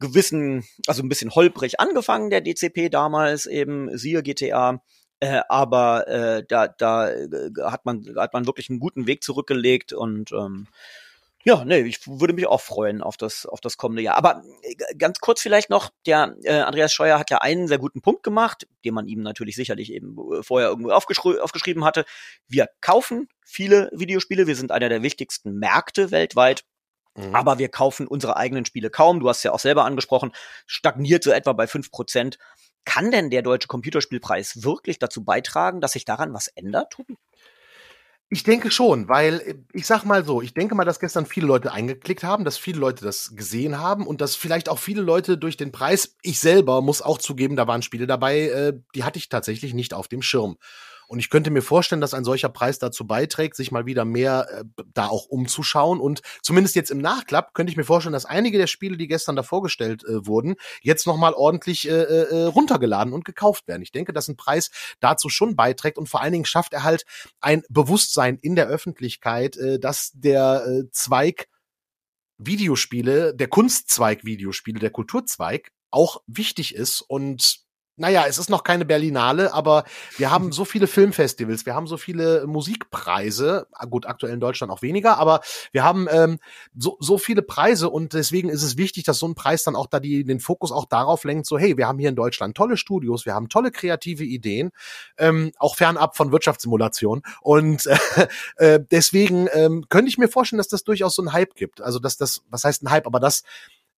gewissen, 0.00 0.64
also 0.88 1.04
ein 1.04 1.08
bisschen 1.08 1.32
holprig 1.32 1.78
angefangen, 1.78 2.30
der 2.30 2.40
DCP 2.40 2.88
damals 2.90 3.46
eben, 3.46 3.96
siehe 3.96 4.24
GTA, 4.24 4.82
äh, 5.20 5.40
aber 5.48 6.08
äh, 6.08 6.44
da, 6.46 6.68
da 6.68 7.10
äh, 7.10 7.50
hat 7.64 7.84
man 7.84 8.04
hat 8.16 8.32
man 8.32 8.46
wirklich 8.46 8.70
einen 8.70 8.80
guten 8.80 9.06
Weg 9.06 9.22
zurückgelegt 9.22 9.92
und 9.92 10.32
ähm, 10.32 10.68
ja, 11.46 11.64
nee, 11.64 11.78
ich 11.82 12.00
würde 12.08 12.34
mich 12.34 12.48
auch 12.48 12.60
freuen 12.60 13.02
auf 13.02 13.16
das, 13.16 13.46
auf 13.46 13.60
das 13.60 13.76
kommende 13.76 14.02
Jahr. 14.02 14.16
Aber 14.16 14.42
äh, 14.62 14.74
ganz 14.96 15.20
kurz 15.20 15.40
vielleicht 15.40 15.70
noch, 15.70 15.90
der 16.04 16.34
äh, 16.42 16.58
Andreas 16.58 16.92
Scheuer 16.92 17.20
hat 17.20 17.30
ja 17.30 17.38
einen 17.38 17.68
sehr 17.68 17.78
guten 17.78 18.02
Punkt 18.02 18.24
gemacht, 18.24 18.66
den 18.84 18.94
man 18.94 19.06
ihm 19.06 19.22
natürlich 19.22 19.54
sicherlich 19.54 19.92
eben 19.92 20.16
äh, 20.32 20.42
vorher 20.42 20.70
irgendwo 20.70 20.90
aufgeschri 20.90 21.38
aufgeschrieben 21.38 21.84
hatte. 21.84 22.04
Wir 22.48 22.66
kaufen 22.80 23.28
viele 23.44 23.90
Videospiele, 23.92 24.48
wir 24.48 24.56
sind 24.56 24.72
einer 24.72 24.88
der 24.88 25.04
wichtigsten 25.04 25.52
Märkte 25.52 26.10
weltweit. 26.10 26.64
Mhm. 27.14 27.32
Aber 27.32 27.60
wir 27.60 27.68
kaufen 27.68 28.08
unsere 28.08 28.36
eigenen 28.36 28.64
Spiele 28.64 28.90
kaum. 28.90 29.20
Du 29.20 29.28
hast 29.28 29.44
ja 29.44 29.52
auch 29.52 29.60
selber 29.60 29.84
angesprochen, 29.84 30.32
stagniert 30.66 31.22
so 31.22 31.30
etwa 31.30 31.52
bei 31.52 31.68
fünf 31.68 31.92
Prozent. 31.92 32.38
Kann 32.86 33.10
denn 33.10 33.28
der 33.28 33.42
Deutsche 33.42 33.68
Computerspielpreis 33.68 34.62
wirklich 34.62 34.98
dazu 34.98 35.22
beitragen, 35.22 35.82
dass 35.82 35.92
sich 35.92 36.06
daran 36.06 36.32
was 36.32 36.48
ändert, 36.48 36.92
Tobi? 36.92 37.18
Ich 38.28 38.42
denke 38.42 38.70
schon, 38.72 39.08
weil 39.08 39.34
äh, 39.40 39.54
ich 39.72 39.86
sag 39.86 40.04
mal 40.04 40.24
so, 40.24 40.40
ich 40.40 40.54
denke 40.54 40.74
mal, 40.74 40.84
dass 40.84 40.98
gestern 40.98 41.26
viele 41.26 41.46
Leute 41.46 41.72
eingeklickt 41.72 42.24
haben, 42.24 42.44
dass 42.44 42.58
viele 42.58 42.80
Leute 42.80 43.04
das 43.04 43.36
gesehen 43.36 43.78
haben 43.78 44.06
und 44.06 44.20
dass 44.20 44.34
vielleicht 44.34 44.68
auch 44.68 44.78
viele 44.78 45.02
Leute 45.02 45.36
durch 45.36 45.56
den 45.56 45.70
Preis, 45.70 46.16
ich 46.22 46.40
selber 46.40 46.80
muss 46.80 47.02
auch 47.02 47.18
zugeben, 47.18 47.54
da 47.54 47.68
waren 47.68 47.82
Spiele 47.82 48.06
dabei, 48.06 48.48
äh, 48.48 48.72
die 48.94 49.04
hatte 49.04 49.18
ich 49.18 49.28
tatsächlich 49.28 49.74
nicht 49.74 49.94
auf 49.94 50.08
dem 50.08 50.22
Schirm. 50.22 50.56
Und 51.06 51.18
ich 51.18 51.30
könnte 51.30 51.50
mir 51.50 51.62
vorstellen, 51.62 52.00
dass 52.00 52.14
ein 52.14 52.24
solcher 52.24 52.48
Preis 52.48 52.78
dazu 52.78 53.06
beiträgt, 53.06 53.56
sich 53.56 53.70
mal 53.70 53.86
wieder 53.86 54.04
mehr 54.04 54.46
äh, 54.50 54.82
da 54.94 55.06
auch 55.06 55.26
umzuschauen. 55.26 56.00
Und 56.00 56.22
zumindest 56.42 56.74
jetzt 56.76 56.90
im 56.90 56.98
Nachklapp 56.98 57.54
könnte 57.54 57.70
ich 57.70 57.76
mir 57.76 57.84
vorstellen, 57.84 58.12
dass 58.12 58.24
einige 58.24 58.58
der 58.58 58.66
Spiele, 58.66 58.96
die 58.96 59.06
gestern 59.06 59.36
da 59.36 59.42
vorgestellt 59.42 60.04
äh, 60.04 60.26
wurden, 60.26 60.56
jetzt 60.82 61.06
nochmal 61.06 61.34
ordentlich 61.34 61.88
äh, 61.88 61.92
äh, 61.92 62.22
äh, 62.22 62.44
runtergeladen 62.44 63.12
und 63.12 63.24
gekauft 63.24 63.68
werden. 63.68 63.82
Ich 63.82 63.92
denke, 63.92 64.12
dass 64.12 64.28
ein 64.28 64.36
Preis 64.36 64.70
dazu 65.00 65.28
schon 65.28 65.56
beiträgt 65.56 65.98
und 65.98 66.08
vor 66.08 66.22
allen 66.22 66.32
Dingen 66.32 66.44
schafft 66.44 66.72
er 66.72 66.82
halt 66.82 67.04
ein 67.40 67.62
Bewusstsein 67.68 68.38
in 68.40 68.56
der 68.56 68.66
Öffentlichkeit, 68.66 69.56
äh, 69.56 69.78
dass 69.78 70.12
der 70.14 70.66
äh, 70.66 70.90
Zweig 70.90 71.48
Videospiele, 72.38 73.34
der 73.34 73.48
Kunstzweig 73.48 74.24
Videospiele, 74.24 74.78
der 74.78 74.90
Kulturzweig 74.90 75.70
auch 75.90 76.20
wichtig 76.26 76.74
ist 76.74 77.00
und 77.00 77.65
naja, 77.96 78.26
es 78.28 78.38
ist 78.38 78.50
noch 78.50 78.62
keine 78.62 78.84
Berlinale, 78.84 79.54
aber 79.54 79.84
wir 80.18 80.30
haben 80.30 80.52
so 80.52 80.64
viele 80.66 80.86
Filmfestivals, 80.86 81.64
wir 81.64 81.74
haben 81.74 81.86
so 81.86 81.96
viele 81.96 82.46
Musikpreise, 82.46 83.66
ah, 83.72 83.86
gut, 83.86 84.06
aktuell 84.06 84.34
in 84.34 84.40
Deutschland 84.40 84.70
auch 84.70 84.82
weniger, 84.82 85.16
aber 85.16 85.40
wir 85.72 85.82
haben 85.82 86.06
ähm, 86.10 86.38
so, 86.76 86.98
so 87.00 87.16
viele 87.16 87.40
Preise 87.40 87.88
und 87.88 88.12
deswegen 88.12 88.50
ist 88.50 88.62
es 88.62 88.76
wichtig, 88.76 89.04
dass 89.04 89.18
so 89.18 89.26
ein 89.26 89.34
Preis 89.34 89.64
dann 89.64 89.76
auch 89.76 89.86
da 89.86 89.98
die, 89.98 90.24
den 90.24 90.40
Fokus 90.40 90.72
auch 90.72 90.84
darauf 90.84 91.24
lenkt, 91.24 91.46
so 91.46 91.58
hey, 91.58 91.78
wir 91.78 91.88
haben 91.88 91.98
hier 91.98 92.10
in 92.10 92.16
Deutschland 92.16 92.54
tolle 92.54 92.76
Studios, 92.76 93.24
wir 93.24 93.34
haben 93.34 93.48
tolle 93.48 93.70
kreative 93.70 94.24
Ideen, 94.24 94.72
ähm, 95.16 95.52
auch 95.58 95.76
fernab 95.76 96.16
von 96.16 96.32
Wirtschaftssimulation 96.32 97.22
und 97.40 97.86
äh, 97.86 97.96
äh, 98.56 98.80
deswegen 98.90 99.48
ähm, 99.54 99.86
könnte 99.88 100.10
ich 100.10 100.18
mir 100.18 100.28
vorstellen, 100.28 100.58
dass 100.58 100.68
das 100.68 100.84
durchaus 100.84 101.14
so 101.14 101.22
ein 101.22 101.32
Hype 101.32 101.54
gibt. 101.54 101.80
Also 101.80 101.98
dass 101.98 102.18
das, 102.18 102.42
was 102.50 102.64
heißt 102.64 102.82
ein 102.82 102.90
Hype, 102.90 103.06
aber 103.06 103.20
das 103.20 103.42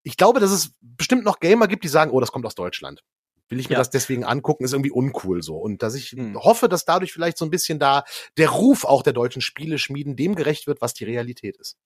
ich 0.04 0.16
glaube, 0.16 0.38
dass 0.38 0.52
es 0.52 0.70
bestimmt 0.80 1.24
noch 1.24 1.40
Gamer 1.40 1.66
gibt, 1.66 1.82
die 1.82 1.88
sagen, 1.88 2.12
oh, 2.12 2.20
das 2.20 2.30
kommt 2.30 2.46
aus 2.46 2.54
Deutschland 2.54 3.02
will 3.48 3.60
ich 3.60 3.68
mir 3.68 3.74
ja. 3.74 3.78
das 3.78 3.90
deswegen 3.90 4.24
angucken, 4.24 4.64
ist 4.64 4.72
irgendwie 4.72 4.90
uncool 4.90 5.42
so. 5.42 5.56
Und 5.56 5.82
dass 5.82 5.94
ich 5.94 6.10
hm. 6.10 6.36
hoffe, 6.36 6.68
dass 6.68 6.84
dadurch 6.84 7.12
vielleicht 7.12 7.38
so 7.38 7.44
ein 7.44 7.50
bisschen 7.50 7.78
da 7.78 8.04
der 8.36 8.50
Ruf 8.50 8.84
auch 8.84 9.02
der 9.02 9.12
deutschen 9.12 9.42
Spiele 9.42 9.78
schmieden 9.78 10.16
dem 10.16 10.34
gerecht 10.34 10.66
wird, 10.66 10.80
was 10.80 10.94
die 10.94 11.04
Realität 11.04 11.56
ist. 11.56 11.76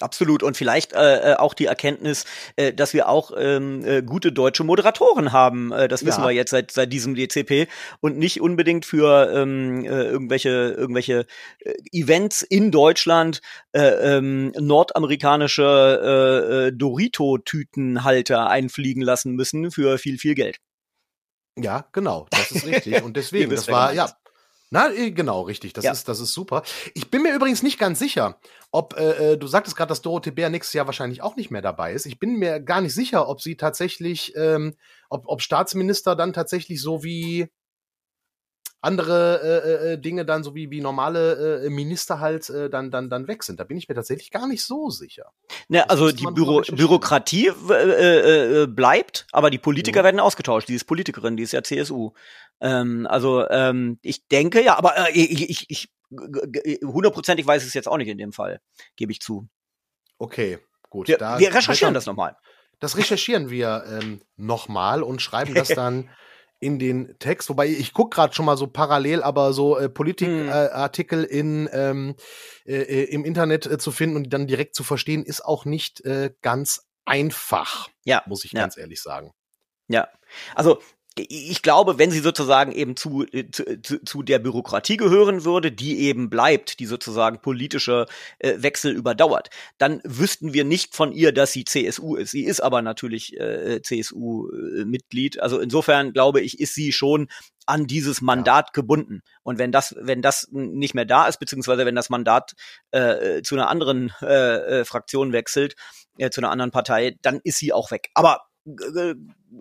Absolut 0.00 0.42
und 0.42 0.56
vielleicht 0.56 0.94
äh, 0.94 1.32
äh, 1.32 1.36
auch 1.36 1.52
die 1.52 1.66
Erkenntnis, 1.66 2.24
äh, 2.56 2.72
dass 2.72 2.94
wir 2.94 3.08
auch 3.08 3.32
ähm, 3.36 3.84
äh, 3.84 4.02
gute 4.02 4.32
deutsche 4.32 4.64
Moderatoren 4.64 5.32
haben. 5.32 5.72
Äh, 5.72 5.88
das 5.88 6.06
wissen 6.06 6.22
ja. 6.22 6.28
wir 6.28 6.32
jetzt 6.32 6.50
seit 6.50 6.70
seit 6.70 6.90
diesem 6.92 7.14
DCP 7.14 7.68
und 8.00 8.16
nicht 8.16 8.40
unbedingt 8.40 8.86
für 8.86 9.30
ähm, 9.34 9.84
äh, 9.84 10.04
irgendwelche 10.04 10.48
irgendwelche 10.48 11.26
äh, 11.58 11.74
Events 11.92 12.40
in 12.42 12.70
Deutschland 12.70 13.42
äh, 13.72 14.16
ähm, 14.16 14.52
nordamerikanische 14.58 16.00
äh, 16.02 16.68
äh, 16.68 16.72
Dorito-Tütenhalter 16.72 18.48
einfliegen 18.48 19.02
lassen 19.02 19.34
müssen 19.34 19.70
für 19.70 19.98
viel 19.98 20.16
viel 20.16 20.34
Geld. 20.34 20.60
Ja, 21.62 21.86
genau, 21.92 22.26
das 22.30 22.50
ist 22.50 22.66
richtig. 22.66 23.02
Und 23.02 23.16
deswegen, 23.16 23.50
das 23.50 23.68
war, 23.68 23.92
ja, 23.92 24.10
na, 24.72 24.92
eh, 24.92 25.10
genau, 25.10 25.42
richtig. 25.42 25.72
Das 25.72 25.84
ja. 25.84 25.90
ist, 25.90 26.08
das 26.08 26.20
ist 26.20 26.32
super. 26.32 26.62
Ich 26.94 27.10
bin 27.10 27.22
mir 27.22 27.34
übrigens 27.34 27.64
nicht 27.64 27.78
ganz 27.78 27.98
sicher, 27.98 28.38
ob 28.70 28.96
äh, 28.96 29.32
äh 29.32 29.36
du 29.36 29.48
sagtest 29.48 29.76
gerade, 29.76 29.88
dass 29.88 30.00
Dorothee 30.00 30.30
Bär 30.30 30.48
nächstes 30.48 30.74
Jahr 30.74 30.86
wahrscheinlich 30.86 31.22
auch 31.22 31.34
nicht 31.34 31.50
mehr 31.50 31.60
dabei 31.60 31.92
ist. 31.92 32.06
Ich 32.06 32.20
bin 32.20 32.36
mir 32.36 32.60
gar 32.60 32.80
nicht 32.80 32.94
sicher, 32.94 33.28
ob 33.28 33.40
sie 33.40 33.56
tatsächlich, 33.56 34.32
ähm, 34.36 34.76
ob, 35.08 35.24
ob 35.26 35.42
Staatsminister 35.42 36.14
dann 36.14 36.32
tatsächlich 36.32 36.80
so 36.80 37.02
wie 37.02 37.50
andere 38.82 39.40
äh, 39.42 39.90
äh, 39.90 39.92
äh, 39.92 39.98
Dinge 39.98 40.24
dann 40.24 40.42
so 40.42 40.54
wie 40.54 40.70
wie 40.70 40.80
normale 40.80 41.64
äh, 41.64 41.70
Minister 41.70 42.20
halt 42.20 42.48
äh, 42.48 42.70
dann 42.70 42.90
dann 42.90 43.10
dann 43.10 43.28
weg 43.28 43.42
sind. 43.42 43.60
Da 43.60 43.64
bin 43.64 43.76
ich 43.76 43.88
mir 43.88 43.94
tatsächlich 43.94 44.30
gar 44.30 44.46
nicht 44.46 44.62
so 44.62 44.88
sicher. 44.88 45.32
Ne, 45.68 45.88
also 45.90 46.10
die 46.10 46.24
Büro 46.24 46.62
Bürokratie 46.62 47.48
äh, 47.48 47.72
äh, 47.72 48.62
äh, 48.62 48.66
bleibt, 48.66 49.26
aber 49.32 49.50
die 49.50 49.58
Politiker 49.58 50.00
mhm. 50.00 50.04
werden 50.04 50.20
ausgetauscht. 50.20 50.68
Die 50.68 50.74
ist 50.74 50.84
Politikerin, 50.84 51.36
die 51.36 51.42
ist 51.42 51.52
ja 51.52 51.62
CSU. 51.62 52.12
Ähm, 52.60 53.06
also 53.08 53.48
ähm, 53.50 53.98
ich 54.02 54.26
denke 54.28 54.62
ja, 54.62 54.76
aber 54.76 55.08
äh, 55.08 55.12
ich, 55.12 55.50
ich, 55.50 55.66
ich 55.68 55.92
hundertprozentig 56.82 57.46
weiß 57.46 57.64
es 57.64 57.74
jetzt 57.74 57.86
auch 57.86 57.98
nicht 57.98 58.08
in 58.08 58.18
dem 58.18 58.32
Fall, 58.32 58.60
gebe 58.96 59.12
ich 59.12 59.20
zu. 59.20 59.48
Okay, 60.18 60.58
gut. 60.88 61.08
Wir, 61.08 61.18
wir 61.18 61.54
recherchieren 61.54 61.94
das 61.94 62.06
nochmal. 62.06 62.36
Das 62.78 62.96
recherchieren 62.96 63.50
wir 63.50 63.84
ähm, 63.86 64.22
nochmal 64.36 65.02
und 65.02 65.20
schreiben 65.20 65.54
das 65.54 65.68
dann 65.74 66.08
in 66.60 66.78
den 66.78 67.18
Text, 67.18 67.48
wobei 67.48 67.66
ich 67.66 67.94
guck 67.94 68.12
gerade 68.12 68.34
schon 68.34 68.44
mal 68.44 68.56
so 68.56 68.66
parallel, 68.66 69.22
aber 69.22 69.52
so 69.52 69.78
äh, 69.78 69.88
Politikartikel 69.88 71.22
hm. 71.22 71.30
äh, 71.30 71.38
in 71.38 71.68
ähm, 71.72 72.14
äh, 72.66 72.76
äh, 72.82 73.04
im 73.04 73.24
Internet 73.24 73.66
äh, 73.66 73.78
zu 73.78 73.90
finden 73.90 74.16
und 74.16 74.32
dann 74.32 74.46
direkt 74.46 74.74
zu 74.74 74.84
verstehen, 74.84 75.24
ist 75.24 75.44
auch 75.44 75.64
nicht 75.64 76.04
äh, 76.04 76.32
ganz 76.42 76.86
einfach. 77.06 77.88
Ja, 78.04 78.22
muss 78.26 78.44
ich 78.44 78.52
ja. 78.52 78.60
ganz 78.60 78.76
ehrlich 78.76 79.00
sagen. 79.02 79.32
Ja, 79.88 80.08
also 80.54 80.80
ich 81.16 81.62
glaube, 81.62 81.98
wenn 81.98 82.10
sie 82.10 82.20
sozusagen 82.20 82.72
eben 82.72 82.96
zu, 82.96 83.24
äh, 83.32 83.50
zu, 83.50 84.04
zu 84.04 84.22
der 84.22 84.38
Bürokratie 84.38 84.96
gehören 84.96 85.44
würde, 85.44 85.72
die 85.72 86.00
eben 86.00 86.30
bleibt, 86.30 86.78
die 86.78 86.86
sozusagen 86.86 87.40
politische 87.40 88.06
äh, 88.38 88.54
Wechsel 88.58 88.92
überdauert, 88.92 89.50
dann 89.78 90.00
wüssten 90.04 90.52
wir 90.52 90.64
nicht 90.64 90.94
von 90.94 91.12
ihr, 91.12 91.32
dass 91.32 91.52
sie 91.52 91.64
CSU 91.64 92.14
ist. 92.14 92.30
Sie 92.30 92.44
ist 92.44 92.60
aber 92.60 92.80
natürlich 92.80 93.38
äh, 93.38 93.82
CSU-Mitglied. 93.82 95.40
Also 95.40 95.58
insofern 95.58 96.12
glaube 96.12 96.40
ich, 96.40 96.60
ist 96.60 96.74
sie 96.74 96.92
schon 96.92 97.28
an 97.66 97.86
dieses 97.86 98.20
Mandat 98.20 98.68
ja. 98.68 98.72
gebunden. 98.72 99.22
Und 99.42 99.58
wenn 99.58 99.72
das, 99.72 99.96
wenn 99.98 100.22
das 100.22 100.48
nicht 100.50 100.94
mehr 100.94 101.04
da 101.04 101.26
ist, 101.26 101.38
beziehungsweise 101.38 101.86
wenn 101.86 101.94
das 101.96 102.10
Mandat 102.10 102.54
äh, 102.92 103.42
zu 103.42 103.56
einer 103.56 103.68
anderen 103.68 104.12
äh, 104.22 104.80
äh 104.80 104.84
Fraktion 104.84 105.32
wechselt, 105.32 105.74
äh, 106.18 106.30
zu 106.30 106.40
einer 106.40 106.50
anderen 106.50 106.70
Partei, 106.70 107.16
dann 107.22 107.40
ist 107.42 107.58
sie 107.58 107.72
auch 107.72 107.90
weg. 107.90 108.10
Aber 108.14 108.49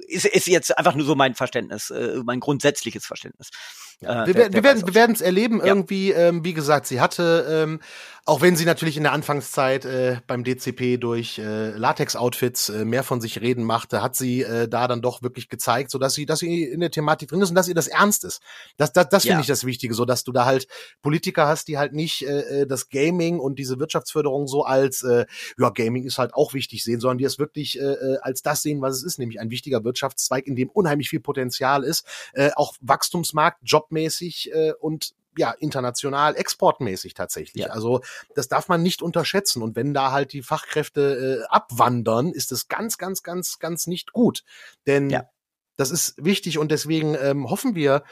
ist, 0.07 0.25
ist 0.25 0.47
jetzt 0.47 0.77
einfach 0.77 0.95
nur 0.95 1.05
so 1.05 1.15
mein 1.15 1.35
Verständnis, 1.35 1.89
äh, 1.89 2.21
mein 2.23 2.39
grundsätzliches 2.39 3.05
Verständnis. 3.05 3.49
Ja, 4.01 4.23
äh, 4.23 4.27
wir, 4.27 4.53
wir, 4.53 4.63
werden 4.63 4.85
wir 4.85 4.95
werden 4.95 5.15
es 5.15 5.21
erleben 5.21 5.59
ja. 5.59 5.65
irgendwie. 5.65 6.12
Ähm, 6.12 6.43
wie 6.45 6.53
gesagt, 6.53 6.88
sie 6.88 7.01
hatte 7.01 7.45
ähm, 7.49 7.80
auch 8.30 8.41
wenn 8.41 8.55
sie 8.55 8.65
natürlich 8.65 8.95
in 8.95 9.01
der 9.01 9.13
Anfangszeit 9.13 9.86
äh, 9.86 10.17
beim 10.28 10.43
DCP 10.43 10.97
durch 10.99 11.39
äh, 11.39 11.71
Latex-Outfits 11.71 12.69
äh, 12.69 12.86
mehr 12.86 13.03
von 13.03 13.21
sich 13.21 13.41
reden 13.41 13.63
machte, 13.63 14.03
hat 14.03 14.15
sie 14.15 14.43
äh, 14.43 14.67
da 14.67 14.88
dann 14.88 15.01
doch 15.01 15.24
wirklich 15.24 15.49
gezeigt, 15.49 15.89
so 15.89 15.97
dass 15.97 16.13
sie, 16.13 16.28
dass 16.28 16.38
sie 16.39 16.63
in 16.63 16.80
der 16.80 16.91
Thematik 16.91 17.30
drin 17.30 17.41
ist 17.41 17.49
und 17.49 17.55
dass 17.55 17.67
ihr 17.67 17.74
das 17.74 17.88
ernst 17.88 18.24
ist. 18.24 18.43
Das, 18.78 18.93
das, 18.93 19.09
das 19.09 19.24
finde 19.24 19.38
ja. 19.38 19.41
ich 19.41 19.47
das 19.47 19.65
Wichtige, 19.65 19.95
so 19.95 20.05
dass 20.05 20.24
du 20.24 20.32
da 20.32 20.45
halt 20.45 20.67
Politiker 21.01 21.47
hast, 21.47 21.69
die 21.69 21.80
halt 21.80 21.93
nicht 21.93 22.21
äh, 22.21 22.61
äh, 22.61 22.67
das 22.67 22.89
Gaming 22.89 23.39
und 23.39 23.57
diese 23.57 23.80
Wirtschaftsförderung 23.80 24.47
so 24.47 24.63
als 24.63 25.01
äh, 25.01 25.26
ja 25.57 25.71
Gaming 25.71 26.03
ist 26.03 26.19
halt 26.19 26.36
auch 26.36 26.53
wichtig 26.53 26.84
sehen, 26.84 26.99
sondern 26.99 27.17
die 27.17 27.24
es 27.24 27.39
wirklich 27.39 27.80
äh, 27.80 27.84
äh, 27.84 28.17
als 28.21 28.43
das 28.43 28.61
sehen, 28.61 28.80
was 28.80 28.97
es 28.97 29.03
ist, 29.03 29.17
nämlich 29.17 29.39
ein 29.39 29.49
wichtiger 29.49 29.84
Wirtschaftszweig, 29.84 30.45
in 30.45 30.55
dem 30.55 30.69
unheimlich 30.69 31.09
viel 31.09 31.19
Potenzial 31.19 31.84
ist, 31.84 32.05
äh, 32.34 32.51
auch 32.55 32.76
Wachstumsmarkt, 32.80 33.57
jobmäßig 33.89 34.51
äh, 34.53 34.73
und 34.79 35.13
ja, 35.37 35.51
international 35.51 36.35
exportmäßig 36.35 37.13
tatsächlich. 37.13 37.65
Ja. 37.65 37.71
Also 37.71 38.01
das 38.35 38.47
darf 38.47 38.67
man 38.67 38.81
nicht 38.81 39.01
unterschätzen. 39.01 39.61
Und 39.61 39.75
wenn 39.75 39.93
da 39.93 40.11
halt 40.11 40.33
die 40.33 40.41
Fachkräfte 40.41 41.43
äh, 41.43 41.47
abwandern, 41.47 42.31
ist 42.31 42.51
es 42.51 42.67
ganz, 42.67 42.97
ganz, 42.97 43.23
ganz, 43.23 43.59
ganz 43.59 43.87
nicht 43.87 44.11
gut. 44.11 44.43
Denn 44.87 45.09
ja. 45.09 45.29
das 45.77 45.91
ist 45.91 46.15
wichtig 46.17 46.57
und 46.57 46.71
deswegen 46.71 47.15
ähm, 47.15 47.49
hoffen 47.49 47.75
wir, 47.75 48.03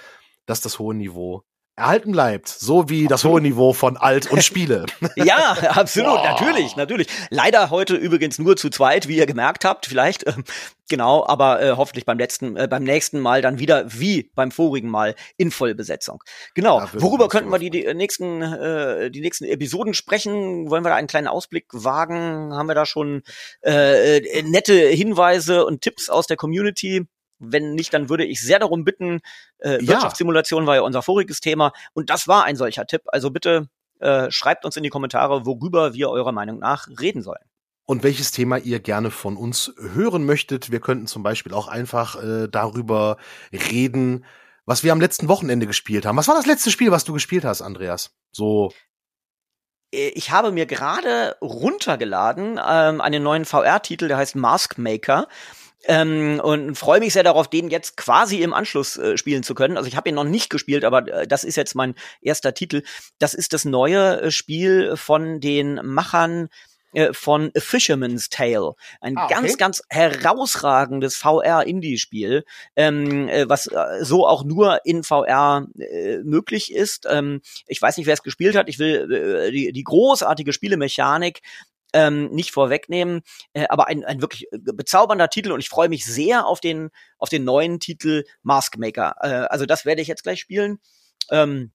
dass 0.45 0.61
das 0.61 0.79
hohe 0.79 0.95
Niveau 0.95 1.43
erhalten 1.77 2.11
bleibt, 2.11 2.49
so 2.49 2.89
wie 2.89 3.07
das 3.07 3.23
hohe 3.23 3.39
Niveau 3.39 3.71
von 3.71 3.97
Alt 3.97 4.31
und 4.31 4.43
Spiele. 4.43 4.87
ja, 5.15 5.55
absolut, 5.69 6.17
wow. 6.17 6.23
natürlich, 6.23 6.75
natürlich. 6.75 7.07
Leider 7.29 7.69
heute 7.69 7.95
übrigens 7.95 8.39
nur 8.39 8.57
zu 8.57 8.71
zweit, 8.71 9.07
wie 9.07 9.15
ihr 9.15 9.27
gemerkt 9.27 9.63
habt, 9.63 9.85
vielleicht. 9.85 10.25
Ähm, 10.27 10.43
genau, 10.89 11.23
aber 11.27 11.61
äh, 11.61 11.73
hoffentlich 11.77 12.05
beim 12.05 12.17
letzten, 12.17 12.57
äh, 12.57 12.67
beim 12.67 12.83
nächsten 12.83 13.19
Mal 13.19 13.43
dann 13.43 13.59
wieder 13.59 13.85
wie 13.93 14.31
beim 14.33 14.49
vorigen 14.49 14.89
Mal 14.89 15.13
in 15.37 15.51
Vollbesetzung. 15.51 16.23
Genau. 16.55 16.79
Ja, 16.79 16.89
Worüber 16.93 17.27
könnten 17.27 17.51
wir 17.51 17.59
die, 17.59 17.69
die 17.69 17.93
nächsten, 17.93 18.41
äh, 18.41 19.11
die 19.11 19.21
nächsten 19.21 19.45
Episoden 19.45 19.93
sprechen? 19.93 20.71
Wollen 20.71 20.83
wir 20.83 20.89
da 20.89 20.95
einen 20.95 21.07
kleinen 21.07 21.27
Ausblick 21.27 21.67
wagen? 21.73 22.53
Haben 22.53 22.67
wir 22.67 22.75
da 22.75 22.87
schon 22.87 23.21
äh, 23.63 24.17
äh 24.17 24.41
nette 24.41 24.73
Hinweise 24.73 25.63
und 25.63 25.81
Tipps 25.81 26.09
aus 26.09 26.25
der 26.25 26.37
Community? 26.37 27.05
Wenn 27.39 27.73
nicht, 27.73 27.93
dann 27.93 28.09
würde 28.09 28.25
ich 28.25 28.41
sehr 28.41 28.59
darum 28.59 28.83
bitten. 28.83 29.19
Äh, 29.59 29.83
ja. 29.83 29.93
Wirtschaftssimulation 29.93 30.65
war 30.65 30.75
ja 30.75 30.81
unser 30.81 31.01
voriges 31.01 31.39
Thema 31.39 31.71
und 31.93 32.09
das 32.09 32.27
war 32.27 32.43
ein 32.45 32.55
solcher 32.55 32.85
Tipp. 32.85 33.03
Also 33.07 33.29
bitte 33.31 33.69
äh, 33.99 34.29
schreibt 34.31 34.65
uns 34.65 34.77
in 34.77 34.83
die 34.83 34.89
Kommentare, 34.89 35.45
worüber 35.45 35.93
wir 35.93 36.09
eurer 36.09 36.31
Meinung 36.31 36.59
nach 36.59 36.87
reden 36.99 37.21
sollen. 37.21 37.43
Und 37.85 38.03
welches 38.03 38.31
Thema 38.31 38.57
ihr 38.57 38.79
gerne 38.79 39.11
von 39.11 39.37
uns 39.37 39.73
hören 39.77 40.25
möchtet. 40.25 40.71
Wir 40.71 40.81
könnten 40.81 41.07
zum 41.07 41.23
Beispiel 41.23 41.53
auch 41.53 41.69
einfach 41.69 42.21
äh, 42.21 42.47
darüber 42.49 43.17
reden, 43.53 44.25
was 44.65 44.83
wir 44.83 44.91
am 44.91 44.99
letzten 44.99 45.29
Wochenende 45.29 45.67
gespielt 45.67 46.05
haben. 46.05 46.17
Was 46.17 46.27
war 46.27 46.35
das 46.35 46.45
letzte 46.45 46.69
Spiel, 46.69 46.91
was 46.91 47.05
du 47.05 47.13
gespielt 47.13 47.45
hast, 47.45 47.61
Andreas? 47.61 48.11
So 48.31 48.73
äh, 49.93 50.09
ich 50.09 50.31
habe 50.31 50.51
mir 50.51 50.65
gerade 50.65 51.37
runtergeladen 51.41 52.59
ähm, 52.65 53.01
einen 53.01 53.23
neuen 53.23 53.45
VR-Titel, 53.45 54.07
der 54.07 54.17
heißt 54.17 54.35
Mask 54.35 54.77
Maker. 54.77 55.27
Ähm, 55.87 56.41
und 56.43 56.75
freue 56.75 56.99
mich 56.99 57.13
sehr 57.13 57.23
darauf, 57.23 57.49
den 57.49 57.69
jetzt 57.69 57.95
quasi 57.95 58.41
im 58.41 58.53
Anschluss 58.53 58.97
äh, 58.97 59.17
spielen 59.17 59.43
zu 59.43 59.55
können. 59.55 59.77
Also 59.77 59.87
ich 59.87 59.95
habe 59.95 60.09
ihn 60.09 60.15
noch 60.15 60.25
nicht 60.25 60.49
gespielt, 60.49 60.83
aber 60.83 61.07
äh, 61.07 61.27
das 61.27 61.45
ist 61.45 61.55
jetzt 61.55 61.75
mein 61.75 61.95
erster 62.21 62.53
Titel. 62.53 62.83
Das 63.19 63.33
ist 63.33 63.53
das 63.53 63.63
neue 63.63 64.21
äh, 64.21 64.31
Spiel 64.31 64.97
von 64.97 65.39
den 65.39 65.79
Machern 65.83 66.49
äh, 66.93 67.13
von 67.13 67.51
A 67.55 67.59
Fisherman's 67.59 68.27
Tale. 68.29 68.73
Ein 69.01 69.17
ah, 69.17 69.25
okay. 69.25 69.33
ganz, 69.33 69.57
ganz 69.57 69.81
herausragendes 69.89 71.15
VR-Indie-Spiel, 71.15 72.43
ähm, 72.75 73.29
äh, 73.29 73.47
was 73.47 73.67
äh, 73.67 74.03
so 74.03 74.27
auch 74.27 74.43
nur 74.43 74.81
in 74.83 75.03
VR 75.03 75.67
äh, 75.77 76.17
möglich 76.23 76.73
ist. 76.73 77.07
Ähm, 77.09 77.41
ich 77.65 77.81
weiß 77.81 77.97
nicht, 77.97 78.07
wer 78.07 78.13
es 78.13 78.23
gespielt 78.23 78.55
hat. 78.55 78.67
Ich 78.67 78.79
will 78.79 79.51
die, 79.51 79.71
die 79.71 79.83
großartige 79.83 80.51
Spielemechanik 80.51 81.41
ähm, 81.93 82.29
nicht 82.29 82.51
vorwegnehmen, 82.51 83.21
äh, 83.53 83.67
aber 83.69 83.87
ein, 83.87 84.03
ein 84.03 84.21
wirklich 84.21 84.51
äh, 84.51 84.57
bezaubernder 84.59 85.29
Titel 85.29 85.51
und 85.51 85.59
ich 85.59 85.69
freue 85.69 85.89
mich 85.89 86.05
sehr 86.05 86.45
auf 86.45 86.59
den, 86.59 86.89
auf 87.17 87.29
den 87.29 87.43
neuen 87.43 87.79
Titel 87.79 88.23
Maskmaker. 88.43 89.15
Äh, 89.21 89.27
also 89.49 89.65
das 89.65 89.85
werde 89.85 90.01
ich 90.01 90.07
jetzt 90.07 90.23
gleich 90.23 90.39
spielen. 90.39 90.79
Ähm, 91.31 91.71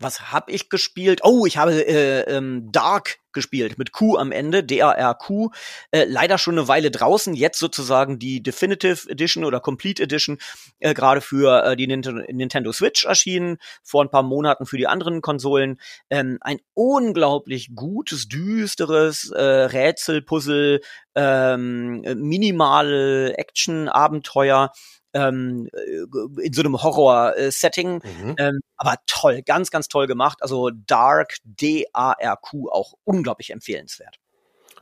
was 0.00 0.32
habe 0.32 0.52
ich 0.52 0.68
gespielt? 0.68 1.20
Oh, 1.24 1.46
ich 1.46 1.56
habe 1.56 1.72
äh, 1.86 2.20
ähm, 2.22 2.70
Dark 2.70 3.18
gespielt 3.32 3.78
mit 3.78 3.92
Q 3.92 4.16
am 4.16 4.32
Ende, 4.32 4.64
D-A-R-Q. 4.64 5.50
Äh, 5.90 6.04
leider 6.04 6.38
schon 6.38 6.58
eine 6.58 6.68
Weile 6.68 6.90
draußen, 6.90 7.34
jetzt 7.34 7.58
sozusagen 7.58 8.18
die 8.18 8.42
Definitive 8.42 9.08
Edition 9.08 9.44
oder 9.44 9.60
Complete 9.60 10.02
Edition, 10.02 10.38
äh, 10.78 10.94
gerade 10.94 11.20
für 11.20 11.64
äh, 11.64 11.76
die 11.76 11.86
Nintendo, 11.86 12.22
Nintendo 12.32 12.72
Switch 12.72 13.04
erschienen, 13.04 13.58
vor 13.82 14.02
ein 14.02 14.10
paar 14.10 14.22
Monaten 14.22 14.66
für 14.66 14.76
die 14.76 14.86
anderen 14.86 15.20
Konsolen. 15.20 15.80
Ähm, 16.10 16.38
ein 16.40 16.60
unglaublich 16.74 17.74
gutes, 17.74 18.28
düsteres 18.28 19.30
äh, 19.30 19.42
Rätsel-Puzzle, 19.42 20.80
ähm, 21.14 22.00
minimale 22.16 23.36
Action-Abenteuer 23.36 24.72
ähm, 25.18 25.68
äh, 25.72 26.44
in 26.44 26.52
so 26.52 26.62
einem 26.62 26.82
Horror-Setting. 26.82 27.94
Mhm. 27.94 28.36
Ähm, 28.38 28.60
aber 28.76 28.96
toll, 29.06 29.42
ganz, 29.42 29.70
ganz 29.70 29.88
toll 29.88 30.06
gemacht. 30.06 30.38
Also 30.40 30.70
Dark, 30.70 31.36
D-A-R-Q, 31.44 32.68
auch 32.70 32.94
unglaublich 33.04 33.50
empfehlenswert. 33.50 34.18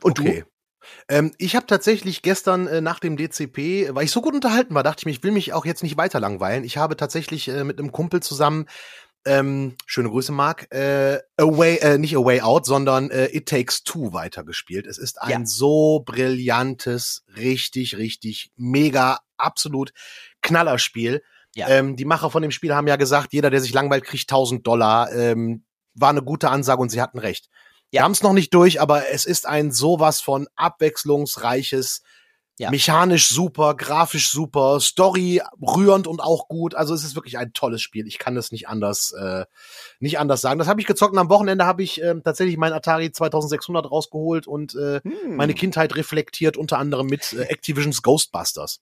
Und 0.01 0.19
okay. 0.19 0.41
du? 0.41 0.47
Ähm, 1.09 1.33
ich 1.37 1.55
habe 1.55 1.65
tatsächlich 1.65 2.21
gestern 2.21 2.67
äh, 2.67 2.81
nach 2.81 2.99
dem 2.99 3.17
DCP, 3.17 3.93
weil 3.93 4.05
ich 4.05 4.11
so 4.11 4.21
gut 4.21 4.35
unterhalten 4.35 4.73
war, 4.73 4.83
dachte 4.83 5.01
ich 5.01 5.05
mir, 5.05 5.11
ich 5.11 5.23
will 5.23 5.31
mich 5.31 5.51
auch 5.53 5.65
jetzt 5.65 5.83
nicht 5.83 5.97
weiter 5.97 6.19
langweilen. 6.19 6.63
Ich 6.63 6.77
habe 6.77 6.95
tatsächlich 6.95 7.47
äh, 7.49 7.63
mit 7.63 7.79
einem 7.79 7.91
Kumpel 7.91 8.21
zusammen 8.21 8.67
ähm, 9.27 9.75
schöne 9.85 10.09
Grüße, 10.09 10.31
Marc, 10.31 10.73
äh, 10.73 11.19
Away, 11.35 11.77
äh, 11.77 11.97
nicht 11.97 12.15
Away 12.15 12.41
Out, 12.41 12.65
sondern 12.65 13.11
äh, 13.11 13.27
It 13.35 13.47
Takes 13.47 13.83
Two 13.83 14.13
weitergespielt. 14.13 14.87
Es 14.87 14.97
ist 14.97 15.21
ein 15.21 15.41
ja. 15.41 15.45
so 15.45 16.01
brillantes, 16.05 17.23
richtig, 17.35 17.97
richtig, 17.97 18.51
mega, 18.55 19.19
absolut 19.37 19.91
Knallerspiel. 20.41 21.23
Ja. 21.55 21.69
Ähm, 21.69 21.95
die 21.95 22.05
Macher 22.05 22.29
von 22.29 22.41
dem 22.41 22.51
Spiel 22.51 22.75
haben 22.75 22.87
ja 22.87 22.95
gesagt, 22.95 23.33
jeder, 23.33 23.49
der 23.49 23.61
sich 23.61 23.73
langweilt, 23.73 24.03
kriegt 24.03 24.29
1000 24.29 24.65
Dollar. 24.65 25.11
Ähm, 25.11 25.65
war 25.93 26.09
eine 26.09 26.21
gute 26.21 26.49
Ansage 26.49 26.81
und 26.81 26.89
sie 26.89 27.01
hatten 27.01 27.19
recht. 27.19 27.49
Ja. 27.91 27.99
Wir 27.99 28.03
haben 28.03 28.11
es 28.11 28.21
noch 28.21 28.33
nicht 28.33 28.53
durch, 28.53 28.79
aber 28.79 29.09
es 29.09 29.25
ist 29.25 29.47
ein 29.47 29.71
sowas 29.71 30.21
von 30.21 30.47
abwechslungsreiches 30.55 32.03
ja. 32.59 32.71
Mechanisch 32.71 33.29
super, 33.29 33.75
grafisch 33.75 34.31
super, 34.31 34.79
Story 34.79 35.41
rührend 35.61 36.07
und 36.07 36.19
auch 36.19 36.47
gut. 36.47 36.73
Also 36.73 36.95
es 36.95 37.03
ist 37.03 37.15
wirklich 37.15 37.37
ein 37.37 37.53
tolles 37.53 37.81
Spiel. 37.81 38.07
Ich 38.07 38.17
kann 38.17 38.33
das 38.33 38.51
nicht 38.51 38.67
anders, 38.67 39.11
äh, 39.11 39.45
nicht 39.99 40.17
anders 40.17 40.41
sagen. 40.41 40.57
Das 40.57 40.67
habe 40.67 40.81
ich 40.81 40.87
gezockt 40.87 41.13
und 41.13 41.19
am 41.19 41.29
Wochenende 41.29 41.65
habe 41.65 41.83
ich 41.83 42.01
äh, 42.01 42.15
tatsächlich 42.23 42.57
mein 42.57 42.73
Atari 42.73 43.11
2600 43.11 43.89
rausgeholt 43.89 44.47
und 44.47 44.73
äh, 44.73 45.01
hm. 45.03 45.35
meine 45.35 45.53
Kindheit 45.53 45.95
reflektiert, 45.95 46.57
unter 46.57 46.79
anderem 46.79 47.05
mit 47.05 47.33
äh, 47.33 47.43
Activisions 47.43 48.01
Ghostbusters. 48.01 48.79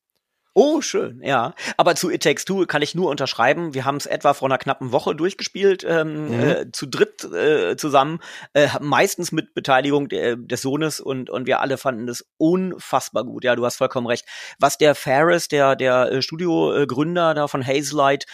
Oh, 0.58 0.80
schön, 0.80 1.22
ja. 1.22 1.54
Aber 1.76 1.96
zu 1.96 2.10
It 2.10 2.24
Takes 2.24 2.46
Two 2.46 2.66
kann 2.66 2.82
ich 2.82 2.96
nur 2.96 3.10
unterschreiben. 3.10 3.74
Wir 3.74 3.84
haben 3.84 3.98
es 3.98 4.06
etwa 4.06 4.34
vor 4.34 4.48
einer 4.48 4.58
knappen 4.58 4.94
Woche 4.94 5.14
durchgespielt, 5.14 5.86
ähm, 5.86 6.30
mhm. 6.30 6.40
äh, 6.40 6.72
zu 6.72 6.86
dritt 6.86 7.26
äh, 7.26 7.76
zusammen, 7.76 8.20
äh, 8.54 8.70
meistens 8.80 9.34
mit 9.34 9.54
Beteiligung 9.54 10.08
de, 10.08 10.38
des 10.40 10.62
Sohnes 10.62 11.02
und, 11.02 11.30
und 11.30 11.46
wir 11.46 11.60
alle 11.60 11.78
fanden 11.78 12.08
es 12.08 12.26
unfassbar 12.38 13.26
gut. 13.26 13.44
Ja, 13.44 13.58
du 13.58 13.66
hast 13.66 13.76
vollkommen 13.76 14.08
recht. 14.08 14.26
Was 14.58 14.78
der 14.78 14.96
Ferris, 14.96 15.50
der, 15.50 15.76
der 15.76 16.10
äh, 16.10 16.22
Studiogründer 16.22 17.34
da 17.34 17.50
von 17.50 17.68
Hazelight, 17.68 18.26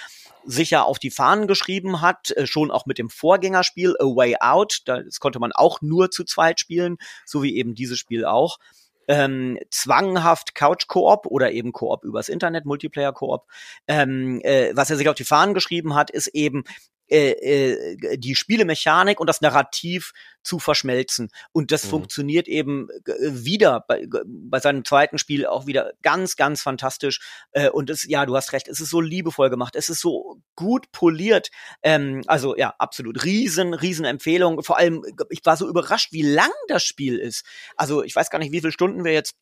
sicher 0.45 0.85
auf 0.85 0.99
die 0.99 1.09
Fahnen 1.09 1.47
geschrieben 1.47 2.01
hat, 2.01 2.29
äh, 2.37 2.45
schon 2.45 2.69
auch 2.69 2.85
mit 2.85 2.99
dem 2.99 3.09
Vorgängerspiel 3.09 3.95
A 3.99 4.05
Way 4.05 4.35
Out. 4.41 4.83
Das 4.85 5.19
konnte 5.19 5.39
man 5.39 5.53
auch 5.53 5.81
nur 5.81 6.11
zu 6.11 6.23
zweit 6.23 6.59
spielen, 6.59 6.97
so 7.25 7.41
wie 7.41 7.57
eben 7.57 7.73
dieses 7.73 7.97
Spiel 7.97 8.25
auch 8.25 8.59
ähm, 9.07 9.57
zwanghaft 9.69 10.55
Couch-Koop 10.55 11.25
oder 11.25 11.51
eben 11.51 11.71
Koop 11.71 12.03
übers 12.03 12.29
Internet, 12.29 12.65
Multiplayer-Koop. 12.65 13.45
Ähm, 13.87 14.41
äh, 14.43 14.71
was 14.75 14.89
er 14.89 14.97
sich 14.97 15.09
auf 15.09 15.15
die 15.15 15.23
Fahnen 15.23 15.53
geschrieben 15.53 15.95
hat, 15.95 16.09
ist 16.09 16.27
eben 16.27 16.63
äh, 17.11 17.31
äh, 17.31 18.17
die 18.17 18.35
Spielemechanik 18.35 19.19
und 19.19 19.27
das 19.27 19.41
Narrativ 19.41 20.13
zu 20.43 20.59
verschmelzen. 20.59 21.29
Und 21.51 21.71
das 21.71 21.85
mhm. 21.85 21.89
funktioniert 21.89 22.47
eben 22.47 22.87
äh, 23.05 23.13
wieder 23.19 23.83
bei, 23.85 24.07
bei 24.25 24.59
seinem 24.61 24.85
zweiten 24.85 25.17
Spiel 25.17 25.45
auch 25.45 25.67
wieder 25.67 25.91
ganz, 26.01 26.37
ganz 26.37 26.61
fantastisch. 26.61 27.19
Äh, 27.51 27.69
und 27.69 27.89
es, 27.89 28.07
ja, 28.07 28.25
du 28.25 28.35
hast 28.35 28.53
recht, 28.53 28.69
es 28.69 28.79
ist 28.79 28.89
so 28.89 29.01
liebevoll 29.01 29.49
gemacht, 29.49 29.75
es 29.75 29.89
ist 29.89 29.99
so 29.99 30.41
gut 30.55 30.89
poliert. 30.93 31.49
Ähm, 31.83 32.21
also 32.27 32.55
ja, 32.55 32.73
absolut. 32.77 33.25
Riesen, 33.25 33.73
riesen 33.73 34.05
Empfehlung. 34.05 34.63
Vor 34.63 34.77
allem, 34.77 35.03
ich 35.29 35.41
war 35.43 35.57
so 35.57 35.67
überrascht, 35.67 36.13
wie 36.13 36.23
lang 36.23 36.51
das 36.69 36.83
Spiel 36.83 37.17
ist. 37.19 37.45
Also 37.75 38.03
ich 38.03 38.15
weiß 38.15 38.29
gar 38.29 38.39
nicht, 38.39 38.53
wie 38.53 38.61
viele 38.61 38.71
Stunden 38.71 39.03
wir 39.03 39.11
jetzt 39.11 39.35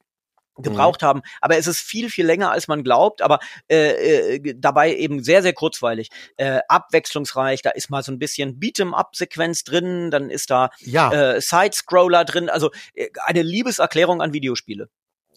gebraucht 0.62 1.02
mhm. 1.02 1.06
haben. 1.06 1.22
Aber 1.42 1.58
es 1.58 1.68
ist 1.68 1.80
viel, 1.80 2.10
viel 2.10 2.26
länger, 2.26 2.52
als 2.52 2.68
man 2.68 2.84
glaubt, 2.84 3.22
aber 3.22 3.40
äh, 3.70 4.36
äh, 4.36 4.56
dabei 4.56 4.96
eben 4.96 5.24
sehr, 5.24 5.42
sehr 5.42 5.54
kurzweilig, 5.54 6.10
äh, 6.38 6.60
abwechslungsreich. 6.68 7.62
Da 7.62 7.72
ist 7.72 7.90
mal 7.90 8.04
so 8.04 8.12
ein 8.12 8.20
bisschen 8.20 8.60
Beat'em-up-Sequenz 8.60 9.64
drin, 9.64 10.12
dann 10.12 10.30
ist 10.30 10.50
da 10.50 10.70
ja. 10.80 11.12
äh, 11.12 11.42
Side-Scroller 11.42 12.26
drin, 12.26 12.50
also 12.50 12.72
äh, 12.94 13.10
eine 13.26 13.42
Liebeserklärung 13.42 14.22
an 14.22 14.34
Videospiele. 14.34 14.90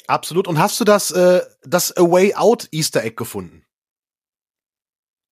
Absolut. 0.06 0.48
Und 0.48 0.58
hast 0.58 0.80
du 0.80 0.84
das, 0.84 1.10
äh, 1.10 1.40
das 1.62 1.96
A 1.96 2.02
Way 2.02 2.34
Out 2.34 2.68
Easter 2.72 3.02
Egg 3.02 3.16
gefunden? 3.16 3.64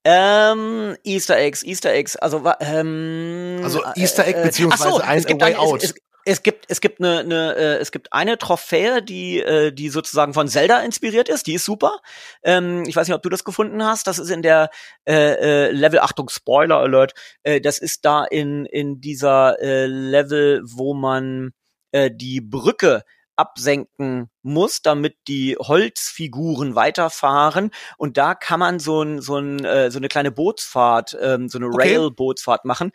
Ähm, 0.03 0.97
Easter 1.05 1.37
Eggs, 1.37 1.63
Easter 1.63 1.93
Eggs, 1.93 2.17
also 2.17 2.43
ähm, 2.61 3.61
also 3.63 3.85
Easter 3.97 4.27
Egg 4.27 4.39
äh, 4.39 4.45
beziehungsweise 4.45 4.91
so, 4.93 4.99
ein 5.01 5.41
Way 5.41 5.57
Out. 5.57 5.83
Es, 5.83 5.91
es, 5.91 5.95
es 6.31 6.43
gibt 6.43 6.67
es 6.69 6.81
gibt 6.81 7.01
eine, 7.01 7.21
eine 7.21 7.57
äh, 7.57 7.77
es 7.79 7.91
gibt 7.91 8.13
eine 8.13 8.39
Trophäe, 8.39 9.03
die 9.03 9.41
äh, 9.41 9.73
die 9.73 9.89
sozusagen 9.89 10.33
von 10.33 10.49
Zelda 10.49 10.81
inspiriert 10.81 11.29
ist. 11.29 11.47
Die 11.47 11.55
ist 11.55 11.65
super. 11.65 11.99
Ähm, 12.43 12.85
ich 12.87 12.95
weiß 12.95 13.09
nicht, 13.09 13.17
ob 13.17 13.23
du 13.23 13.29
das 13.29 13.45
gefunden 13.45 13.85
hast. 13.85 14.07
Das 14.07 14.19
ist 14.19 14.31
in 14.31 14.43
der 14.43 14.71
äh, 15.09 15.69
äh, 15.69 15.71
Level 15.73 15.99
Achtung 15.99 16.29
Spoiler 16.29 16.77
Alert. 16.77 17.15
Äh, 17.43 17.61
das 17.61 17.79
ist 17.79 18.05
da 18.05 18.25
in 18.25 18.65
in 18.67 19.01
dieser 19.01 19.61
äh, 19.61 19.87
Level, 19.87 20.63
wo 20.65 20.95
man 20.95 21.51
äh, 21.91 22.11
die 22.15 22.41
Brücke 22.41 23.03
absenken 23.37 24.29
muss, 24.43 24.83
damit 24.83 25.17
die 25.27 25.57
Holzfiguren 25.59 26.75
weiterfahren. 26.75 27.71
Und 27.97 28.19
da 28.19 28.35
kann 28.35 28.61
man 28.61 28.79
so, 28.79 29.03
ein, 29.03 29.23
so, 29.23 29.39
ein, 29.39 29.65
äh, 29.65 29.91
so 29.91 29.99
eine 29.99 30.09
kleine 30.09 30.31
Bootsfahrt, 30.31 31.17
ähm, 31.19 31.49
so 31.49 31.57
eine 31.57 31.69
okay. 31.69 31.97
Rail-Bootsfahrt 31.97 32.67
machen. 32.67 32.93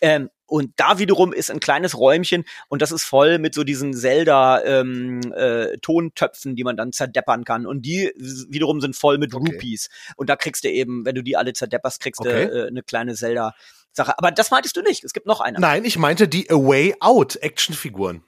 Ähm, 0.00 0.30
und 0.46 0.72
da 0.76 0.98
wiederum 0.98 1.32
ist 1.32 1.50
ein 1.50 1.58
kleines 1.58 1.98
Räumchen 1.98 2.44
und 2.68 2.80
das 2.80 2.92
ist 2.92 3.02
voll 3.02 3.38
mit 3.38 3.54
so 3.54 3.64
diesen 3.64 3.94
Zelda-Tontöpfen, 3.94 6.50
ähm, 6.50 6.52
äh, 6.52 6.54
die 6.54 6.64
man 6.64 6.76
dann 6.76 6.92
zerdeppern 6.92 7.44
kann. 7.44 7.66
Und 7.66 7.82
die 7.82 8.12
wiederum 8.48 8.80
sind 8.80 8.94
voll 8.94 9.18
mit 9.18 9.34
okay. 9.34 9.52
Rupees. 9.52 9.88
Und 10.16 10.30
da 10.30 10.36
kriegst 10.36 10.62
du 10.64 10.70
eben, 10.70 11.04
wenn 11.04 11.16
du 11.16 11.22
die 11.22 11.36
alle 11.36 11.52
zerdepperst, 11.52 12.00
kriegst 12.00 12.20
okay. 12.20 12.46
du 12.46 12.64
äh, 12.64 12.68
eine 12.68 12.84
kleine 12.84 13.14
Zelda-Sache. 13.14 14.16
Aber 14.18 14.30
das 14.30 14.52
meintest 14.52 14.76
du 14.76 14.82
nicht. 14.82 15.02
Es 15.02 15.12
gibt 15.12 15.26
noch 15.26 15.40
eine. 15.40 15.58
Nein, 15.58 15.84
ich 15.84 15.98
meinte 15.98 16.28
die 16.28 16.48
Away 16.48 16.94
Out 17.00 17.34
Actionfiguren. 17.36 18.22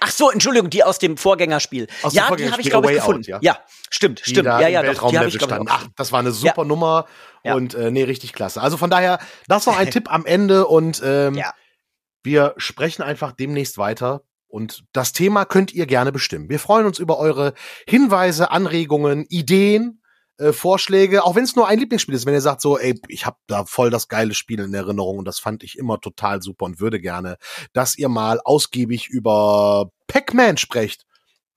Ach 0.00 0.10
so, 0.10 0.30
Entschuldigung, 0.30 0.70
die 0.70 0.84
aus 0.84 0.98
dem 0.98 1.16
Vorgängerspiel. 1.16 1.86
Aus 2.02 2.14
ja, 2.14 2.34
die 2.34 2.50
habe 2.50 2.62
ich 2.62 2.70
glaube 2.70 2.90
ich 2.90 2.98
gefunden. 2.98 3.20
Out, 3.20 3.42
ja? 3.42 3.54
ja? 3.54 3.58
stimmt, 3.90 4.20
stimmt. 4.20 4.46
Ja, 4.46 4.68
ja, 4.68 4.82
doch, 4.82 5.10
die 5.10 5.18
habe 5.18 5.28
ich 5.28 5.38
glaube 5.38 5.64
Ach, 5.68 5.86
das 5.96 6.12
war 6.12 6.20
eine 6.20 6.32
super 6.32 6.62
ja. 6.62 6.64
Nummer 6.64 7.06
ja. 7.44 7.54
und 7.54 7.74
äh, 7.74 7.90
nee, 7.90 8.04
richtig 8.04 8.32
klasse. 8.32 8.60
Also 8.60 8.76
von 8.76 8.90
daher, 8.90 9.18
das 9.48 9.66
war 9.66 9.76
ein 9.76 9.90
Tipp 9.92 10.12
am 10.12 10.26
Ende 10.26 10.66
und 10.66 11.00
ähm, 11.04 11.40
wir 12.22 12.54
sprechen 12.56 13.02
einfach 13.02 13.32
demnächst 13.32 13.78
weiter. 13.78 14.22
Und 14.48 14.84
das 14.92 15.14
Thema 15.14 15.46
könnt 15.46 15.72
ihr 15.72 15.86
gerne 15.86 16.12
bestimmen. 16.12 16.50
Wir 16.50 16.58
freuen 16.58 16.84
uns 16.84 16.98
über 16.98 17.18
eure 17.18 17.54
Hinweise, 17.88 18.50
Anregungen, 18.50 19.24
Ideen 19.30 20.01
äh, 20.38 20.52
Vorschläge, 20.52 21.24
auch 21.24 21.34
wenn 21.34 21.44
es 21.44 21.56
nur 21.56 21.68
ein 21.68 21.78
Lieblingsspiel 21.78 22.14
ist, 22.14 22.26
wenn 22.26 22.34
ihr 22.34 22.40
sagt 22.40 22.60
so, 22.60 22.78
ey, 22.78 23.00
ich 23.08 23.26
habe 23.26 23.36
da 23.46 23.64
voll 23.64 23.90
das 23.90 24.08
geile 24.08 24.34
Spiel 24.34 24.60
in 24.60 24.74
Erinnerung 24.74 25.18
und 25.18 25.24
das 25.24 25.38
fand 25.38 25.62
ich 25.62 25.78
immer 25.78 26.00
total 26.00 26.42
super 26.42 26.64
und 26.64 26.80
würde 26.80 27.00
gerne, 27.00 27.36
dass 27.72 27.96
ihr 27.96 28.08
mal 28.08 28.40
ausgiebig 28.44 29.08
über 29.08 29.90
Pac-Man 30.06 30.56
sprecht, 30.56 31.04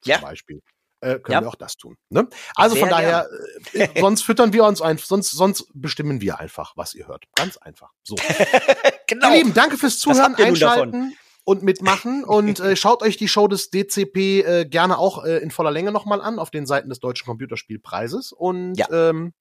zum 0.01 0.11
ja. 0.11 0.17
Beispiel. 0.19 0.61
Äh, 1.01 1.19
können 1.19 1.33
ja. 1.33 1.41
wir 1.41 1.49
auch 1.49 1.55
das 1.55 1.77
tun. 1.77 1.97
Ne? 2.09 2.27
Also 2.55 2.75
Sehr 2.75 2.81
von 2.81 2.89
daher, 2.89 3.27
äh, 3.73 3.99
sonst 3.99 4.23
füttern 4.23 4.53
wir 4.53 4.63
uns 4.63 4.81
ein, 4.81 4.97
sonst, 4.97 5.31
sonst 5.31 5.67
bestimmen 5.73 6.21
wir 6.21 6.39
einfach, 6.39 6.73
was 6.75 6.95
ihr 6.95 7.07
hört. 7.07 7.25
Ganz 7.35 7.57
einfach. 7.57 7.91
So. 8.03 8.15
genau. 9.07 9.29
Ihr 9.29 9.37
Lieben, 9.37 9.53
danke 9.53 9.77
fürs 9.77 9.99
Zuhören, 9.99 10.35
Einschalten 10.35 11.15
und 11.45 11.63
mitmachen. 11.63 12.23
und 12.25 12.59
äh, 12.59 12.75
schaut 12.75 13.01
euch 13.01 13.15
die 13.15 13.29
Show 13.29 13.47
des 13.47 13.69
DCP 13.69 14.41
äh, 14.41 14.65
gerne 14.65 14.97
auch 14.97 15.23
äh, 15.23 15.37
in 15.37 15.51
voller 15.51 15.71
Länge 15.71 15.93
nochmal 15.93 16.21
an 16.21 16.37
auf 16.37 16.51
den 16.51 16.65
Seiten 16.65 16.89
des 16.89 16.99
Deutschen 16.99 17.25
Computerspielpreises. 17.25 18.33
Und 18.33 18.75
ja. 18.75 18.89
ähm, 18.91 19.33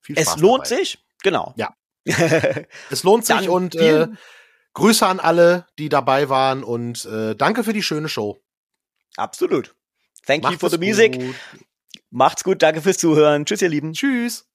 viel 0.00 0.16
Spaß. 0.16 0.34
Es 0.34 0.40
lohnt 0.40 0.66
dabei. 0.66 0.76
sich, 0.76 1.04
genau. 1.22 1.54
Ja. 1.56 1.76
es 2.90 3.02
lohnt 3.04 3.24
sich 3.24 3.48
und 3.48 3.76
äh, 3.76 4.08
Grüße 4.74 5.06
an 5.06 5.20
alle, 5.20 5.66
die 5.78 5.88
dabei 5.88 6.28
waren 6.28 6.64
und 6.64 7.04
äh, 7.06 7.34
danke 7.34 7.64
für 7.64 7.72
die 7.72 7.82
schöne 7.82 8.08
Show. 8.08 8.42
Absolut. 9.16 9.74
Thank 10.26 10.42
Macht 10.42 10.54
you 10.54 10.58
for 10.58 10.70
the 10.70 10.78
music. 10.78 11.18
Gut. 11.18 11.34
Macht's 12.10 12.44
gut, 12.44 12.62
danke 12.62 12.82
fürs 12.82 12.98
Zuhören. 12.98 13.46
Tschüss, 13.46 13.62
ihr 13.62 13.68
Lieben. 13.68 13.92
Tschüss. 13.92 14.46